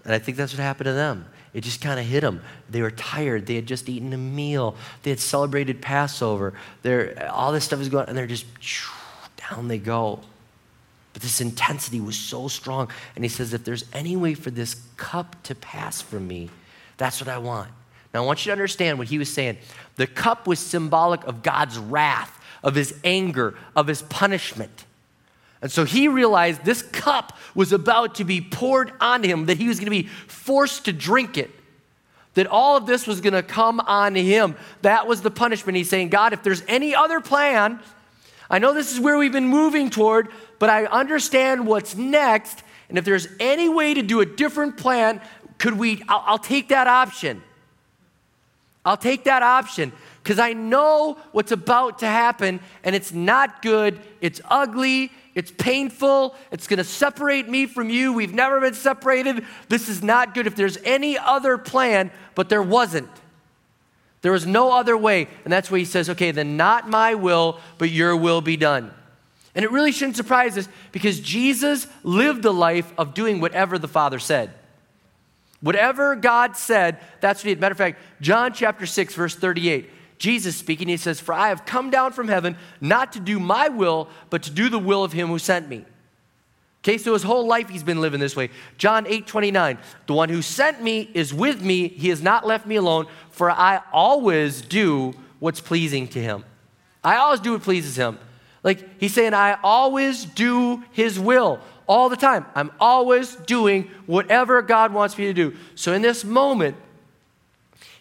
And 0.05 0.13
I 0.13 0.19
think 0.19 0.37
that's 0.37 0.53
what 0.53 0.59
happened 0.59 0.85
to 0.85 0.93
them. 0.93 1.25
It 1.55 1.63
just 1.63 1.79
kind 1.79 1.97
of 2.01 2.05
hit 2.05 2.19
them. 2.19 2.41
They 2.69 2.81
were 2.81 2.91
tired. 2.91 3.45
They 3.45 3.55
had 3.55 3.65
just 3.65 3.87
eaten 3.87 4.11
a 4.11 4.17
meal. 4.17 4.75
They 5.03 5.09
had 5.09 5.21
celebrated 5.21 5.81
Passover. 5.81 6.53
They're, 6.81 7.31
all 7.31 7.53
this 7.53 7.63
stuff 7.63 7.79
is 7.79 7.87
going, 7.87 8.09
and 8.09 8.17
they're 8.17 8.27
just 8.27 8.45
down 9.49 9.69
they 9.69 9.77
go. 9.77 10.19
But 11.13 11.21
this 11.21 11.39
intensity 11.39 12.01
was 12.01 12.17
so 12.17 12.49
strong. 12.49 12.89
And 13.15 13.23
he 13.23 13.29
says, 13.29 13.53
if 13.53 13.63
there's 13.63 13.85
any 13.93 14.17
way 14.17 14.33
for 14.33 14.51
this 14.51 14.75
cup 14.97 15.41
to 15.43 15.55
pass 15.55 16.01
from 16.01 16.27
me, 16.27 16.49
that's 16.97 17.21
what 17.21 17.29
I 17.29 17.37
want. 17.37 17.71
Now, 18.13 18.23
I 18.23 18.25
want 18.25 18.45
you 18.45 18.49
to 18.49 18.53
understand 18.53 18.97
what 18.97 19.07
he 19.07 19.17
was 19.17 19.33
saying. 19.33 19.57
The 19.95 20.07
cup 20.07 20.47
was 20.47 20.59
symbolic 20.59 21.23
of 21.23 21.41
God's 21.41 21.77
wrath, 21.77 22.37
of 22.63 22.75
his 22.75 22.99
anger, 23.05 23.55
of 23.77 23.87
his 23.87 24.01
punishment. 24.01 24.83
And 25.65 25.71
so 25.71 25.83
he 25.83 26.07
realized 26.07 26.63
this 26.63 26.83
cup 26.83 27.35
was 27.55 27.73
about 27.73 28.13
to 28.15 28.23
be 28.23 28.39
poured 28.39 28.93
on 29.01 29.23
him, 29.23 29.47
that 29.47 29.57
he 29.57 29.67
was 29.67 29.79
going 29.79 29.85
to 29.85 29.89
be 29.89 30.03
forced 30.03 30.85
to 30.85 30.93
drink 30.93 31.39
it, 31.39 31.49
that 32.35 32.45
all 32.45 32.77
of 32.77 32.85
this 32.85 33.07
was 33.07 33.19
going 33.19 33.33
to 33.33 33.41
come 33.41 33.79
on 33.79 34.13
him. 34.13 34.55
That 34.83 35.07
was 35.07 35.23
the 35.23 35.31
punishment. 35.31 35.75
He's 35.75 35.89
saying, 35.89 36.09
God, 36.09 36.33
if 36.33 36.43
there's 36.43 36.61
any 36.67 36.93
other 36.93 37.19
plan, 37.19 37.79
I 38.47 38.59
know 38.59 38.75
this 38.75 38.93
is 38.93 38.99
where 38.99 39.17
we've 39.17 39.31
been 39.31 39.47
moving 39.47 39.89
toward, 39.89 40.27
but 40.59 40.69
I 40.69 40.85
understand 40.85 41.65
what's 41.65 41.95
next. 41.95 42.61
And 42.87 42.99
if 42.99 43.03
there's 43.03 43.27
any 43.39 43.67
way 43.67 43.95
to 43.95 44.03
do 44.03 44.19
a 44.19 44.25
different 44.27 44.77
plan, 44.77 45.19
could 45.57 45.79
we? 45.79 46.03
I'll, 46.07 46.23
I'll 46.27 46.37
take 46.37 46.67
that 46.67 46.85
option. 46.85 47.41
I'll 48.85 48.97
take 48.97 49.23
that 49.23 49.41
option 49.41 49.93
because 50.21 50.37
I 50.37 50.53
know 50.53 51.17
what's 51.31 51.51
about 51.51 51.97
to 51.99 52.05
happen 52.05 52.59
and 52.83 52.95
it's 52.95 53.11
not 53.11 53.63
good, 53.63 53.99
it's 54.21 54.39
ugly, 54.47 55.11
it's 55.35 55.51
painful. 55.51 56.33
It's 56.51 56.65
going 56.65 56.77
to 56.77 56.85
separate 56.85 57.49
me 57.49 57.65
from 57.65 57.89
you. 57.89 58.13
We've 58.13 58.33
never 58.33 58.61
been 58.61 58.73
separated. 58.73 59.45
This 59.67 59.89
is 59.89 60.01
not 60.01 60.33
good. 60.33 60.47
If 60.47 60.55
there's 60.55 60.77
any 60.85 61.17
other 61.17 61.57
plan, 61.57 62.09
but 62.35 62.47
there 62.47 62.63
wasn't. 62.63 63.09
There 64.21 64.31
was 64.31 64.47
no 64.47 64.71
other 64.71 64.97
way. 64.97 65.27
And 65.43 65.51
that's 65.51 65.69
why 65.69 65.79
he 65.79 65.85
says, 65.85 66.09
okay, 66.09 66.31
then 66.31 66.55
not 66.57 66.89
my 66.89 67.15
will, 67.15 67.59
but 67.77 67.91
your 67.91 68.15
will 68.15 68.41
be 68.41 68.55
done. 68.55 68.91
And 69.53 69.63
it 69.63 69.71
really 69.71 69.91
shouldn't 69.91 70.15
surprise 70.15 70.57
us 70.57 70.67
because 70.91 71.19
Jesus 71.19 71.85
lived 72.03 72.41
the 72.41 72.53
life 72.53 72.91
of 72.97 73.13
doing 73.13 73.39
whatever 73.39 73.77
the 73.77 73.87
Father 73.87 74.19
said. 74.19 74.51
Whatever 75.61 76.15
God 76.15 76.55
said, 76.55 76.99
that's 77.19 77.41
what 77.41 77.49
he 77.49 77.55
did. 77.55 77.61
Matter 77.61 77.73
of 77.73 77.77
fact, 77.77 78.01
John 78.21 78.53
chapter 78.53 78.85
6, 78.85 79.15
verse 79.15 79.35
38. 79.35 79.89
Jesus 80.25 80.55
speaking, 80.55 80.87
he 80.87 80.97
says, 80.97 81.19
For 81.19 81.33
I 81.33 81.49
have 81.49 81.67
come 81.67 81.91
down 81.91 82.11
from 82.11 82.27
heaven 82.27 82.57
not 82.81 83.13
to 83.13 83.19
do 83.19 83.39
my 83.39 83.67
will, 83.69 84.09
but 84.31 84.41
to 84.41 84.49
do 84.49 84.69
the 84.69 84.79
will 84.79 85.03
of 85.03 85.13
him 85.13 85.27
who 85.27 85.37
sent 85.37 85.69
me. 85.69 85.85
Okay, 86.83 86.97
so 86.97 87.13
his 87.13 87.21
whole 87.21 87.45
life 87.45 87.69
he's 87.69 87.83
been 87.83 88.01
living 88.01 88.19
this 88.19 88.35
way. 88.35 88.49
John 88.79 89.05
8 89.05 89.27
29, 89.27 89.77
the 90.07 90.13
one 90.13 90.29
who 90.29 90.41
sent 90.41 90.81
me 90.81 91.11
is 91.13 91.31
with 91.31 91.61
me. 91.61 91.89
He 91.89 92.09
has 92.09 92.23
not 92.23 92.43
left 92.43 92.65
me 92.65 92.75
alone, 92.77 93.05
for 93.29 93.51
I 93.51 93.81
always 93.93 94.63
do 94.63 95.13
what's 95.37 95.61
pleasing 95.61 96.07
to 96.07 96.19
him. 96.19 96.43
I 97.03 97.17
always 97.17 97.39
do 97.39 97.51
what 97.51 97.61
pleases 97.61 97.95
him. 97.95 98.17
Like 98.63 98.99
he's 98.99 99.13
saying, 99.13 99.35
I 99.35 99.59
always 99.63 100.25
do 100.25 100.83
his 100.91 101.19
will 101.19 101.59
all 101.85 102.09
the 102.09 102.15
time. 102.15 102.47
I'm 102.55 102.71
always 102.79 103.35
doing 103.35 103.91
whatever 104.07 104.63
God 104.63 104.91
wants 104.91 105.19
me 105.19 105.25
to 105.25 105.33
do. 105.33 105.55
So 105.75 105.93
in 105.93 106.01
this 106.01 106.23
moment, 106.23 106.77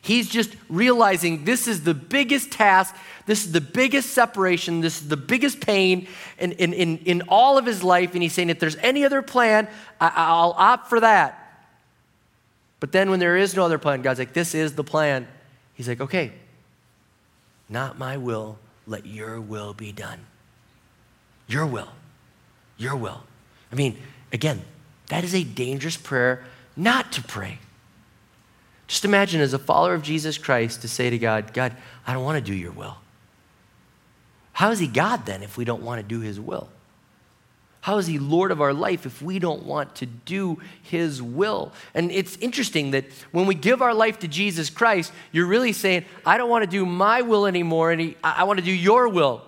He's 0.05 0.29
just 0.29 0.55
realizing 0.69 1.47
this 1.47 1.67
is 1.67 1.83
the 1.83 1.95
biggest 1.95 2.53
task, 2.53 2.95
this 3.25 3.47
is 3.47 3.53
the 3.53 3.61
biggest 3.63 4.11
separation, 4.11 4.83
this 4.83 5.01
is 5.01 5.09
the 5.09 5.17
biggest 5.17 5.63
pain 5.63 6.09
in, 6.39 6.53
in, 6.53 6.75
in, 6.75 6.99
in 6.99 7.23
all 7.27 7.57
of 7.57 7.65
his 7.65 7.83
life. 7.83 8.13
And 8.13 8.23
he's 8.23 8.35
saying, 8.35 8.51
if 8.51 8.61
there's 8.61 8.77
any 8.77 9.07
other 9.07 9.23
plan, 9.23 9.67
I, 9.99 10.43
will 10.43 10.53
opt 10.59 10.91
for 10.91 11.01
that. 11.01 11.65
But 12.81 12.93
then 12.93 13.09
when 13.09 13.19
there 13.19 13.39
is 13.39 13.57
no 13.57 13.65
other 13.65 13.79
plan, 13.79 14.03
God's 14.03 14.19
like, 14.19 14.35
this 14.35 14.55
is 14.55 14.75
the 14.75 14.85
plan. 14.85 15.27
He's 15.73 15.89
like, 15.89 16.03
okay, 16.03 16.33
not 17.71 17.99
my 17.99 18.19
will, 18.19 18.59
let 18.87 19.07
your 19.07 19.41
will 19.41 19.73
be 19.73 19.91
done. 19.91 20.21
Your 21.49 21.65
will. 21.65 21.89
Your 22.77 22.95
will. 22.95 23.23
I 23.73 23.75
mean, 23.75 23.97
again, 24.35 24.61
that 25.07 25.25
is 25.25 25.35
a 25.35 25.45
dangerous 25.45 25.97
prayer 25.97 26.45
not 26.77 27.11
to 27.13 27.23
pray. 27.23 27.59
Just 28.95 29.05
imagine 29.05 29.41
as 29.41 29.53
a 29.53 29.59
follower 29.59 29.95
of 29.95 30.03
Jesus 30.03 30.39
Christ 30.39 30.83
to 30.83 30.89
say 30.89 31.11
to 31.11 31.19
God, 31.19 31.53
God, 31.53 31.75
I 32.07 32.15
don't 32.15 32.23
want 32.23 32.37
to 32.37 32.53
do 32.53 32.57
your 32.57 32.71
will. 32.71 32.97
How 34.53 34.71
is 34.71 34.79
he 34.79 34.87
God 34.87 35.27
then 35.27 35.43
if 35.43 35.57
we 35.57 35.65
don't 35.65 35.83
want 35.83 36.01
to 36.01 36.07
do 36.07 36.21
his 36.21 36.39
will? 36.39 36.69
How 37.81 37.99
is 37.99 38.07
he 38.07 38.21
Lord 38.21 38.53
of 38.53 38.61
our 38.61 38.73
life 38.73 39.05
if 39.05 39.21
we 39.21 39.41
don't 39.41 39.65
want 39.65 39.97
to 39.97 40.07
do 40.07 40.61
his 40.81 41.21
will? 41.21 41.73
And 41.93 42.13
it's 42.13 42.37
interesting 42.37 42.93
that 42.93 43.07
when 43.33 43.47
we 43.47 43.57
give 43.57 43.83
our 43.83 43.95
life 43.95 44.21
to 44.21 44.29
Jesus 44.29 44.71
Christ, 44.71 45.13
you're 45.33 45.47
really 45.47 45.73
saying, 45.73 46.05
I 46.25 46.39
don't 46.39 46.49
want 46.49 46.63
to 46.63 46.71
do 46.71 46.87
my 46.87 47.23
will 47.23 47.47
anymore, 47.47 47.91
and 47.91 48.15
I 48.23 48.45
want 48.45 48.61
to 48.61 48.65
do 48.65 48.71
your 48.71 49.09
will. 49.09 49.43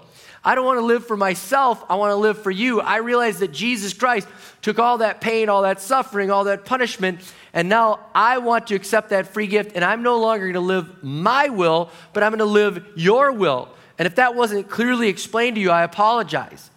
I 0.47 0.55
don't 0.55 0.65
want 0.65 0.79
to 0.79 0.87
live 0.87 1.05
for 1.05 1.17
myself. 1.17 1.85
I 1.91 1.97
want 1.97 2.13
to 2.13 2.17
live 2.17 2.39
for 2.41 2.53
you. 2.53 2.81
I 2.81 2.99
realize 2.99 3.41
that 3.41 3.51
Jesus 3.51 3.93
Christ 3.93 4.29
took 4.63 4.79
all 4.79 4.99
that 4.99 5.21
pain, 5.21 5.49
all 5.49 5.63
that 5.63 5.81
suffering, 5.81 6.31
all 6.31 6.45
that 6.45 6.65
punishment, 6.65 7.21
and 7.53 7.69
now 7.69 7.99
I 8.15 8.39
want 8.39 8.69
to 8.69 8.77
accept 8.77 9.11
that 9.11 9.27
free 9.27 9.49
gift, 9.49 9.73
and 9.75 9.85
I'm 9.85 10.05
no 10.05 10.21
longer 10.21 10.45
going 10.45 10.55
to 10.55 10.61
live 10.61 11.03
my 11.03 11.49
will, 11.49 11.91
but 12.13 12.23
I'm 12.23 12.31
going 12.31 12.39
to 12.39 12.45
live 12.45 12.87
your 12.95 13.33
will. 13.33 13.69
And 13.99 14.07
if 14.07 14.15
that 14.17 14.37
wasn't 14.37 14.71
clearly 14.71 15.09
explained 15.09 15.57
to 15.57 15.61
you, 15.61 15.71
I 15.71 15.83
apologize. 15.83 16.71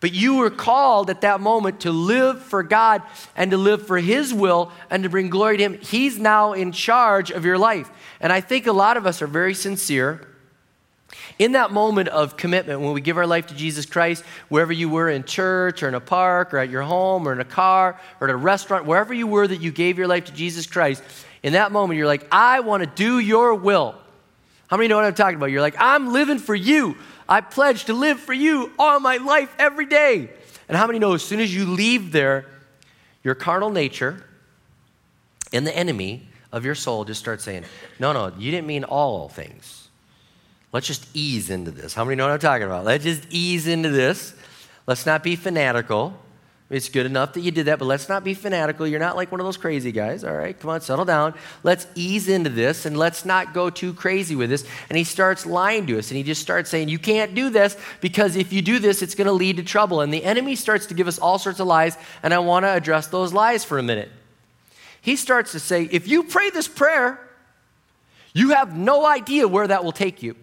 But 0.00 0.12
you 0.12 0.34
were 0.34 0.50
called 0.50 1.08
at 1.08 1.22
that 1.22 1.40
moment 1.40 1.80
to 1.80 1.90
live 1.90 2.42
for 2.42 2.62
God 2.62 3.00
and 3.34 3.50
to 3.52 3.56
live 3.56 3.86
for 3.86 3.96
His 3.96 4.34
will 4.34 4.72
and 4.90 5.04
to 5.04 5.08
bring 5.08 5.30
glory 5.30 5.56
to 5.56 5.62
Him. 5.62 5.78
He's 5.80 6.18
now 6.18 6.52
in 6.52 6.70
charge 6.72 7.30
of 7.30 7.46
your 7.46 7.56
life. 7.56 7.88
And 8.20 8.30
I 8.30 8.42
think 8.42 8.66
a 8.66 8.72
lot 8.72 8.98
of 8.98 9.06
us 9.06 9.22
are 9.22 9.26
very 9.26 9.54
sincere 9.54 10.28
in 11.38 11.52
that 11.52 11.72
moment 11.72 12.08
of 12.10 12.36
commitment, 12.36 12.80
when 12.80 12.92
we 12.92 13.00
give 13.00 13.16
our 13.16 13.26
life 13.26 13.48
to 13.48 13.54
Jesus 13.54 13.86
Christ, 13.86 14.24
wherever 14.48 14.72
you 14.72 14.88
were 14.88 15.08
in 15.08 15.24
church 15.24 15.82
or 15.82 15.88
in 15.88 15.94
a 15.94 16.00
park 16.00 16.54
or 16.54 16.58
at 16.58 16.70
your 16.70 16.82
home 16.82 17.26
or 17.26 17.32
in 17.32 17.40
a 17.40 17.44
car 17.44 17.98
or 18.20 18.28
at 18.28 18.32
a 18.32 18.36
restaurant, 18.36 18.84
wherever 18.84 19.12
you 19.12 19.26
were 19.26 19.46
that 19.46 19.60
you 19.60 19.72
gave 19.72 19.98
your 19.98 20.06
life 20.06 20.26
to 20.26 20.32
Jesus 20.32 20.66
Christ, 20.66 21.02
in 21.42 21.54
that 21.54 21.72
moment, 21.72 21.98
you're 21.98 22.06
like, 22.06 22.26
I 22.30 22.60
want 22.60 22.82
to 22.82 22.88
do 22.88 23.18
your 23.18 23.54
will. 23.54 23.94
How 24.68 24.76
many 24.76 24.88
know 24.88 24.96
what 24.96 25.04
I'm 25.04 25.14
talking 25.14 25.36
about? 25.36 25.50
You're 25.50 25.60
like, 25.60 25.76
I'm 25.78 26.12
living 26.12 26.38
for 26.38 26.54
you. 26.54 26.96
I 27.28 27.40
pledge 27.40 27.86
to 27.86 27.94
live 27.94 28.20
for 28.20 28.32
you 28.32 28.72
all 28.78 29.00
my 29.00 29.18
life, 29.18 29.54
every 29.58 29.86
day. 29.86 30.30
And 30.68 30.76
how 30.76 30.86
many 30.86 30.98
know 30.98 31.14
as 31.14 31.22
soon 31.22 31.40
as 31.40 31.54
you 31.54 31.66
leave 31.66 32.12
there, 32.12 32.46
your 33.22 33.34
carnal 33.34 33.70
nature 33.70 34.24
and 35.52 35.66
the 35.66 35.76
enemy 35.76 36.28
of 36.52 36.64
your 36.64 36.74
soul 36.74 37.04
just 37.04 37.20
start 37.20 37.40
saying, 37.40 37.64
No, 37.98 38.12
no, 38.12 38.32
you 38.38 38.50
didn't 38.50 38.66
mean 38.66 38.84
all 38.84 39.28
things. 39.28 39.83
Let's 40.74 40.88
just 40.88 41.06
ease 41.14 41.50
into 41.50 41.70
this. 41.70 41.94
How 41.94 42.04
many 42.04 42.16
know 42.16 42.24
what 42.24 42.32
I'm 42.32 42.40
talking 42.40 42.66
about? 42.66 42.84
Let's 42.84 43.04
just 43.04 43.22
ease 43.30 43.68
into 43.68 43.90
this. 43.90 44.34
Let's 44.88 45.06
not 45.06 45.22
be 45.22 45.36
fanatical. 45.36 46.18
It's 46.68 46.88
good 46.88 47.06
enough 47.06 47.34
that 47.34 47.42
you 47.42 47.52
did 47.52 47.66
that, 47.66 47.78
but 47.78 47.84
let's 47.84 48.08
not 48.08 48.24
be 48.24 48.34
fanatical. 48.34 48.84
You're 48.84 48.98
not 48.98 49.14
like 49.14 49.30
one 49.30 49.40
of 49.40 49.46
those 49.46 49.56
crazy 49.56 49.92
guys. 49.92 50.24
All 50.24 50.34
right, 50.34 50.58
come 50.58 50.70
on, 50.70 50.80
settle 50.80 51.04
down. 51.04 51.34
Let's 51.62 51.86
ease 51.94 52.28
into 52.28 52.50
this 52.50 52.86
and 52.86 52.96
let's 52.96 53.24
not 53.24 53.54
go 53.54 53.70
too 53.70 53.94
crazy 53.94 54.34
with 54.34 54.50
this. 54.50 54.66
And 54.88 54.98
he 54.98 55.04
starts 55.04 55.46
lying 55.46 55.86
to 55.86 55.96
us 55.96 56.10
and 56.10 56.18
he 56.18 56.24
just 56.24 56.42
starts 56.42 56.70
saying, 56.70 56.88
You 56.88 56.98
can't 56.98 57.36
do 57.36 57.50
this 57.50 57.76
because 58.00 58.34
if 58.34 58.52
you 58.52 58.60
do 58.60 58.80
this, 58.80 59.00
it's 59.00 59.14
going 59.14 59.28
to 59.28 59.32
lead 59.32 59.58
to 59.58 59.62
trouble. 59.62 60.00
And 60.00 60.12
the 60.12 60.24
enemy 60.24 60.56
starts 60.56 60.86
to 60.86 60.94
give 60.94 61.06
us 61.06 61.20
all 61.20 61.38
sorts 61.38 61.60
of 61.60 61.68
lies, 61.68 61.96
and 62.20 62.34
I 62.34 62.40
want 62.40 62.64
to 62.64 62.70
address 62.70 63.06
those 63.06 63.32
lies 63.32 63.64
for 63.64 63.78
a 63.78 63.82
minute. 63.84 64.10
He 65.00 65.14
starts 65.14 65.52
to 65.52 65.60
say, 65.60 65.84
If 65.84 66.08
you 66.08 66.24
pray 66.24 66.50
this 66.50 66.66
prayer, 66.66 67.20
you 68.32 68.50
have 68.50 68.76
no 68.76 69.06
idea 69.06 69.46
where 69.46 69.68
that 69.68 69.84
will 69.84 69.92
take 69.92 70.20
you. 70.20 70.34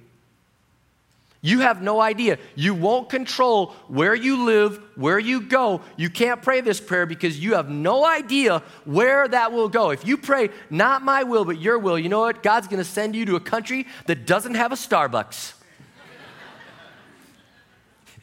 You 1.44 1.62
have 1.62 1.82
no 1.82 2.00
idea. 2.00 2.38
You 2.56 2.76
won't 2.76 3.10
control 3.10 3.74
where 3.88 4.14
you 4.14 4.46
live, 4.46 4.80
where 4.96 5.18
you 5.18 5.42
go. 5.42 5.82
You 5.98 6.10
can't 6.10 6.40
pray 6.40 6.62
this 6.62 6.80
prayer 6.80 7.08
because 7.08 7.40
you 7.40 7.56
have 7.56 7.68
no 7.68 8.06
idea 8.06 8.62
where 8.86 9.28
that 9.28 9.52
will 9.52 9.68
go. 9.68 9.90
If 9.90 10.06
you 10.06 10.18
pray, 10.18 10.50
not 10.70 11.02
my 11.02 11.24
will, 11.24 11.44
but 11.44 11.60
your 11.60 11.80
will, 11.80 11.98
you 11.98 12.10
know 12.10 12.20
what? 12.20 12.44
God's 12.44 12.68
going 12.68 12.78
to 12.78 12.88
send 12.88 13.16
you 13.16 13.26
to 13.26 13.36
a 13.38 13.40
country 13.40 13.88
that 14.06 14.28
doesn't 14.28 14.54
have 14.54 14.72
a 14.72 14.76
Starbucks. 14.76 15.54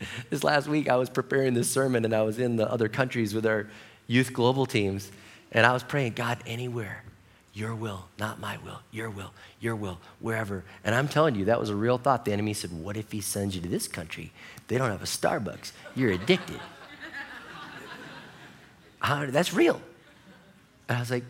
this 0.30 0.44
last 0.44 0.68
week, 0.68 0.88
I 0.88 0.94
was 0.94 1.10
preparing 1.10 1.54
this 1.54 1.68
sermon 1.68 2.04
and 2.04 2.14
I 2.14 2.22
was 2.22 2.38
in 2.38 2.54
the 2.54 2.70
other 2.70 2.88
countries 2.88 3.34
with 3.34 3.46
our 3.46 3.66
youth 4.06 4.32
global 4.32 4.64
teams. 4.64 5.10
And 5.50 5.66
I 5.66 5.72
was 5.72 5.82
praying, 5.82 6.12
God, 6.12 6.38
anywhere, 6.46 7.02
your 7.58 7.74
will, 7.74 8.06
not 8.18 8.38
my 8.38 8.56
will, 8.58 8.80
your 8.92 9.10
will, 9.10 9.32
your 9.60 9.74
will, 9.74 9.98
wherever. 10.20 10.64
And 10.84 10.94
I'm 10.94 11.08
telling 11.08 11.34
you, 11.34 11.46
that 11.46 11.58
was 11.58 11.70
a 11.70 11.74
real 11.74 11.98
thought. 11.98 12.24
The 12.24 12.32
enemy 12.32 12.54
said, 12.54 12.70
What 12.72 12.96
if 12.96 13.10
he 13.10 13.20
sends 13.20 13.56
you 13.56 13.60
to 13.62 13.68
this 13.68 13.88
country? 13.88 14.32
They 14.68 14.78
don't 14.78 14.90
have 14.90 15.02
a 15.02 15.06
Starbucks. 15.06 15.72
You're 15.96 16.12
addicted. 16.12 16.60
that's 19.32 19.52
real. 19.52 19.80
And 20.88 20.98
I 20.98 21.00
was 21.00 21.10
like, 21.10 21.24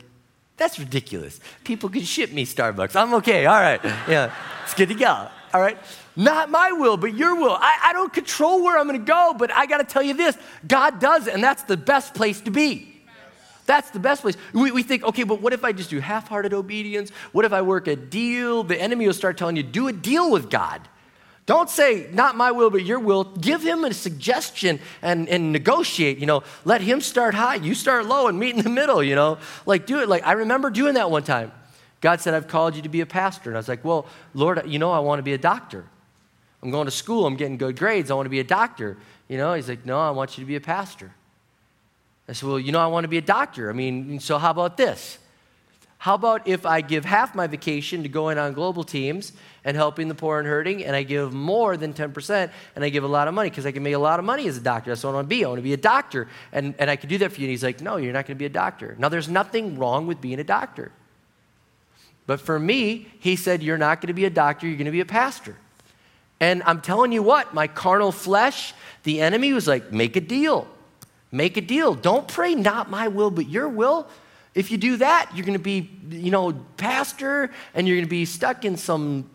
That's 0.59 0.79
ridiculous. 0.79 1.41
People 1.65 1.89
can 1.89 2.03
ship 2.03 2.31
me 2.31 2.45
Starbucks. 2.45 2.95
I'm 2.95 3.15
okay. 3.15 3.47
All 3.47 3.61
right. 3.61 3.83
Yeah, 4.07 4.35
it's 4.65 4.75
good 4.75 4.89
to 4.89 4.95
go. 4.95 5.29
All 5.55 5.61
right. 5.63 5.79
Not 6.15 6.51
my 6.51 6.73
will, 6.73 6.99
but 6.99 7.15
your 7.15 7.37
will. 7.37 7.57
I, 7.59 7.79
I 7.85 7.93
don't 7.95 8.13
control 8.13 8.63
where 8.63 8.77
I'm 8.77 8.87
going 8.87 9.01
to 9.01 9.07
go, 9.07 9.35
but 9.39 9.51
I 9.53 9.65
got 9.65 9.79
to 9.79 9.85
tell 9.85 10.03
you 10.03 10.13
this 10.13 10.37
God 10.67 11.01
does, 11.01 11.27
and 11.27 11.43
that's 11.43 11.63
the 11.63 11.79
best 11.79 12.13
place 12.13 12.43
to 12.43 12.51
be. 12.51 12.98
That's 13.69 13.91
the 13.91 13.99
best 13.99 14.23
place. 14.23 14.35
We, 14.55 14.71
we 14.71 14.83
think, 14.83 15.05
okay, 15.05 15.25
but 15.25 15.43
what 15.43 15.53
if 15.53 15.63
I 15.63 15.73
just 15.73 15.91
do 15.91 16.01
half 16.01 16.27
hearted 16.27 16.55
obedience? 16.55 17.11
What 17.33 17.45
if 17.45 17.53
I 17.53 17.61
work 17.61 17.87
a 17.87 17.97
deal? 17.97 18.65
The 18.65 18.81
enemy 18.81 19.07
will 19.07 19.13
start 19.13 19.37
telling 19.37 19.57
you, 19.57 19.63
do 19.63 19.89
a 19.89 19.93
deal 19.93 20.31
with 20.31 20.49
God. 20.49 20.81
Don't 21.45 21.69
say, 21.69 22.09
not 22.11 22.35
my 22.35 22.51
will, 22.51 22.71
but 22.71 22.83
your 22.83 22.99
will. 22.99 23.25
Give 23.25 23.63
him 23.63 23.85
a 23.85 23.93
suggestion 23.93 24.81
and, 25.03 25.29
and 25.29 25.53
negotiate, 25.53 26.17
you 26.17 26.25
know. 26.25 26.45
Let 26.65 26.81
him 26.81 27.03
start 27.03 27.35
high, 27.35 27.57
you 27.57 27.75
start 27.75 28.07
low 28.07 28.27
and 28.29 28.41
meet 28.41 28.57
in 28.57 28.65
the 28.65 28.71
middle, 28.71 29.03
you 29.03 29.15
know. 29.15 29.37
Like, 29.67 29.85
do 29.85 30.01
it. 30.01 30.09
Like, 30.09 30.27
I 30.27 30.33
remember 30.33 30.71
doing 30.71 30.95
that 30.95 31.11
one 31.11 31.23
time. 31.23 31.53
God 32.01 32.23
said, 32.23 32.33
I've 32.33 32.49
called 32.49 32.75
you 32.75 32.81
to 32.81 32.89
be 32.89 33.03
a 33.03 33.07
pastor. 33.07 33.51
And 33.51 33.59
I 33.59 33.61
was 33.61 33.69
like, 33.69 33.85
well, 33.85 34.07
Lord, 34.33 34.63
you 34.67 34.79
know, 34.79 34.93
I 34.93 35.01
want 35.01 35.19
to 35.19 35.23
be 35.23 35.35
a 35.35 35.39
doctor. 35.39 35.85
I'm 36.63 36.71
going 36.71 36.87
to 36.87 36.91
school, 36.91 37.27
I'm 37.27 37.37
getting 37.37 37.59
good 37.59 37.77
grades, 37.77 38.11
I 38.11 38.15
want 38.15 38.25
to 38.25 38.31
be 38.31 38.41
a 38.41 38.45
doctor. 38.45 38.97
You 39.29 39.37
know, 39.37 39.53
he's 39.53 39.69
like, 39.69 39.85
no, 39.85 40.01
I 40.01 40.11
want 40.11 40.39
you 40.39 40.45
to 40.45 40.49
be 40.49 40.57
a 40.57 40.61
pastor. 40.61 41.13
I 42.29 42.33
said, 42.33 42.49
Well, 42.49 42.59
you 42.59 42.73
know, 42.73 42.81
I 42.81 42.87
want 42.87 43.05
to 43.05 43.09
be 43.09 43.19
a 43.19 43.23
doctor. 43.23 43.71
I 43.71 43.73
mean, 43.73 44.21
so 44.21 44.39
how 44.39 44.51
about 44.51 44.77
this? 44.77 45.19
How 45.99 46.15
about 46.15 46.47
if 46.47 46.65
I 46.65 46.81
give 46.81 47.05
half 47.05 47.35
my 47.35 47.49
vacation 47.49 48.05
to 48.05 48.09
going 48.09 48.39
on 48.39 48.53
global 48.53 48.85
teams 48.85 49.33
and 49.65 49.77
helping 49.77 50.07
the 50.07 50.15
poor 50.15 50.39
and 50.39 50.47
hurting, 50.47 50.85
and 50.85 50.95
I 50.95 51.03
give 51.03 51.33
more 51.33 51.77
than 51.77 51.93
10% 51.93 52.51
and 52.77 52.85
I 52.85 52.89
give 52.89 53.03
a 53.03 53.09
lot 53.09 53.27
of 53.27 53.35
money 53.35 53.51
because 53.51 53.67
I 53.67 53.73
can 53.73 53.83
make 53.83 53.95
a 53.95 53.99
lot 53.99 54.21
of 54.21 54.25
money 54.25 54.47
as 54.47 54.57
a 54.57 54.61
doctor? 54.61 54.91
That's 54.91 55.03
what 55.03 55.11
I 55.11 55.15
want 55.15 55.25
to 55.25 55.29
be. 55.29 55.45
I 55.45 55.49
want 55.49 55.59
to 55.59 55.63
be 55.63 55.73
a 55.73 55.77
doctor. 55.77 56.29
And, 56.53 56.77
and 56.79 56.89
I 56.89 56.95
can 56.95 57.09
do 57.09 57.19
that 57.19 57.33
for 57.33 57.41
you. 57.41 57.47
And 57.47 57.51
he's 57.51 57.65
like, 57.65 57.81
No, 57.81 57.97
you're 57.97 58.13
not 58.13 58.27
going 58.27 58.37
to 58.37 58.39
be 58.39 58.47
a 58.47 58.51
doctor. 58.51 58.95
Now, 58.99 59.09
there's 59.09 59.29
nothing 59.29 59.77
wrong 59.77 60.07
with 60.07 60.21
being 60.21 60.39
a 60.39 60.45
doctor. 60.45 60.93
But 62.29 62.41
for 62.41 62.61
me, 62.61 63.09
he 63.19 63.35
said, 63.35 63.61
You're 63.61 63.79
not 63.79 64.01
going 64.01 64.09
to 64.09 64.15
be 64.15 64.25
a 64.25 64.31
doctor, 64.31 64.69
you're 64.69 64.77
going 64.77 64.85
to 64.85 64.93
be 64.93 65.01
a 65.01 65.07
pastor. 65.07 65.57
And 66.39 66.63
I'm 66.65 66.81
telling 66.81 67.11
you 67.11 67.25
what, 67.25 67.53
my 67.53 67.67
carnal 67.67 68.13
flesh, 68.13 68.73
the 69.03 69.21
enemy 69.21 69.53
was 69.53 69.67
like, 69.67 69.93
Make 69.93 70.15
a 70.15 70.21
deal. 70.21 70.69
Make 71.31 71.57
a 71.57 71.61
deal. 71.61 71.95
Don't 71.95 72.27
pray, 72.27 72.55
not 72.55 72.91
my 72.91 73.09
will, 73.09 73.31
but 73.31 73.49
your 73.49 73.69
will. 73.69 74.09
If 74.55 74.71
you 74.71 74.79
do 74.79 74.97
that, 74.97 75.31
you're 75.35 75.47
going 75.47 75.59
to 75.59 75.63
be, 75.63 75.91
you 76.11 76.31
know, 76.31 76.53
pastor 76.77 77.51
and 77.75 77.87
you're 77.87 77.97
going 77.97 78.07
to 78.07 78.11
be 78.11 78.25
stuck 78.25 78.65
in 78.65 78.77
some 78.77 79.29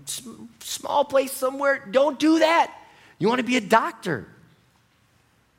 small 0.59 1.05
place 1.05 1.31
somewhere. 1.31 1.87
Don't 1.89 2.19
do 2.19 2.39
that. 2.39 2.75
You 3.19 3.27
want 3.27 3.39
to 3.39 3.45
be 3.45 3.57
a 3.57 3.61
doctor. 3.61 4.27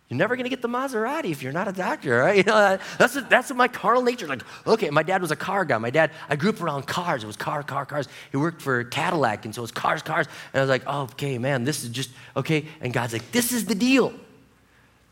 You're 0.08 0.18
never 0.18 0.36
going 0.36 0.44
to 0.44 0.50
get 0.50 0.60
the 0.60 0.68
Maserati 0.68 1.30
if 1.30 1.42
you're 1.42 1.52
not 1.52 1.66
a 1.66 1.72
doctor, 1.72 2.18
right? 2.18 2.36
You 2.46 2.52
know, 2.52 2.78
that's, 2.98 3.14
that's 3.14 3.48
what 3.48 3.56
my 3.56 3.68
carnal 3.68 4.02
nature. 4.02 4.26
Like, 4.26 4.42
okay, 4.66 4.90
my 4.90 5.02
dad 5.02 5.22
was 5.22 5.30
a 5.30 5.36
car 5.36 5.64
guy. 5.64 5.78
My 5.78 5.90
dad, 5.90 6.10
I 6.28 6.36
grew 6.36 6.50
up 6.50 6.60
around 6.60 6.86
cars. 6.86 7.24
It 7.24 7.26
was 7.26 7.36
car, 7.36 7.62
car, 7.62 7.86
cars. 7.86 8.06
He 8.30 8.36
worked 8.36 8.60
for 8.60 8.84
Cadillac, 8.84 9.44
and 9.46 9.54
so 9.54 9.60
it 9.60 9.62
was 9.62 9.70
cars, 9.70 10.02
cars. 10.02 10.26
And 10.52 10.60
I 10.60 10.62
was 10.62 10.68
like, 10.68 10.82
oh, 10.86 11.02
okay, 11.02 11.38
man, 11.38 11.64
this 11.64 11.84
is 11.84 11.88
just, 11.88 12.10
okay. 12.36 12.66
And 12.82 12.92
God's 12.92 13.14
like, 13.14 13.32
this 13.32 13.50
is 13.52 13.64
the 13.64 13.74
deal. 13.74 14.12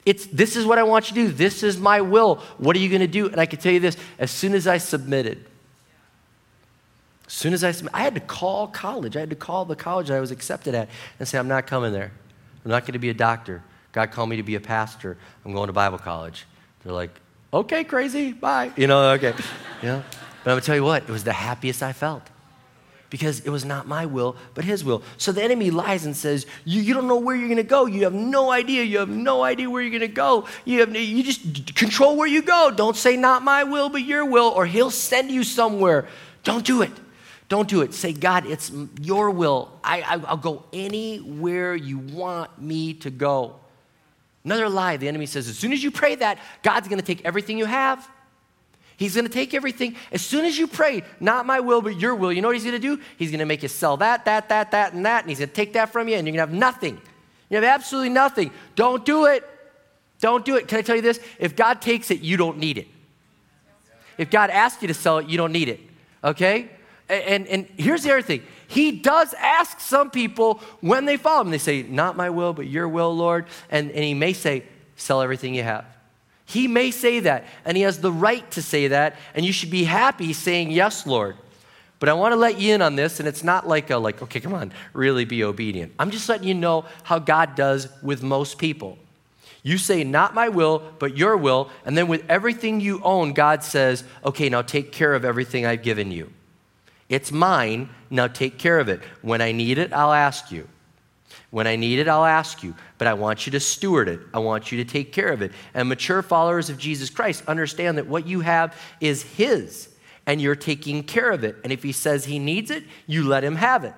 It's 0.04 0.26
this 0.26 0.56
is 0.56 0.66
what 0.66 0.78
I 0.78 0.82
want 0.82 1.10
you 1.10 1.14
to 1.14 1.28
do. 1.28 1.32
This 1.32 1.62
is 1.62 1.78
my 1.78 2.00
will. 2.00 2.36
What 2.58 2.74
are 2.74 2.78
you 2.80 2.88
going 2.88 3.00
to 3.00 3.06
do? 3.06 3.26
And 3.26 3.40
I 3.40 3.46
can 3.46 3.58
tell 3.58 3.72
you 3.72 3.80
this 3.80 3.96
as 4.18 4.30
soon 4.30 4.54
as 4.54 4.66
I 4.66 4.78
submitted, 4.78 5.46
as 7.26 7.32
soon 7.32 7.52
as 7.52 7.62
I 7.62 7.70
submitted, 7.70 7.96
I 7.96 8.00
had 8.02 8.14
to 8.14 8.20
call 8.20 8.66
college. 8.66 9.16
I 9.16 9.20
had 9.20 9.30
to 9.30 9.36
call 9.36 9.64
the 9.64 9.76
college 9.76 10.10
I 10.10 10.20
was 10.20 10.30
accepted 10.30 10.74
at 10.74 10.88
and 11.18 11.28
say, 11.28 11.38
I'm 11.38 11.48
not 11.48 11.66
coming 11.66 11.92
there. 11.92 12.10
I'm 12.64 12.70
not 12.70 12.82
going 12.82 12.94
to 12.94 12.98
be 12.98 13.10
a 13.10 13.14
doctor. 13.14 13.62
God 13.92 14.10
called 14.10 14.28
me 14.28 14.36
to 14.36 14.42
be 14.42 14.54
a 14.54 14.60
pastor. 14.60 15.16
I'm 15.44 15.52
going 15.52 15.68
to 15.68 15.72
Bible 15.72 15.98
college. 15.98 16.46
They're 16.82 16.92
like, 16.92 17.10
okay, 17.52 17.84
crazy, 17.84 18.32
bye. 18.32 18.72
You 18.76 18.86
know, 18.86 19.10
okay. 19.12 19.34
know? 19.82 20.02
But 20.42 20.50
I'm 20.50 20.54
going 20.54 20.60
to 20.60 20.66
tell 20.66 20.76
you 20.76 20.84
what, 20.84 21.02
it 21.04 21.10
was 21.10 21.24
the 21.24 21.32
happiest 21.32 21.82
I 21.82 21.92
felt 21.92 22.28
because 23.12 23.40
it 23.40 23.50
was 23.50 23.62
not 23.62 23.86
my 23.86 24.06
will, 24.06 24.36
but 24.54 24.64
his 24.64 24.82
will. 24.82 25.02
So 25.18 25.32
the 25.32 25.42
enemy 25.42 25.70
lies 25.70 26.06
and 26.06 26.16
says, 26.16 26.46
You, 26.64 26.80
you 26.80 26.94
don't 26.94 27.06
know 27.06 27.18
where 27.18 27.36
you're 27.36 27.46
going 27.46 27.58
to 27.58 27.62
go. 27.62 27.84
You 27.84 28.04
have 28.04 28.14
no 28.14 28.50
idea. 28.50 28.84
You 28.84 29.00
have 29.00 29.10
no 29.10 29.42
idea 29.44 29.68
where 29.68 29.82
you're 29.82 29.90
going 29.90 30.00
to 30.00 30.08
go. 30.08 30.48
You, 30.64 30.80
have, 30.80 30.96
you 30.96 31.22
just 31.22 31.76
control 31.76 32.16
where 32.16 32.26
you 32.26 32.40
go. 32.40 32.72
Don't 32.74 32.96
say, 32.96 33.18
Not 33.18 33.42
my 33.42 33.64
will, 33.64 33.90
but 33.90 34.00
your 34.00 34.24
will, 34.24 34.48
or 34.48 34.64
he'll 34.64 34.90
send 34.90 35.30
you 35.30 35.44
somewhere. 35.44 36.08
Don't 36.42 36.64
do 36.64 36.80
it. 36.80 36.90
Don't 37.50 37.68
do 37.68 37.82
it. 37.82 37.92
Say, 37.92 38.14
God, 38.14 38.46
it's 38.46 38.72
your 38.98 39.30
will. 39.30 39.78
I, 39.84 40.00
I, 40.00 40.14
I'll 40.28 40.38
go 40.38 40.64
anywhere 40.72 41.74
you 41.74 41.98
want 41.98 42.62
me 42.62 42.94
to 42.94 43.10
go. 43.10 43.56
Another 44.42 44.70
lie. 44.70 44.96
The 44.96 45.08
enemy 45.08 45.26
says, 45.26 45.50
As 45.50 45.58
soon 45.58 45.74
as 45.74 45.84
you 45.84 45.90
pray 45.90 46.14
that, 46.14 46.38
God's 46.62 46.88
going 46.88 46.98
to 46.98 47.04
take 47.04 47.26
everything 47.26 47.58
you 47.58 47.66
have 47.66 48.08
He's 49.02 49.16
going 49.16 49.26
to 49.26 49.32
take 49.32 49.52
everything. 49.52 49.96
As 50.12 50.22
soon 50.22 50.44
as 50.44 50.56
you 50.56 50.68
pray, 50.68 51.02
not 51.18 51.44
my 51.44 51.58
will, 51.58 51.82
but 51.82 51.98
your 51.98 52.14
will, 52.14 52.32
you 52.32 52.40
know 52.40 52.46
what 52.46 52.54
he's 52.54 52.62
going 52.62 52.80
to 52.80 52.96
do? 52.96 53.02
He's 53.16 53.32
going 53.32 53.40
to 53.40 53.46
make 53.46 53.64
you 53.64 53.68
sell 53.68 53.96
that, 53.96 54.26
that, 54.26 54.48
that, 54.50 54.70
that, 54.70 54.92
and 54.92 55.04
that, 55.06 55.24
and 55.24 55.28
he's 55.28 55.40
going 55.40 55.48
to 55.48 55.54
take 55.54 55.72
that 55.72 55.90
from 55.90 56.06
you, 56.06 56.14
and 56.14 56.24
you're 56.24 56.36
going 56.36 56.46
to 56.46 56.52
have 56.52 56.56
nothing. 56.56 57.00
You 57.50 57.56
have 57.56 57.64
absolutely 57.64 58.10
nothing. 58.10 58.52
Don't 58.76 59.04
do 59.04 59.24
it. 59.24 59.42
Don't 60.20 60.44
do 60.44 60.54
it. 60.54 60.68
Can 60.68 60.78
I 60.78 60.82
tell 60.82 60.94
you 60.94 61.02
this? 61.02 61.18
If 61.40 61.56
God 61.56 61.82
takes 61.82 62.12
it, 62.12 62.20
you 62.20 62.36
don't 62.36 62.58
need 62.58 62.78
it. 62.78 62.86
If 64.18 64.30
God 64.30 64.50
asks 64.50 64.80
you 64.82 64.86
to 64.86 64.94
sell 64.94 65.18
it, 65.18 65.26
you 65.26 65.36
don't 65.36 65.50
need 65.50 65.68
it. 65.68 65.80
Okay? 66.22 66.70
And, 67.08 67.48
and, 67.48 67.66
here's 67.76 68.04
the 68.04 68.12
other 68.12 68.22
thing 68.22 68.44
He 68.68 68.92
does 68.92 69.34
ask 69.34 69.80
some 69.80 70.12
people 70.12 70.60
when 70.80 71.06
they 71.06 71.16
follow 71.16 71.40
him, 71.40 71.50
they 71.50 71.58
say, 71.58 71.82
Not 71.82 72.16
my 72.16 72.30
will, 72.30 72.52
but 72.52 72.68
your 72.68 72.88
will, 72.88 73.16
Lord. 73.16 73.46
And, 73.68 73.90
and 73.90 74.04
He 74.04 74.14
may 74.14 74.32
say, 74.32 74.62
Sell 74.94 75.22
everything 75.22 75.56
you 75.56 75.64
have. 75.64 75.91
He 76.52 76.68
may 76.68 76.90
say 76.90 77.20
that, 77.20 77.46
and 77.64 77.78
he 77.78 77.82
has 77.82 78.00
the 78.00 78.12
right 78.12 78.48
to 78.50 78.60
say 78.60 78.88
that, 78.88 79.16
and 79.34 79.46
you 79.46 79.54
should 79.54 79.70
be 79.70 79.84
happy 79.84 80.34
saying, 80.34 80.70
Yes, 80.70 81.06
Lord. 81.06 81.36
But 81.98 82.10
I 82.10 82.12
want 82.12 82.32
to 82.32 82.36
let 82.36 82.60
you 82.60 82.74
in 82.74 82.82
on 82.82 82.94
this, 82.94 83.20
and 83.20 83.28
it's 83.28 83.42
not 83.42 83.66
like 83.66 83.88
a, 83.88 83.96
like, 83.96 84.20
okay, 84.22 84.38
come 84.38 84.52
on, 84.52 84.70
really 84.92 85.24
be 85.24 85.44
obedient. 85.44 85.94
I'm 85.98 86.10
just 86.10 86.28
letting 86.28 86.46
you 86.46 86.52
know 86.52 86.84
how 87.04 87.18
God 87.20 87.54
does 87.54 87.88
with 88.02 88.22
most 88.22 88.58
people. 88.58 88.98
You 89.62 89.78
say, 89.78 90.04
Not 90.04 90.34
my 90.34 90.50
will, 90.50 90.82
but 90.98 91.16
your 91.16 91.38
will, 91.38 91.70
and 91.86 91.96
then 91.96 92.06
with 92.06 92.22
everything 92.28 92.80
you 92.80 93.00
own, 93.02 93.32
God 93.32 93.64
says, 93.64 94.04
Okay, 94.22 94.50
now 94.50 94.60
take 94.60 94.92
care 94.92 95.14
of 95.14 95.24
everything 95.24 95.64
I've 95.64 95.82
given 95.82 96.10
you. 96.10 96.30
It's 97.08 97.32
mine, 97.32 97.88
now 98.10 98.26
take 98.26 98.58
care 98.58 98.78
of 98.78 98.90
it. 98.90 99.00
When 99.22 99.40
I 99.40 99.52
need 99.52 99.78
it, 99.78 99.90
I'll 99.94 100.12
ask 100.12 100.52
you. 100.52 100.68
When 101.50 101.66
I 101.66 101.76
need 101.76 101.98
it, 101.98 102.08
I'll 102.08 102.24
ask 102.24 102.62
you, 102.62 102.74
but 102.98 103.06
I 103.06 103.14
want 103.14 103.46
you 103.46 103.52
to 103.52 103.60
steward 103.60 104.08
it. 104.08 104.20
I 104.32 104.38
want 104.38 104.72
you 104.72 104.82
to 104.82 104.90
take 104.90 105.12
care 105.12 105.28
of 105.28 105.42
it. 105.42 105.52
And 105.74 105.88
mature 105.88 106.22
followers 106.22 106.70
of 106.70 106.78
Jesus 106.78 107.10
Christ 107.10 107.44
understand 107.46 107.98
that 107.98 108.06
what 108.06 108.26
you 108.26 108.40
have 108.40 108.76
is 109.00 109.22
His, 109.22 109.88
and 110.26 110.40
you're 110.40 110.56
taking 110.56 111.02
care 111.02 111.30
of 111.30 111.44
it. 111.44 111.56
And 111.62 111.72
if 111.72 111.82
He 111.82 111.92
says 111.92 112.24
He 112.24 112.38
needs 112.38 112.70
it, 112.70 112.84
you 113.06 113.28
let 113.28 113.44
Him 113.44 113.56
have 113.56 113.84
it. 113.84 113.94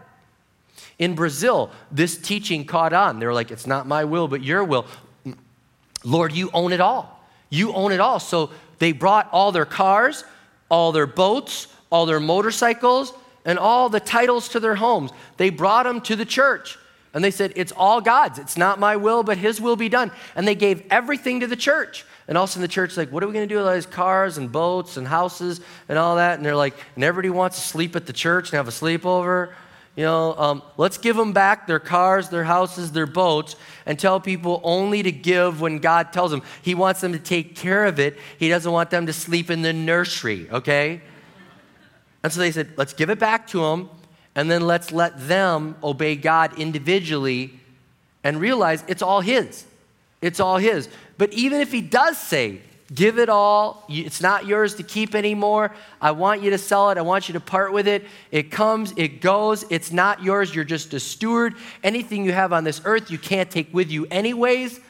In 0.99 1.15
Brazil, 1.15 1.71
this 1.91 2.17
teaching 2.17 2.65
caught 2.65 2.93
on. 2.93 3.19
They're 3.19 3.35
like, 3.35 3.51
it's 3.51 3.67
not 3.67 3.87
my 3.87 4.05
will, 4.05 4.29
but 4.29 4.43
your 4.43 4.65
will. 4.65 4.87
Lord, 6.05 6.33
you 6.33 6.51
own 6.53 6.73
it 6.73 6.81
all. 6.81 7.25
You 7.51 7.73
own 7.73 7.93
it 7.93 8.01
all. 8.01 8.21
So 8.21 8.51
they 8.79 8.93
brought 8.93 9.29
all 9.33 9.53
their 9.53 9.65
cars, 9.65 10.25
all 10.69 10.93
their 10.93 11.07
boats, 11.07 11.69
all 11.91 12.07
their 12.07 12.21
motorcycles, 12.21 13.13
and 13.45 13.59
all 13.59 13.89
the 13.89 14.01
titles 14.01 14.49
to 14.51 14.61
their 14.61 14.75
homes. 14.75 15.11
They 15.37 15.51
brought 15.51 15.85
them 15.85 16.01
to 16.03 16.17
the 16.17 16.25
church. 16.25 16.79
And 17.15 17.23
they 17.23 17.31
said, 17.31 17.53
It's 17.55 17.73
all 17.73 18.01
God's. 18.01 18.39
It's 18.41 18.59
not 18.59 18.81
my 18.81 18.97
will, 18.97 19.23
but 19.23 19.39
His 19.39 19.61
will 19.61 19.77
be 19.77 19.89
done. 19.89 20.11
And 20.35 20.47
they 20.47 20.57
gave 20.57 20.83
everything 20.91 21.41
to 21.41 21.47
the 21.47 21.57
church. 21.57 22.05
And 22.27 22.37
all 22.37 22.45
of 22.45 22.51
a 22.51 22.53
sudden, 22.53 22.63
the 22.63 22.69
church 22.69 22.97
like, 22.97 23.13
What 23.13 23.23
are 23.23 23.29
we 23.29 23.33
going 23.33 23.49
to 23.49 23.55
do 23.55 23.59
with 23.59 23.67
all 23.67 23.75
these 23.75 23.87
cars 23.87 24.37
and 24.37 24.51
boats 24.51 24.97
and 24.97 25.07
houses 25.07 25.61
and 25.89 25.97
all 25.97 26.17
that? 26.17 26.37
And 26.37 26.45
they're 26.45 26.57
like, 26.57 26.75
And 26.97 27.05
everybody 27.05 27.31
wants 27.31 27.57
to 27.57 27.67
sleep 27.67 27.95
at 27.95 28.07
the 28.07 28.13
church 28.13 28.51
and 28.51 28.57
have 28.57 28.69
a 28.69 28.73
sleepover. 28.73 29.53
You 29.97 30.03
know, 30.03 30.35
um, 30.37 30.63
let's 30.77 30.99
give 30.99 31.15
them 31.15 31.33
back 31.33 31.69
their 31.69 31.79
cars, 31.79 32.29
their 32.29 32.43
houses, 32.43 32.91
their 32.91 33.07
boats, 33.07 33.55
and 33.87 33.97
tell 33.97 34.19
people 34.19 34.61
only 34.65 35.05
to 35.05 35.13
give 35.13 35.61
when 35.61 35.79
God 35.79 36.13
tells 36.13 36.33
them. 36.33 36.43
He 36.63 36.75
wants 36.75 37.01
them 37.01 37.13
to 37.13 37.19
take 37.21 37.55
care 37.55 37.85
of 37.85 38.01
it. 38.01 38.19
He 38.37 38.49
doesn't 38.49 38.73
want 38.73 38.91
them 38.91 39.07
to 39.07 39.13
sleep 39.13 39.53
in 39.53 39.63
the 39.63 39.73
nursery, 39.73 40.51
okay? 40.51 41.01
And 42.25 42.33
so 42.33 42.41
they 42.41 42.51
said, 42.51 42.73
let's 42.77 42.93
give 42.93 43.09
it 43.09 43.21
back 43.21 43.47
to 43.49 43.61
them 43.61 43.89
and 44.35 44.51
then 44.51 44.67
let's 44.67 44.93
let 44.93 45.29
them 45.29 45.77
obey 45.83 46.17
God 46.17 46.59
individually 46.59 47.59
and 48.23 48.41
realize 48.41 48.83
it's 48.89 49.03
all 49.03 49.21
His. 49.21 49.65
It's 50.21 50.41
all 50.41 50.59
His. 50.59 50.89
But 51.19 51.33
even 51.33 51.61
if 51.61 51.71
He 51.71 51.81
does 51.81 52.19
say, 52.19 52.61
give 52.93 53.19
it 53.19 53.29
all, 53.29 53.85
it's 53.89 54.21
not 54.21 54.47
yours 54.47 54.75
to 54.77 54.83
keep 54.83 55.15
anymore, 55.15 55.75
I 56.01 56.11
want 56.11 56.43
you 56.43 56.51
to 56.51 56.59
sell 56.59 56.91
it, 56.91 56.99
I 56.99 57.03
want 57.03 57.29
you 57.29 57.35
to 57.35 57.41
part 57.41 57.73
with 57.73 57.89
it, 57.89 58.05
it 58.31 58.51
comes, 58.51 58.93
it 58.97 59.21
goes, 59.21 59.65
it's 59.71 59.93
not 59.93 60.23
yours, 60.23 60.55
you're 60.55 60.65
just 60.65 60.93
a 60.95 61.01
steward. 61.01 61.55
Anything 61.83 62.25
you 62.25 62.33
have 62.33 62.53
on 62.53 62.65
this 62.65 62.81
earth, 62.85 63.11
you 63.11 63.19
can't 63.19 63.51
take 63.51 63.73
with 63.73 63.91
you 63.91 64.07
anyways. 64.11 64.81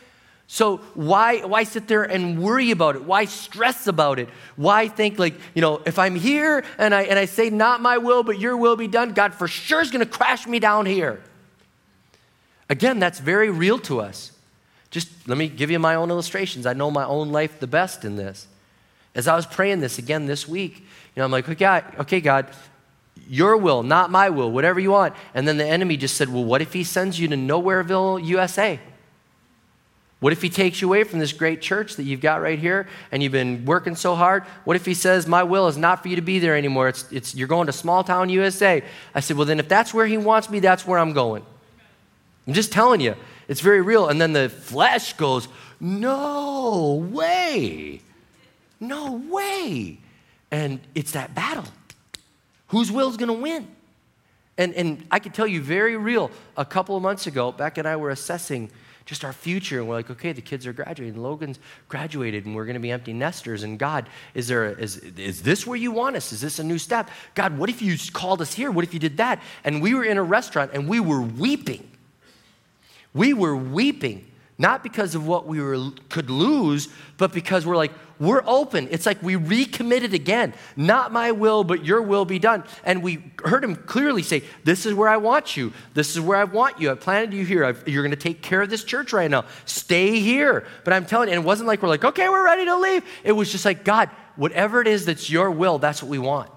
So 0.47 0.79
why, 0.95 1.41
why 1.41 1.65
sit 1.65 1.89
there 1.89 2.03
and 2.03 2.41
worry 2.41 2.71
about 2.71 2.97
it? 2.97 3.05
Why 3.05 3.25
stress 3.25 3.87
about 3.87 4.19
it? 4.19 4.29
Why 4.57 4.89
think 4.89 5.19
like, 5.19 5.35
you 5.55 5.63
know, 5.63 5.81
if 5.87 5.99
I'm 5.99 6.15
here 6.15 6.65
and 6.79 6.95
I, 6.95 7.03
and 7.05 7.19
I 7.19 7.25
say 7.25 7.51
not 7.51 7.81
my 7.81 7.99
will, 7.99 8.23
but 8.23 8.39
your 8.39 8.57
will 8.57 8.77
be 8.77 8.87
done, 8.87 9.15
God 9.15 9.35
for 9.35 9.49
sure 9.49 9.81
is 9.81 9.91
going 9.91 10.05
to 10.05 10.11
crash 10.11 10.47
me 10.47 10.59
down 10.59 10.87
here. 10.87 11.23
Again, 12.69 12.99
that's 12.99 13.19
very 13.19 13.51
real 13.51 13.79
to 13.81 14.01
us. 14.01 14.33
Just 14.91 15.09
let 15.27 15.37
me 15.39 15.49
give 15.49 15.71
you 15.71 15.79
my 15.79 15.97
own 15.97 16.11
illustrations. 16.11 16.67
I 16.67 16.73
know 16.73 16.91
my 16.91 17.05
own 17.05 17.33
life 17.33 17.59
the 17.59 17.67
best 17.67 18.05
in 18.05 18.17
this. 18.17 18.47
As 19.15 19.27
I 19.27 19.37
was 19.37 19.47
praying 19.47 19.81
this 19.81 19.99
again 19.99 20.27
this 20.27 20.47
week, 20.47 20.79
you 20.79 20.85
know, 21.21 21.25
I'm 21.25 21.31
like, 21.31 21.49
okay, 21.49 21.83
okay, 21.99 22.21
God, 22.21 22.47
your 23.29 23.57
will, 23.57 23.83
not 23.83 24.11
my 24.11 24.31
will, 24.31 24.51
whatever 24.51 24.79
you 24.79 24.91
want. 24.91 25.15
And 25.35 25.49
then 25.49 25.57
the 25.57 25.67
enemy 25.67 25.97
just 25.97 26.17
said, 26.17 26.29
well, 26.29 26.45
what 26.45 26.63
if 26.63 26.73
he 26.73 26.85
sends 26.85 27.19
you 27.19 27.29
to 27.29 27.37
Nowhereville, 27.37 28.25
USA? 28.25 28.79
What 30.25 30.33
if 30.33 30.41
he 30.41 30.49
takes 30.49 30.81
you 30.81 30.89
away 30.89 31.05
from 31.05 31.19
this 31.19 31.35
great 31.35 31.61
church 31.61 31.97
that 31.97 32.05
you've 32.05 32.23
got 32.23 32.41
right 32.41 32.59
here 32.59 32.87
and 33.13 33.23
you've 33.23 33.33
been 33.33 33.67
working 33.67 33.95
so 33.95 34.15
hard? 34.15 34.45
What 34.65 34.75
if 34.75 34.87
he 34.87 34.95
says, 34.95 35.27
My 35.27 35.43
will 35.43 35.69
is 35.69 35.77
not 35.77 36.03
for 36.03 36.09
you 36.09 36.17
to 36.17 36.23
be 36.23 36.39
there 36.39 36.57
anymore? 36.57 36.89
It's, 36.89 37.05
it's, 37.13 37.35
you're 37.35 37.47
going 37.47 37.67
to 37.67 37.75
small 37.75 38.03
town 38.03 38.31
USA. 38.31 38.83
I 39.15 39.21
said, 39.21 39.37
Well, 39.37 39.45
then 39.45 39.61
if 39.61 39.69
that's 39.69 39.93
where 39.93 40.07
he 40.07 40.17
wants 40.17 40.49
me, 40.49 40.61
that's 40.61 40.87
where 40.87 40.99
I'm 40.99 41.13
going. 41.13 41.45
I'm 42.47 42.55
just 42.55 42.73
telling 42.73 43.03
you, 43.03 43.17
it's 43.49 43.61
very 43.61 43.83
real. 43.83 44.09
And 44.09 44.19
then 44.19 44.33
the 44.33 44.49
flesh 44.49 45.13
goes, 45.13 45.47
No 45.79 47.07
way. 47.11 48.01
No 48.81 49.17
way. 49.31 49.99
And 50.51 50.81
it's 50.95 51.13
that 51.13 51.35
battle. 51.35 51.67
Whose 52.69 52.91
will 52.91 53.11
is 53.11 53.19
going 53.19 53.29
to 53.29 53.43
win? 53.43 53.69
And, 54.57 54.73
and 54.73 55.07
I 55.11 55.19
can 55.19 55.33
tell 55.33 55.47
you 55.47 55.61
very 55.61 55.99
real, 55.99 56.31
a 56.57 56.65
couple 56.65 56.97
of 56.97 57.03
months 57.03 57.27
ago, 57.27 57.53
Beck 57.53 57.77
and 57.77 57.87
I 57.87 57.97
were 57.97 58.09
assessing 58.09 58.71
just 59.07 59.25
our 59.25 59.33
future. 59.33 59.81
And 59.81 59.89
we're 59.89 59.97
like, 59.97 60.11
okay, 60.11 60.33
the 60.33 60.41
kids 60.41 60.67
are 60.67 60.73
graduating. 60.73 61.23
Logan's 61.23 61.59
graduated, 61.89 62.47
and 62.47 62.55
we're 62.55 62.65
going 62.65 62.75
to 62.75 62.81
be 62.81 62.91
empty 62.91 63.13
nesters. 63.13 63.63
And 63.63 63.79
God, 63.79 64.09
is 64.35 64.49
there 64.49 64.67
a, 64.67 64.71
is, 64.73 64.97
is 64.99 65.43
this 65.43 65.67
where 65.67 65.77
you 65.77 65.91
want 65.91 66.17
us? 66.17 66.33
Is 66.33 66.41
this 66.41 66.59
a 66.59 66.65
new 66.65 66.79
step? 66.79 67.11
God, 67.35 67.59
what 67.59 67.69
if 67.69 67.83
you 67.83 67.97
called 68.13 68.41
us 68.41 68.55
here? 68.55 68.71
What 68.71 68.85
if 68.85 68.95
you 68.95 69.01
did 69.01 69.19
that? 69.19 69.43
And 69.65 69.83
we 69.83 69.95
were 69.95 70.05
in 70.05 70.17
a 70.17 70.23
restaurant 70.23 70.71
and 70.73 70.89
we 70.89 71.01
were 71.01 71.21
weeping. 71.21 71.91
We 73.13 73.33
were 73.33 73.57
weeping, 73.57 74.27
not 74.57 74.83
because 74.83 75.15
of 75.15 75.27
what 75.27 75.47
we 75.47 75.61
were, 75.61 75.91
could 76.09 76.31
lose, 76.31 76.89
but 77.17 77.33
because 77.33 77.67
we're 77.67 77.77
like, 77.77 77.93
we're 78.21 78.43
open. 78.47 78.87
It's 78.93 79.07
like 79.07 79.21
we 79.23 79.35
recommitted 79.35 80.15
again. 80.15 80.55
Not 80.77 81.13
my 81.13 81.33
will, 81.33 81.65
but 81.65 81.85
your 81.85 82.01
will 82.01 82.25
be 82.25 82.39
done. 82.39 82.63
And 82.85 83.03
we 83.03 83.33
heard 83.45 83.65
him 83.65 83.75
clearly 83.75 84.23
say, 84.23 84.45
This 84.63 84.87
is 84.87 84.95
where 84.95 85.09
I 85.09 85.17
want 85.17 85.57
you. 85.57 85.73
This 85.95 86.15
is 86.15 86.21
where 86.21 86.39
I 86.39 86.45
want 86.45 86.81
you. 86.81 86.93
I 86.93 86.95
planted 86.95 87.35
you 87.35 87.45
here. 87.45 87.65
I've, 87.65 87.87
you're 87.89 88.05
going 88.05 88.13
to 88.13 88.17
take 88.17 88.41
care 88.41 88.63
of 88.63 88.71
this 88.71 88.85
church 88.85 89.13
right 89.13 89.29
now. 89.29 89.45
Stay 89.65 90.21
here. 90.21 90.65
But 90.85 90.93
I'm 90.93 91.07
telling 91.07 91.29
you, 91.29 91.35
and 91.35 91.43
it 91.43 91.47
wasn't 91.47 91.67
like 91.67 91.83
we're 91.83 91.89
like, 91.89 92.05
Okay, 92.05 92.29
we're 92.29 92.45
ready 92.45 92.65
to 92.67 92.77
leave. 92.77 93.05
It 93.25 93.33
was 93.33 93.51
just 93.51 93.65
like, 93.65 93.85
God, 93.85 94.11
whatever 94.37 94.81
it 94.81 94.87
is 94.87 95.07
that's 95.07 95.29
your 95.29 95.51
will, 95.51 95.79
that's 95.79 96.01
what 96.01 96.09
we 96.09 96.19
want. 96.19 96.51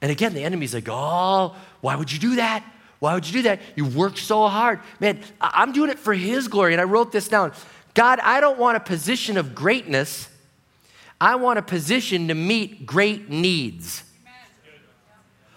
And 0.00 0.12
again, 0.12 0.34
the 0.34 0.44
enemy's 0.44 0.72
like, 0.72 0.86
Oh, 0.88 1.56
why 1.80 1.96
would 1.96 2.12
you 2.12 2.20
do 2.20 2.36
that? 2.36 2.64
Why 2.98 3.14
would 3.14 3.26
you 3.26 3.32
do 3.32 3.42
that? 3.42 3.60
You 3.74 3.84
worked 3.84 4.18
so 4.18 4.46
hard. 4.48 4.80
Man, 5.00 5.20
I'm 5.40 5.72
doing 5.72 5.90
it 5.90 5.98
for 5.98 6.14
His 6.14 6.48
glory. 6.48 6.72
And 6.72 6.80
I 6.80 6.84
wrote 6.84 7.12
this 7.12 7.28
down. 7.28 7.52
God, 7.94 8.20
I 8.20 8.40
don't 8.40 8.58
want 8.58 8.76
a 8.76 8.80
position 8.80 9.36
of 9.36 9.54
greatness. 9.54 10.28
I 11.20 11.36
want 11.36 11.58
a 11.58 11.62
position 11.62 12.28
to 12.28 12.34
meet 12.34 12.86
great 12.86 13.30
needs. 13.30 14.02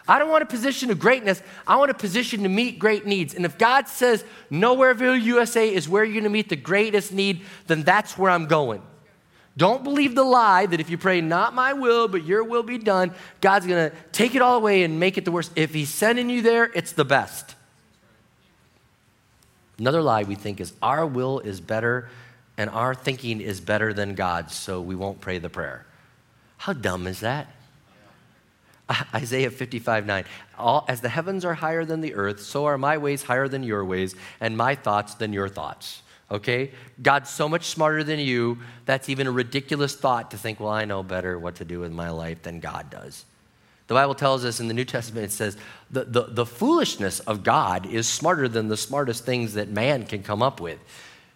I 0.07 0.17
don't 0.17 0.29
want 0.29 0.41
a 0.41 0.47
position 0.47 0.89
of 0.89 0.99
greatness. 0.99 1.43
I 1.67 1.75
want 1.75 1.91
a 1.91 1.93
position 1.93 2.41
to 2.41 2.49
meet 2.49 2.79
great 2.79 3.05
needs. 3.05 3.35
And 3.35 3.45
if 3.45 3.59
God 3.59 3.87
says 3.87 4.25
Nowhereville, 4.49 5.21
USA 5.21 5.71
is 5.71 5.87
where 5.87 6.03
you're 6.03 6.13
going 6.13 6.23
to 6.23 6.31
meet 6.31 6.49
the 6.49 6.55
greatest 6.55 7.13
need, 7.13 7.41
then 7.67 7.83
that's 7.83 8.17
where 8.17 8.31
I'm 8.31 8.47
going. 8.47 8.81
Don't 9.59 9.83
believe 9.83 10.15
the 10.15 10.23
lie 10.23 10.67
that 10.67 10.79
if 10.79 10.89
you 10.89 10.97
pray, 10.97 11.19
not 11.19 11.53
my 11.53 11.73
will, 11.73 12.07
but 12.07 12.23
your 12.23 12.45
will 12.45 12.63
be 12.63 12.77
done, 12.77 13.11
God's 13.41 13.67
going 13.67 13.91
to 13.91 13.95
take 14.13 14.33
it 14.33 14.41
all 14.41 14.55
away 14.55 14.83
and 14.83 15.01
make 15.01 15.17
it 15.17 15.25
the 15.25 15.33
worst. 15.33 15.51
If 15.57 15.73
He's 15.73 15.89
sending 15.89 16.29
you 16.29 16.41
there, 16.41 16.71
it's 16.73 16.93
the 16.93 17.03
best. 17.03 17.55
Another 19.77 20.01
lie 20.01 20.23
we 20.23 20.35
think 20.35 20.61
is 20.61 20.71
our 20.81 21.05
will 21.05 21.39
is 21.39 21.59
better 21.59 22.07
and 22.57 22.69
our 22.69 22.95
thinking 22.95 23.41
is 23.41 23.59
better 23.59 23.93
than 23.93 24.15
God's, 24.15 24.55
so 24.55 24.79
we 24.79 24.95
won't 24.95 25.19
pray 25.19 25.39
the 25.39 25.49
prayer. 25.49 25.85
How 26.55 26.71
dumb 26.71 27.05
is 27.05 27.19
that? 27.19 27.47
Isaiah 29.13 29.51
55 29.51 30.05
9. 30.05 30.23
All, 30.57 30.85
as 30.87 31.01
the 31.01 31.09
heavens 31.09 31.43
are 31.43 31.55
higher 31.55 31.83
than 31.83 31.99
the 31.99 32.13
earth, 32.13 32.39
so 32.39 32.65
are 32.65 32.77
my 32.77 32.97
ways 32.97 33.23
higher 33.23 33.49
than 33.49 33.63
your 33.63 33.83
ways, 33.83 34.15
and 34.39 34.55
my 34.55 34.75
thoughts 34.75 35.15
than 35.15 35.33
your 35.33 35.49
thoughts. 35.49 36.01
Okay? 36.31 36.71
God's 37.01 37.29
so 37.29 37.49
much 37.49 37.65
smarter 37.65 38.03
than 38.03 38.19
you, 38.19 38.59
that's 38.85 39.09
even 39.09 39.27
a 39.27 39.31
ridiculous 39.31 39.95
thought 39.95 40.31
to 40.31 40.37
think, 40.37 40.59
well, 40.59 40.69
I 40.69 40.85
know 40.85 41.03
better 41.03 41.39
what 41.39 41.55
to 41.55 41.65
do 41.65 41.79
with 41.79 41.91
my 41.91 42.09
life 42.09 42.41
than 42.43 42.59
God 42.59 42.89
does. 42.89 43.25
The 43.87 43.95
Bible 43.95 44.13
tells 44.13 44.45
us 44.45 44.59
in 44.59 44.67
the 44.67 44.75
New 44.75 44.85
Testament, 44.85 45.25
it 45.25 45.31
says, 45.31 45.57
the, 45.89 46.03
the, 46.03 46.21
the 46.29 46.45
foolishness 46.45 47.21
of 47.21 47.43
God 47.43 47.87
is 47.87 48.07
smarter 48.07 48.47
than 48.47 48.67
the 48.67 48.77
smartest 48.77 49.25
things 49.25 49.55
that 49.55 49.69
man 49.69 50.05
can 50.05 50.21
come 50.21 50.43
up 50.43 50.61
with. 50.61 50.77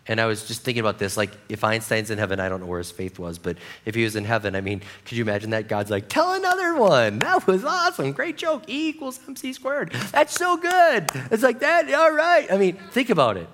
And 0.06 0.20
I 0.20 0.26
was 0.26 0.46
just 0.48 0.64
thinking 0.64 0.82
about 0.82 1.00
this, 1.00 1.16
like 1.16 1.32
if 1.48 1.64
Einstein's 1.64 2.12
in 2.12 2.18
heaven, 2.18 2.40
I 2.40 2.50
don't 2.50 2.60
know 2.60 2.66
where 2.66 2.80
his 2.80 2.92
faith 2.92 3.18
was, 3.18 3.40
but 3.40 3.58
if 3.86 3.96
he 3.96 4.04
was 4.04 4.16
in 4.16 4.26
heaven, 4.26 4.56
I 4.56 4.62
mean, 4.62 4.82
could 5.06 5.18
you 5.18 5.24
imagine 5.24 5.52
that? 5.52 5.70
God's 5.70 5.90
like, 5.90 6.10
tell 6.10 6.34
another 6.34 6.76
one. 6.76 7.20
That 7.20 7.48
was 7.48 7.64
awesome. 7.64 8.12
Great 8.12 8.38
joke. 8.38 8.64
E 8.68 8.90
equals 8.90 9.20
MC 9.28 9.54
squared. 9.54 9.92
That's 10.12 10.34
so 10.34 10.58
good. 10.58 11.10
It's 11.32 11.42
like 11.42 11.60
that. 11.60 11.92
All 11.94 12.12
right. 12.12 12.52
I 12.52 12.58
mean, 12.58 12.78
think 12.92 13.10
about 13.10 13.38
it. 13.38 13.48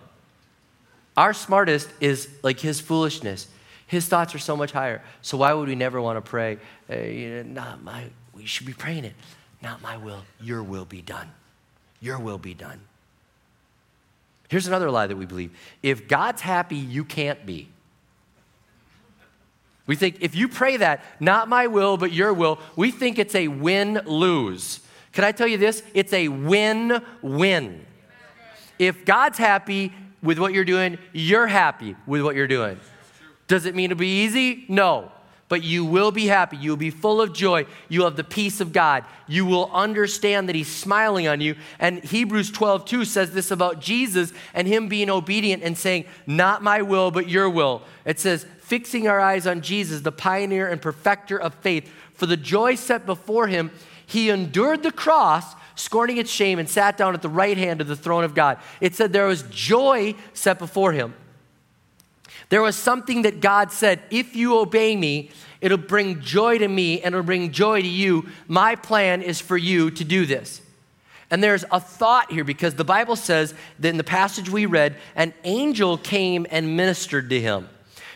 Our 1.20 1.34
smartest 1.34 1.90
is 2.00 2.30
like 2.44 2.62
his 2.62 2.80
foolishness. 2.80 3.50
His 3.88 4.08
thoughts 4.08 4.34
are 4.34 4.40
so 4.40 4.56
much 4.56 4.72
higher. 4.72 5.02
So 5.22 5.36
why 5.36 5.52
would 5.52 5.68
we 5.68 5.76
never 5.76 6.02
want 6.02 6.16
to 6.16 6.22
pray, 6.22 6.60
hey, 6.88 7.44
not 7.46 7.84
my, 7.84 8.06
we 8.34 8.46
should 8.46 8.66
be 8.66 8.72
praying 8.72 9.04
it, 9.04 9.16
not 9.62 9.82
my 9.82 9.98
will, 9.98 10.24
your 10.40 10.64
will 10.64 10.86
be 10.86 11.02
done. 11.02 11.30
Your 12.00 12.20
will 12.20 12.38
be 12.38 12.54
done. 12.54 12.80
Here's 14.48 14.66
another 14.66 14.90
lie 14.90 15.08
that 15.08 15.18
we 15.18 15.26
believe 15.26 15.52
if 15.84 16.08
God's 16.08 16.42
happy, 16.42 16.78
you 16.78 17.04
can't 17.04 17.46
be. 17.46 17.68
We 19.88 19.98
think 19.98 20.20
if 20.22 20.36
you 20.36 20.48
pray 20.48 20.78
that, 20.78 21.04
not 21.20 21.50
my 21.50 21.68
will, 21.68 21.98
but 21.98 22.14
your 22.14 22.32
will, 22.32 22.60
we 22.78 22.92
think 22.92 23.20
it's 23.20 23.36
a 23.36 23.50
win 23.50 24.00
lose. 24.06 24.80
Can 25.12 25.26
I 25.26 25.34
tell 25.34 25.48
you 25.48 25.58
this? 25.58 25.84
It's 25.94 26.14
a 26.14 26.30
win 26.30 27.04
win. 27.22 27.86
If 28.78 29.04
God's 29.04 29.38
happy 29.38 29.92
with 30.22 30.40
what 30.40 30.54
you're 30.54 30.66
doing, 30.66 30.98
you're 31.14 31.48
happy 31.48 31.96
with 32.06 32.22
what 32.22 32.36
you're 32.36 32.48
doing. 32.48 32.80
Does 33.48 33.66
it 33.66 33.76
mean 33.76 33.92
it'll 33.92 34.00
be 34.00 34.24
easy? 34.24 34.66
No 34.68 35.12
but 35.50 35.64
you 35.64 35.84
will 35.84 36.12
be 36.12 36.28
happy. 36.28 36.56
You 36.56 36.70
will 36.70 36.78
be 36.78 36.92
full 36.92 37.20
of 37.20 37.34
joy. 37.34 37.66
You'll 37.90 38.06
have 38.06 38.16
the 38.16 38.24
peace 38.24 38.62
of 38.62 38.72
God. 38.72 39.04
You 39.28 39.46
will 39.46 39.70
understand 39.74 40.48
that 40.48 40.56
He's 40.56 40.74
smiling 40.74 41.28
on 41.28 41.42
you. 41.42 41.56
And 41.80 42.04
Hebrews 42.04 42.52
12, 42.52 42.86
2 42.86 43.04
says 43.04 43.32
this 43.32 43.50
about 43.50 43.82
Jesus 43.82 44.32
and 44.54 44.68
Him 44.68 44.88
being 44.88 45.10
obedient 45.10 45.64
and 45.64 45.76
saying, 45.76 46.06
Not 46.28 46.62
my 46.62 46.84
will, 46.84 47.10
but 47.10 47.28
your 47.28 47.50
will. 47.50 47.82
It 48.06 48.20
says, 48.20 48.46
Fixing 48.60 49.08
our 49.08 49.20
eyes 49.20 49.48
on 49.48 49.62
Jesus, 49.62 50.02
the 50.02 50.12
pioneer 50.12 50.68
and 50.68 50.80
perfecter 50.80 51.42
of 51.42 51.56
faith. 51.56 51.92
For 52.14 52.28
the 52.28 52.38
joy 52.38 52.76
set 52.76 53.08
before 53.08 53.48
Him, 53.48 53.72
He 54.06 54.30
endured 54.30 54.84
the 54.84 54.92
cross 54.92 55.56
scorning 55.80 56.18
its 56.18 56.30
shame, 56.30 56.60
and 56.60 56.70
sat 56.70 56.98
down 56.98 57.14
at 57.14 57.22
the 57.22 57.30
right 57.30 57.58
hand 57.58 57.82
of 57.82 57.88
the 57.88 57.96
throne 57.96 58.24
of 58.24 58.36
God. 58.36 58.58
It 58.82 58.96
said 58.96 59.14
there 59.14 59.28
was 59.28 59.44
joy 59.44 60.16
set 60.34 60.60
before 60.60 60.92
him. 60.92 61.14
There 62.50 62.62
was 62.62 62.76
something 62.76 63.22
that 63.22 63.42
God 63.42 63.72
said, 63.72 64.02
if 64.10 64.36
you 64.36 64.58
obey 64.58 64.96
me, 64.96 65.30
it'll 65.62 65.78
bring 65.78 66.22
joy 66.22 66.58
to 66.58 66.68
me 66.68 67.02
and 67.02 67.14
it'll 67.14 67.26
bring 67.26 67.52
joy 67.52 67.82
to 67.82 67.88
you. 67.88 68.28
My 68.48 68.76
plan 68.76 69.22
is 69.22 69.40
for 69.40 69.58
you 69.58 69.92
to 69.92 70.04
do 70.04 70.26
this. 70.26 70.62
And 71.32 71.44
there's 71.44 71.64
a 71.72 71.80
thought 71.80 72.32
here 72.32 72.44
because 72.44 72.74
the 72.74 72.84
Bible 72.84 73.16
says 73.16 73.54
that 73.78 73.90
in 73.90 73.98
the 73.98 74.04
passage 74.04 74.50
we 74.50 74.66
read, 74.66 74.96
an 75.16 75.34
angel 75.44 75.98
came 75.98 76.48
and 76.50 76.76
ministered 76.76 77.30
to 77.30 77.40
him. 77.40 77.70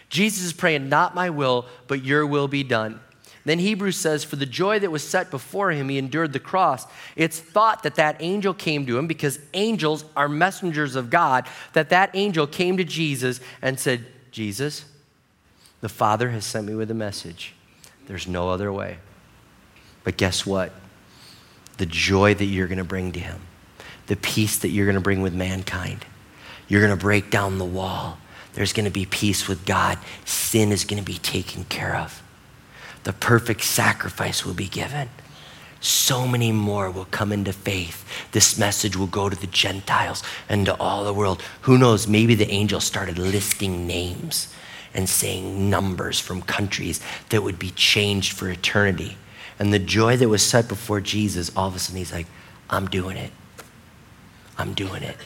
Jesus 0.09 0.43
is 0.43 0.53
praying, 0.53 0.89
Not 0.89 1.13
my 1.13 1.29
will, 1.29 1.67
but 1.87 2.03
your 2.03 2.25
will 2.25 2.47
be 2.47 2.63
done. 2.63 2.99
Then 3.45 3.59
Hebrews 3.59 3.97
says, 3.97 4.23
For 4.23 4.37
the 4.37 4.45
joy 4.45 4.79
that 4.79 4.91
was 4.91 5.07
set 5.07 5.29
before 5.29 5.71
him, 5.71 5.89
he 5.89 5.97
endured 5.97 6.33
the 6.33 6.39
cross. 6.39 6.85
It's 7.15 7.39
thought 7.39 7.83
that 7.83 7.95
that 7.95 8.17
angel 8.21 8.53
came 8.53 8.85
to 8.85 8.97
him 8.97 9.07
because 9.07 9.39
angels 9.53 10.05
are 10.15 10.29
messengers 10.29 10.95
of 10.95 11.09
God, 11.09 11.47
that 11.73 11.89
that 11.89 12.11
angel 12.13 12.47
came 12.47 12.77
to 12.77 12.83
Jesus 12.83 13.41
and 13.61 13.79
said, 13.79 14.05
Jesus, 14.31 14.85
the 15.81 15.89
Father 15.89 16.29
has 16.29 16.45
sent 16.45 16.65
me 16.65 16.75
with 16.75 16.89
a 16.89 16.95
message. 16.95 17.53
There's 18.07 18.27
no 18.27 18.49
other 18.49 18.71
way. 18.71 18.97
But 20.05 20.17
guess 20.17 20.45
what? 20.45 20.71
The 21.77 21.85
joy 21.85 22.33
that 22.33 22.45
you're 22.45 22.67
going 22.67 22.77
to 22.77 22.83
bring 22.83 23.11
to 23.11 23.19
Him, 23.19 23.41
the 24.07 24.15
peace 24.15 24.57
that 24.59 24.69
you're 24.69 24.85
going 24.85 24.95
to 24.95 25.01
bring 25.01 25.21
with 25.21 25.33
mankind, 25.33 26.05
you're 26.69 26.81
going 26.81 26.97
to 26.97 27.01
break 27.01 27.29
down 27.29 27.57
the 27.57 27.65
wall. 27.65 28.17
There's 28.53 28.71
going 28.71 28.85
to 28.85 28.91
be 28.91 29.05
peace 29.05 29.47
with 29.47 29.65
God. 29.65 29.97
Sin 30.25 30.71
is 30.71 30.85
going 30.85 31.03
to 31.03 31.05
be 31.05 31.17
taken 31.17 31.65
care 31.65 31.95
of. 31.95 32.22
The 33.03 33.13
perfect 33.13 33.63
sacrifice 33.63 34.45
will 34.45 34.53
be 34.53 34.67
given 34.67 35.09
so 35.83 36.25
many 36.25 36.53
more 36.53 36.89
will 36.89 37.05
come 37.05 37.33
into 37.33 37.51
faith. 37.51 38.05
This 38.31 38.57
message 38.57 38.95
will 38.95 39.07
go 39.07 39.27
to 39.27 39.35
the 39.35 39.47
Gentiles 39.47 40.23
and 40.47 40.65
to 40.65 40.75
all 40.79 41.03
the 41.03 41.13
world. 41.13 41.41
Who 41.63 41.77
knows? 41.77 42.07
Maybe 42.07 42.35
the 42.35 42.49
angel 42.49 42.79
started 42.79 43.19
listing 43.19 43.85
names 43.85 44.53
and 44.93 45.09
saying 45.09 45.69
numbers 45.69 46.21
from 46.21 46.41
countries 46.41 47.01
that 47.29 47.43
would 47.43 47.59
be 47.59 47.71
changed 47.71 48.31
for 48.31 48.49
eternity. 48.49 49.17
And 49.59 49.73
the 49.73 49.79
joy 49.79 50.15
that 50.15 50.29
was 50.29 50.41
set 50.41 50.69
before 50.69 51.01
Jesus, 51.01 51.51
all 51.55 51.67
of 51.67 51.75
a 51.75 51.79
sudden 51.79 51.97
he's 51.97 52.13
like, 52.13 52.27
I'm 52.69 52.87
doing 52.87 53.17
it. 53.17 53.31
I'm 54.57 54.73
doing 54.73 55.03
it. 55.03 55.17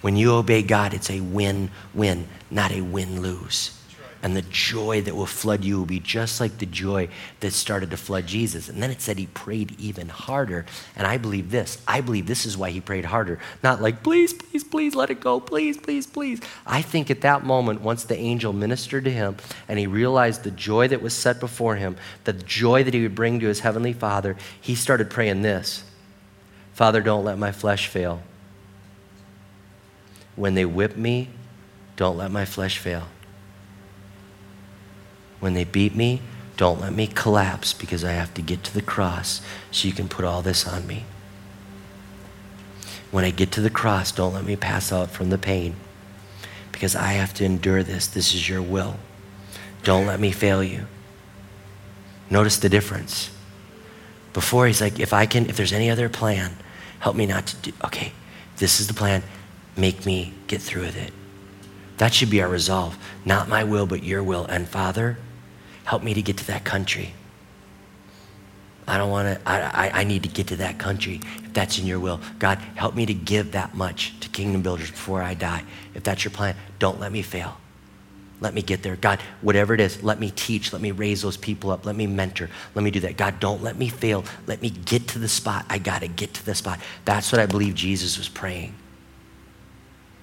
When 0.00 0.16
you 0.16 0.32
obey 0.32 0.62
God, 0.62 0.94
it's 0.94 1.10
a 1.10 1.20
win 1.20 1.70
win, 1.92 2.28
not 2.50 2.72
a 2.72 2.80
win 2.80 3.20
lose 3.20 3.78
and 4.26 4.36
the 4.36 4.42
joy 4.42 5.00
that 5.02 5.14
will 5.14 5.24
flood 5.24 5.62
you 5.62 5.78
will 5.78 5.86
be 5.86 6.00
just 6.00 6.40
like 6.40 6.58
the 6.58 6.66
joy 6.66 7.08
that 7.38 7.52
started 7.52 7.92
to 7.92 7.96
flood 7.96 8.26
Jesus. 8.26 8.68
And 8.68 8.82
then 8.82 8.90
it 8.90 9.00
said 9.00 9.18
he 9.18 9.26
prayed 9.26 9.78
even 9.78 10.08
harder. 10.08 10.66
And 10.96 11.06
I 11.06 11.16
believe 11.16 11.52
this. 11.52 11.80
I 11.86 12.00
believe 12.00 12.26
this 12.26 12.44
is 12.44 12.58
why 12.58 12.70
he 12.70 12.80
prayed 12.80 13.04
harder. 13.04 13.38
Not 13.62 13.80
like, 13.80 14.02
please, 14.02 14.32
please, 14.32 14.64
please 14.64 14.96
let 14.96 15.10
it 15.10 15.20
go. 15.20 15.38
Please, 15.38 15.76
please, 15.76 16.08
please. 16.08 16.40
I 16.66 16.82
think 16.82 17.08
at 17.08 17.20
that 17.20 17.44
moment, 17.44 17.82
once 17.82 18.02
the 18.02 18.16
angel 18.16 18.52
ministered 18.52 19.04
to 19.04 19.12
him 19.12 19.36
and 19.68 19.78
he 19.78 19.86
realized 19.86 20.42
the 20.42 20.50
joy 20.50 20.88
that 20.88 21.00
was 21.00 21.14
set 21.14 21.38
before 21.38 21.76
him, 21.76 21.96
the 22.24 22.32
joy 22.32 22.82
that 22.82 22.94
he 22.94 23.02
would 23.02 23.14
bring 23.14 23.38
to 23.38 23.46
his 23.46 23.60
heavenly 23.60 23.92
Father, 23.92 24.34
he 24.60 24.74
started 24.74 25.08
praying 25.08 25.42
this 25.42 25.84
Father, 26.74 27.00
don't 27.00 27.24
let 27.24 27.38
my 27.38 27.52
flesh 27.52 27.86
fail. 27.86 28.22
When 30.34 30.54
they 30.54 30.64
whip 30.64 30.96
me, 30.96 31.28
don't 31.94 32.16
let 32.16 32.32
my 32.32 32.44
flesh 32.44 32.78
fail. 32.78 33.06
When 35.46 35.54
they 35.54 35.62
beat 35.62 35.94
me, 35.94 36.22
don't 36.56 36.80
let 36.80 36.92
me 36.92 37.06
collapse 37.06 37.72
because 37.72 38.02
I 38.02 38.10
have 38.10 38.34
to 38.34 38.42
get 38.42 38.64
to 38.64 38.74
the 38.74 38.82
cross 38.82 39.40
so 39.70 39.86
you 39.86 39.94
can 39.94 40.08
put 40.08 40.24
all 40.24 40.42
this 40.42 40.66
on 40.66 40.88
me. 40.88 41.04
When 43.12 43.24
I 43.24 43.30
get 43.30 43.52
to 43.52 43.60
the 43.60 43.70
cross, 43.70 44.10
don't 44.10 44.34
let 44.34 44.44
me 44.44 44.56
pass 44.56 44.90
out 44.90 45.12
from 45.12 45.30
the 45.30 45.38
pain 45.38 45.76
because 46.72 46.96
I 46.96 47.12
have 47.12 47.32
to 47.34 47.44
endure 47.44 47.84
this. 47.84 48.08
This 48.08 48.34
is 48.34 48.48
your 48.48 48.60
will. 48.60 48.96
Don't 49.84 50.04
let 50.04 50.18
me 50.18 50.32
fail 50.32 50.64
you. 50.64 50.88
Notice 52.28 52.56
the 52.56 52.68
difference. 52.68 53.30
Before 54.32 54.66
he's 54.66 54.80
like, 54.80 54.98
if 54.98 55.12
I 55.12 55.26
can, 55.26 55.48
if 55.48 55.56
there's 55.56 55.72
any 55.72 55.90
other 55.90 56.08
plan, 56.08 56.56
help 56.98 57.14
me 57.14 57.24
not 57.24 57.46
to 57.46 57.56
do, 57.70 57.72
okay, 57.84 58.10
this 58.56 58.80
is 58.80 58.88
the 58.88 58.94
plan. 58.94 59.22
Make 59.76 60.04
me 60.06 60.34
get 60.48 60.60
through 60.60 60.82
with 60.82 60.96
it. 60.96 61.12
That 61.98 62.12
should 62.12 62.30
be 62.30 62.42
our 62.42 62.48
resolve. 62.48 62.98
Not 63.24 63.48
my 63.48 63.62
will, 63.62 63.86
but 63.86 64.02
your 64.02 64.24
will. 64.24 64.44
And 64.46 64.68
Father, 64.68 65.18
help 65.86 66.02
me 66.02 66.12
to 66.12 66.20
get 66.20 66.36
to 66.36 66.46
that 66.48 66.64
country. 66.64 67.14
I 68.88 68.98
don't 68.98 69.10
want 69.10 69.38
to, 69.38 69.48
I, 69.48 69.90
I, 69.92 70.04
need 70.04 70.22
to 70.24 70.28
get 70.28 70.48
to 70.48 70.56
that 70.56 70.78
country 70.78 71.20
if 71.44 71.52
that's 71.52 71.78
in 71.78 71.86
your 71.86 71.98
will. 71.98 72.20
God, 72.38 72.58
help 72.76 72.94
me 72.94 73.04
to 73.06 73.14
give 73.14 73.52
that 73.52 73.74
much 73.74 74.18
to 74.20 74.28
Kingdom 74.28 74.62
Builders 74.62 74.90
before 74.90 75.22
I 75.22 75.34
die. 75.34 75.64
If 75.94 76.04
that's 76.04 76.24
your 76.24 76.30
plan, 76.30 76.54
don't 76.78 77.00
let 77.00 77.10
me 77.10 77.22
fail. 77.22 77.56
Let 78.40 78.52
me 78.52 78.62
get 78.62 78.82
there. 78.82 78.96
God, 78.96 79.20
whatever 79.40 79.74
it 79.74 79.80
is, 79.80 80.02
let 80.02 80.20
me 80.20 80.30
teach. 80.30 80.72
Let 80.72 80.82
me 80.82 80.92
raise 80.92 81.22
those 81.22 81.36
people 81.36 81.70
up. 81.70 81.86
Let 81.86 81.96
me 81.96 82.06
mentor. 82.06 82.50
Let 82.74 82.84
me 82.84 82.90
do 82.90 83.00
that. 83.00 83.16
God, 83.16 83.40
don't 83.40 83.62
let 83.62 83.76
me 83.76 83.88
fail. 83.88 84.24
Let 84.46 84.62
me 84.62 84.70
get 84.70 85.08
to 85.08 85.18
the 85.18 85.28
spot. 85.28 85.66
I 85.68 85.78
got 85.78 86.02
to 86.02 86.08
get 86.08 86.34
to 86.34 86.44
the 86.44 86.54
spot. 86.54 86.78
That's 87.04 87.32
what 87.32 87.40
I 87.40 87.46
believe 87.46 87.74
Jesus 87.74 88.18
was 88.18 88.28
praying. 88.28 88.74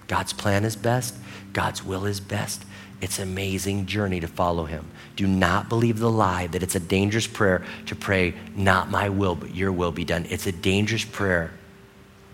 God's 0.08 0.32
plan 0.32 0.64
is 0.64 0.76
best, 0.76 1.16
God's 1.54 1.84
will 1.84 2.06
is 2.06 2.20
best. 2.20 2.64
It's 3.04 3.20
an 3.20 3.28
amazing 3.28 3.86
journey 3.86 4.22
to 4.22 4.30
follow 4.30 4.64
him. 4.64 4.90
Do 5.18 5.28
not 5.28 5.68
believe 5.68 6.00
the 6.00 6.10
lie 6.10 6.48
that 6.48 6.64
it's 6.64 6.76
a 6.76 6.80
dangerous 6.80 7.28
prayer 7.28 7.62
to 7.88 7.98
pray, 7.98 8.34
not 8.56 8.90
my 8.90 9.10
will, 9.10 9.36
but 9.36 9.54
your 9.54 9.74
will 9.74 9.92
be 9.92 10.06
done. 10.06 10.26
It's 10.30 10.48
a 10.48 10.54
dangerous 10.54 11.04
prayer 11.04 11.52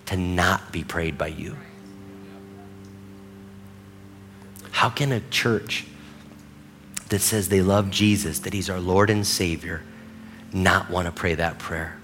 to 0.06 0.16
not 0.16 0.72
be 0.72 0.84
prayed 0.84 1.18
by 1.18 1.30
you. 1.30 1.58
How 4.70 4.90
can 4.90 5.12
a 5.12 5.22
church 5.32 5.88
that 7.10 7.22
says 7.22 7.50
they 7.50 7.64
love 7.64 7.90
Jesus, 7.90 8.38
that 8.38 8.54
he's 8.54 8.70
our 8.70 8.80
Lord 8.80 9.10
and 9.10 9.26
Savior, 9.26 9.82
not 10.54 10.92
want 10.92 11.08
to 11.08 11.12
pray 11.12 11.34
that 11.34 11.58
prayer? 11.58 11.98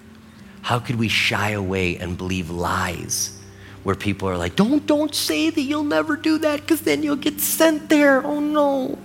How 0.64 0.80
could 0.80 0.96
we 0.96 1.08
shy 1.08 1.52
away 1.52 1.98
and 1.98 2.18
believe 2.18 2.50
lies 2.50 3.35
where 3.86 3.96
people 3.96 4.28
are 4.28 4.36
like, 4.36 4.56
don't, 4.56 4.88
don't 4.88 5.14
say 5.14 5.52
that 5.52 5.62
you'll 5.62 5.84
never 5.84 6.18
do 6.18 6.40
that 6.40 6.60
because 6.60 6.82
then 6.82 7.04
you'll 7.04 7.16
get 7.16 7.40
sent 7.40 7.88
there. 7.88 8.26
Oh 8.26 8.40
no. 8.40 8.98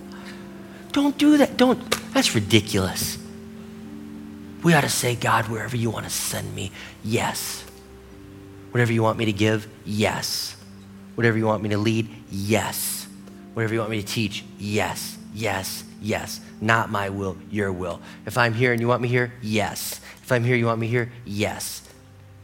Don't 0.91 1.15
do 1.19 1.37
that. 1.37 1.55
Don't. 1.55 1.79
That's 2.15 2.33
ridiculous. 2.33 3.19
We 4.63 4.73
ought 4.73 4.81
to 4.81 4.89
say, 4.89 5.15
God, 5.15 5.47
wherever 5.49 5.77
you 5.77 5.91
want 5.91 6.05
to 6.05 6.09
send 6.09 6.55
me, 6.55 6.71
yes. 7.03 7.63
Whatever 8.71 8.91
you 8.91 9.03
want 9.03 9.19
me 9.19 9.25
to 9.25 9.31
give, 9.31 9.67
yes. 9.85 10.55
Whatever 11.13 11.37
you 11.37 11.45
want 11.45 11.61
me 11.61 11.69
to 11.69 11.77
lead, 11.77 12.09
yes. 12.31 13.07
Whatever 13.53 13.75
you 13.75 13.79
want 13.81 13.91
me 13.91 14.01
to 14.01 14.07
teach, 14.07 14.43
yes, 14.57 15.15
yes, 15.31 15.83
yes. 16.01 16.41
Not 16.59 16.89
my 16.89 17.09
will, 17.09 17.37
your 17.51 17.71
will. 17.71 18.01
If 18.25 18.35
I'm 18.35 18.55
here 18.55 18.71
and 18.71 18.81
you 18.81 18.87
want 18.87 19.03
me 19.03 19.09
here, 19.09 19.31
yes. 19.43 20.01
If 20.23 20.31
I'm 20.31 20.43
here, 20.43 20.55
you 20.55 20.65
want 20.65 20.79
me 20.79 20.87
here, 20.87 21.11
yes. 21.23 21.83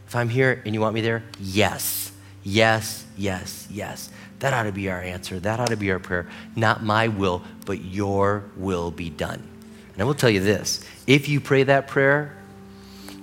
If 0.06 0.14
I'm 0.14 0.28
here 0.28 0.62
and 0.64 0.72
you 0.72 0.80
want 0.80 0.94
me 0.94 1.00
there, 1.00 1.24
yes. 1.40 2.07
Yes, 2.48 3.04
yes, 3.14 3.68
yes. 3.70 4.08
That 4.38 4.54
ought 4.54 4.62
to 4.62 4.72
be 4.72 4.88
our 4.88 5.02
answer. 5.02 5.38
That 5.38 5.60
ought 5.60 5.68
to 5.68 5.76
be 5.76 5.90
our 5.90 5.98
prayer. 5.98 6.26
Not 6.56 6.82
my 6.82 7.08
will, 7.08 7.42
but 7.66 7.84
your 7.84 8.44
will 8.56 8.90
be 8.90 9.10
done. 9.10 9.46
And 9.92 10.00
I 10.00 10.04
will 10.06 10.14
tell 10.14 10.30
you 10.30 10.40
this 10.40 10.82
if 11.06 11.28
you 11.28 11.42
pray 11.42 11.64
that 11.64 11.88
prayer, 11.88 12.38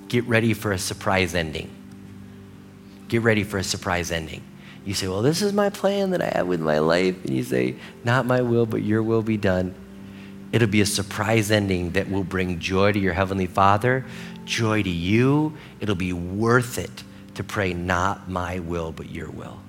get 0.10 0.26
ready 0.26 0.54
for 0.54 0.72
a 0.72 0.78
surprise 0.78 1.34
ending. 1.34 1.72
Get 3.08 3.24
ready 3.24 3.44
for 3.44 3.58
a 3.58 3.64
surprise 3.64 4.12
ending. 4.12 4.44
You 4.86 4.94
say, 4.94 5.08
Well, 5.08 5.24
this 5.24 5.42
is 5.42 5.54
my 5.54 5.72
plan 5.72 6.12
that 6.12 6.22
I 6.22 6.38
have 6.38 6.46
with 6.46 6.62
my 6.62 6.78
life. 6.78 7.26
And 7.26 7.36
you 7.36 7.42
say, 7.42 7.78
Not 8.04 8.28
my 8.28 8.42
will, 8.42 8.68
but 8.68 8.84
your 8.84 9.02
will 9.02 9.24
be 9.24 9.38
done. 9.38 9.74
It'll 10.52 10.68
be 10.68 10.82
a 10.82 10.86
surprise 10.86 11.50
ending 11.50 11.92
that 11.92 12.12
will 12.12 12.24
bring 12.24 12.60
joy 12.60 12.92
to 12.92 13.00
your 13.00 13.14
Heavenly 13.14 13.48
Father, 13.48 14.06
joy 14.46 14.84
to 14.84 14.90
you. 14.90 15.58
It'll 15.80 15.96
be 15.96 16.14
worth 16.14 16.78
it 16.78 17.04
to 17.36 17.44
pray, 17.44 17.74
not 17.74 18.30
my 18.30 18.60
will, 18.60 18.92
but 18.92 19.10
your 19.10 19.30
will. 19.30 19.60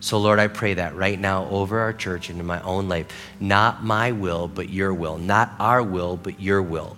So, 0.00 0.18
Lord, 0.18 0.38
I 0.38 0.48
pray 0.48 0.74
that 0.74 0.94
right 0.94 1.18
now 1.18 1.46
over 1.48 1.80
our 1.80 1.92
church 1.92 2.28
and 2.28 2.38
in 2.38 2.44
my 2.44 2.60
own 2.60 2.88
life. 2.88 3.06
Not 3.40 3.82
my 3.82 4.12
will, 4.12 4.48
but 4.48 4.68
your 4.68 4.92
will. 4.92 5.16
Not 5.16 5.52
our 5.58 5.82
will, 5.82 6.16
but 6.18 6.40
your 6.40 6.60
will. 6.60 6.96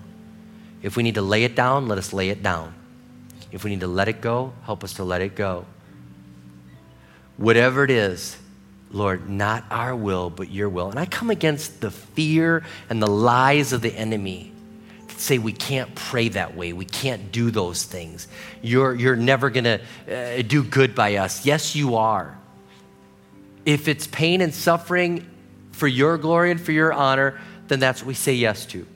If 0.82 0.96
we 0.96 1.02
need 1.02 1.14
to 1.14 1.22
lay 1.22 1.44
it 1.44 1.54
down, 1.54 1.86
let 1.86 1.98
us 1.98 2.12
lay 2.12 2.30
it 2.30 2.42
down. 2.42 2.74
If 3.52 3.62
we 3.62 3.70
need 3.70 3.80
to 3.80 3.86
let 3.86 4.08
it 4.08 4.20
go, 4.20 4.52
help 4.64 4.82
us 4.82 4.94
to 4.94 5.04
let 5.04 5.20
it 5.20 5.36
go. 5.36 5.66
Whatever 7.36 7.84
it 7.84 7.90
is, 7.90 8.36
Lord, 8.90 9.28
not 9.28 9.64
our 9.70 9.94
will, 9.94 10.30
but 10.30 10.50
your 10.50 10.68
will. 10.68 10.90
And 10.90 10.98
I 10.98 11.06
come 11.06 11.30
against 11.30 11.80
the 11.80 11.90
fear 11.90 12.64
and 12.90 13.00
the 13.00 13.06
lies 13.06 13.72
of 13.72 13.82
the 13.82 13.94
enemy 13.94 14.52
say 15.22 15.38
we 15.38 15.52
can't 15.52 15.94
pray 15.94 16.28
that 16.30 16.56
way. 16.56 16.72
We 16.72 16.84
can't 16.84 17.32
do 17.32 17.50
those 17.50 17.84
things. 17.84 18.28
You're, 18.62 18.94
you're 18.94 19.16
never 19.16 19.50
going 19.50 19.64
to 19.64 19.80
uh, 20.10 20.42
do 20.42 20.62
good 20.62 20.94
by 20.94 21.16
us. 21.16 21.46
Yes, 21.46 21.74
you 21.74 21.96
are. 21.96 22.38
If 23.64 23.88
it's 23.88 24.06
pain 24.06 24.40
and 24.40 24.54
suffering 24.54 25.28
for 25.72 25.86
your 25.86 26.18
glory 26.18 26.50
and 26.50 26.60
for 26.60 26.72
your 26.72 26.92
honor, 26.92 27.40
then 27.68 27.80
that's 27.80 28.02
what 28.02 28.08
we 28.08 28.14
say 28.14 28.34
yes 28.34 28.66
to. 28.66 28.86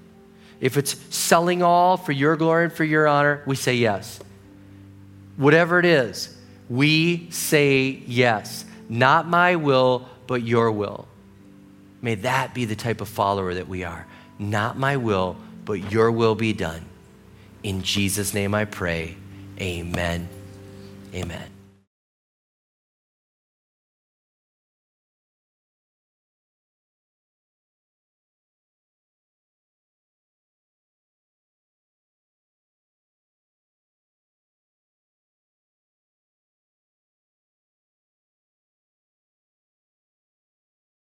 If 0.61 0.77
it's 0.77 0.97
selling 1.15 1.63
all 1.63 1.97
for 1.97 2.13
your 2.13 2.37
glory 2.37 2.65
and 2.65 2.73
for 2.73 2.85
your 2.85 3.09
honor, 3.09 3.43
we 3.47 3.57
say 3.57 3.75
yes. 3.75 4.21
Whatever 5.37 5.79
it 5.79 5.87
is, 5.87 6.37
we 6.69 7.31
say 7.31 8.03
yes. 8.07 8.65
Not 8.89 9.27
my 9.27 9.57
will, 9.57 10.09
but 10.27 10.43
your 10.43 10.71
will. 10.71 11.09
May 12.03 12.17
that 12.17 12.55
be 12.55 12.65
the 12.65 12.77
type 12.77 13.01
of 13.01 13.09
follower 13.09 13.55
that 13.55 13.69
we 13.69 13.85
are. 13.85 14.07
Not 14.39 14.79
my 14.79 14.97
will, 14.97 15.37
but 15.71 15.93
your 15.93 16.11
will 16.11 16.35
be 16.35 16.53
done. 16.53 16.85
In 17.63 17.83
Jesus' 17.83 18.35
name 18.35 18.57
I 18.57 18.65
pray. 18.65 19.15
Amen. 19.61 20.29
Amen. 21.15 21.60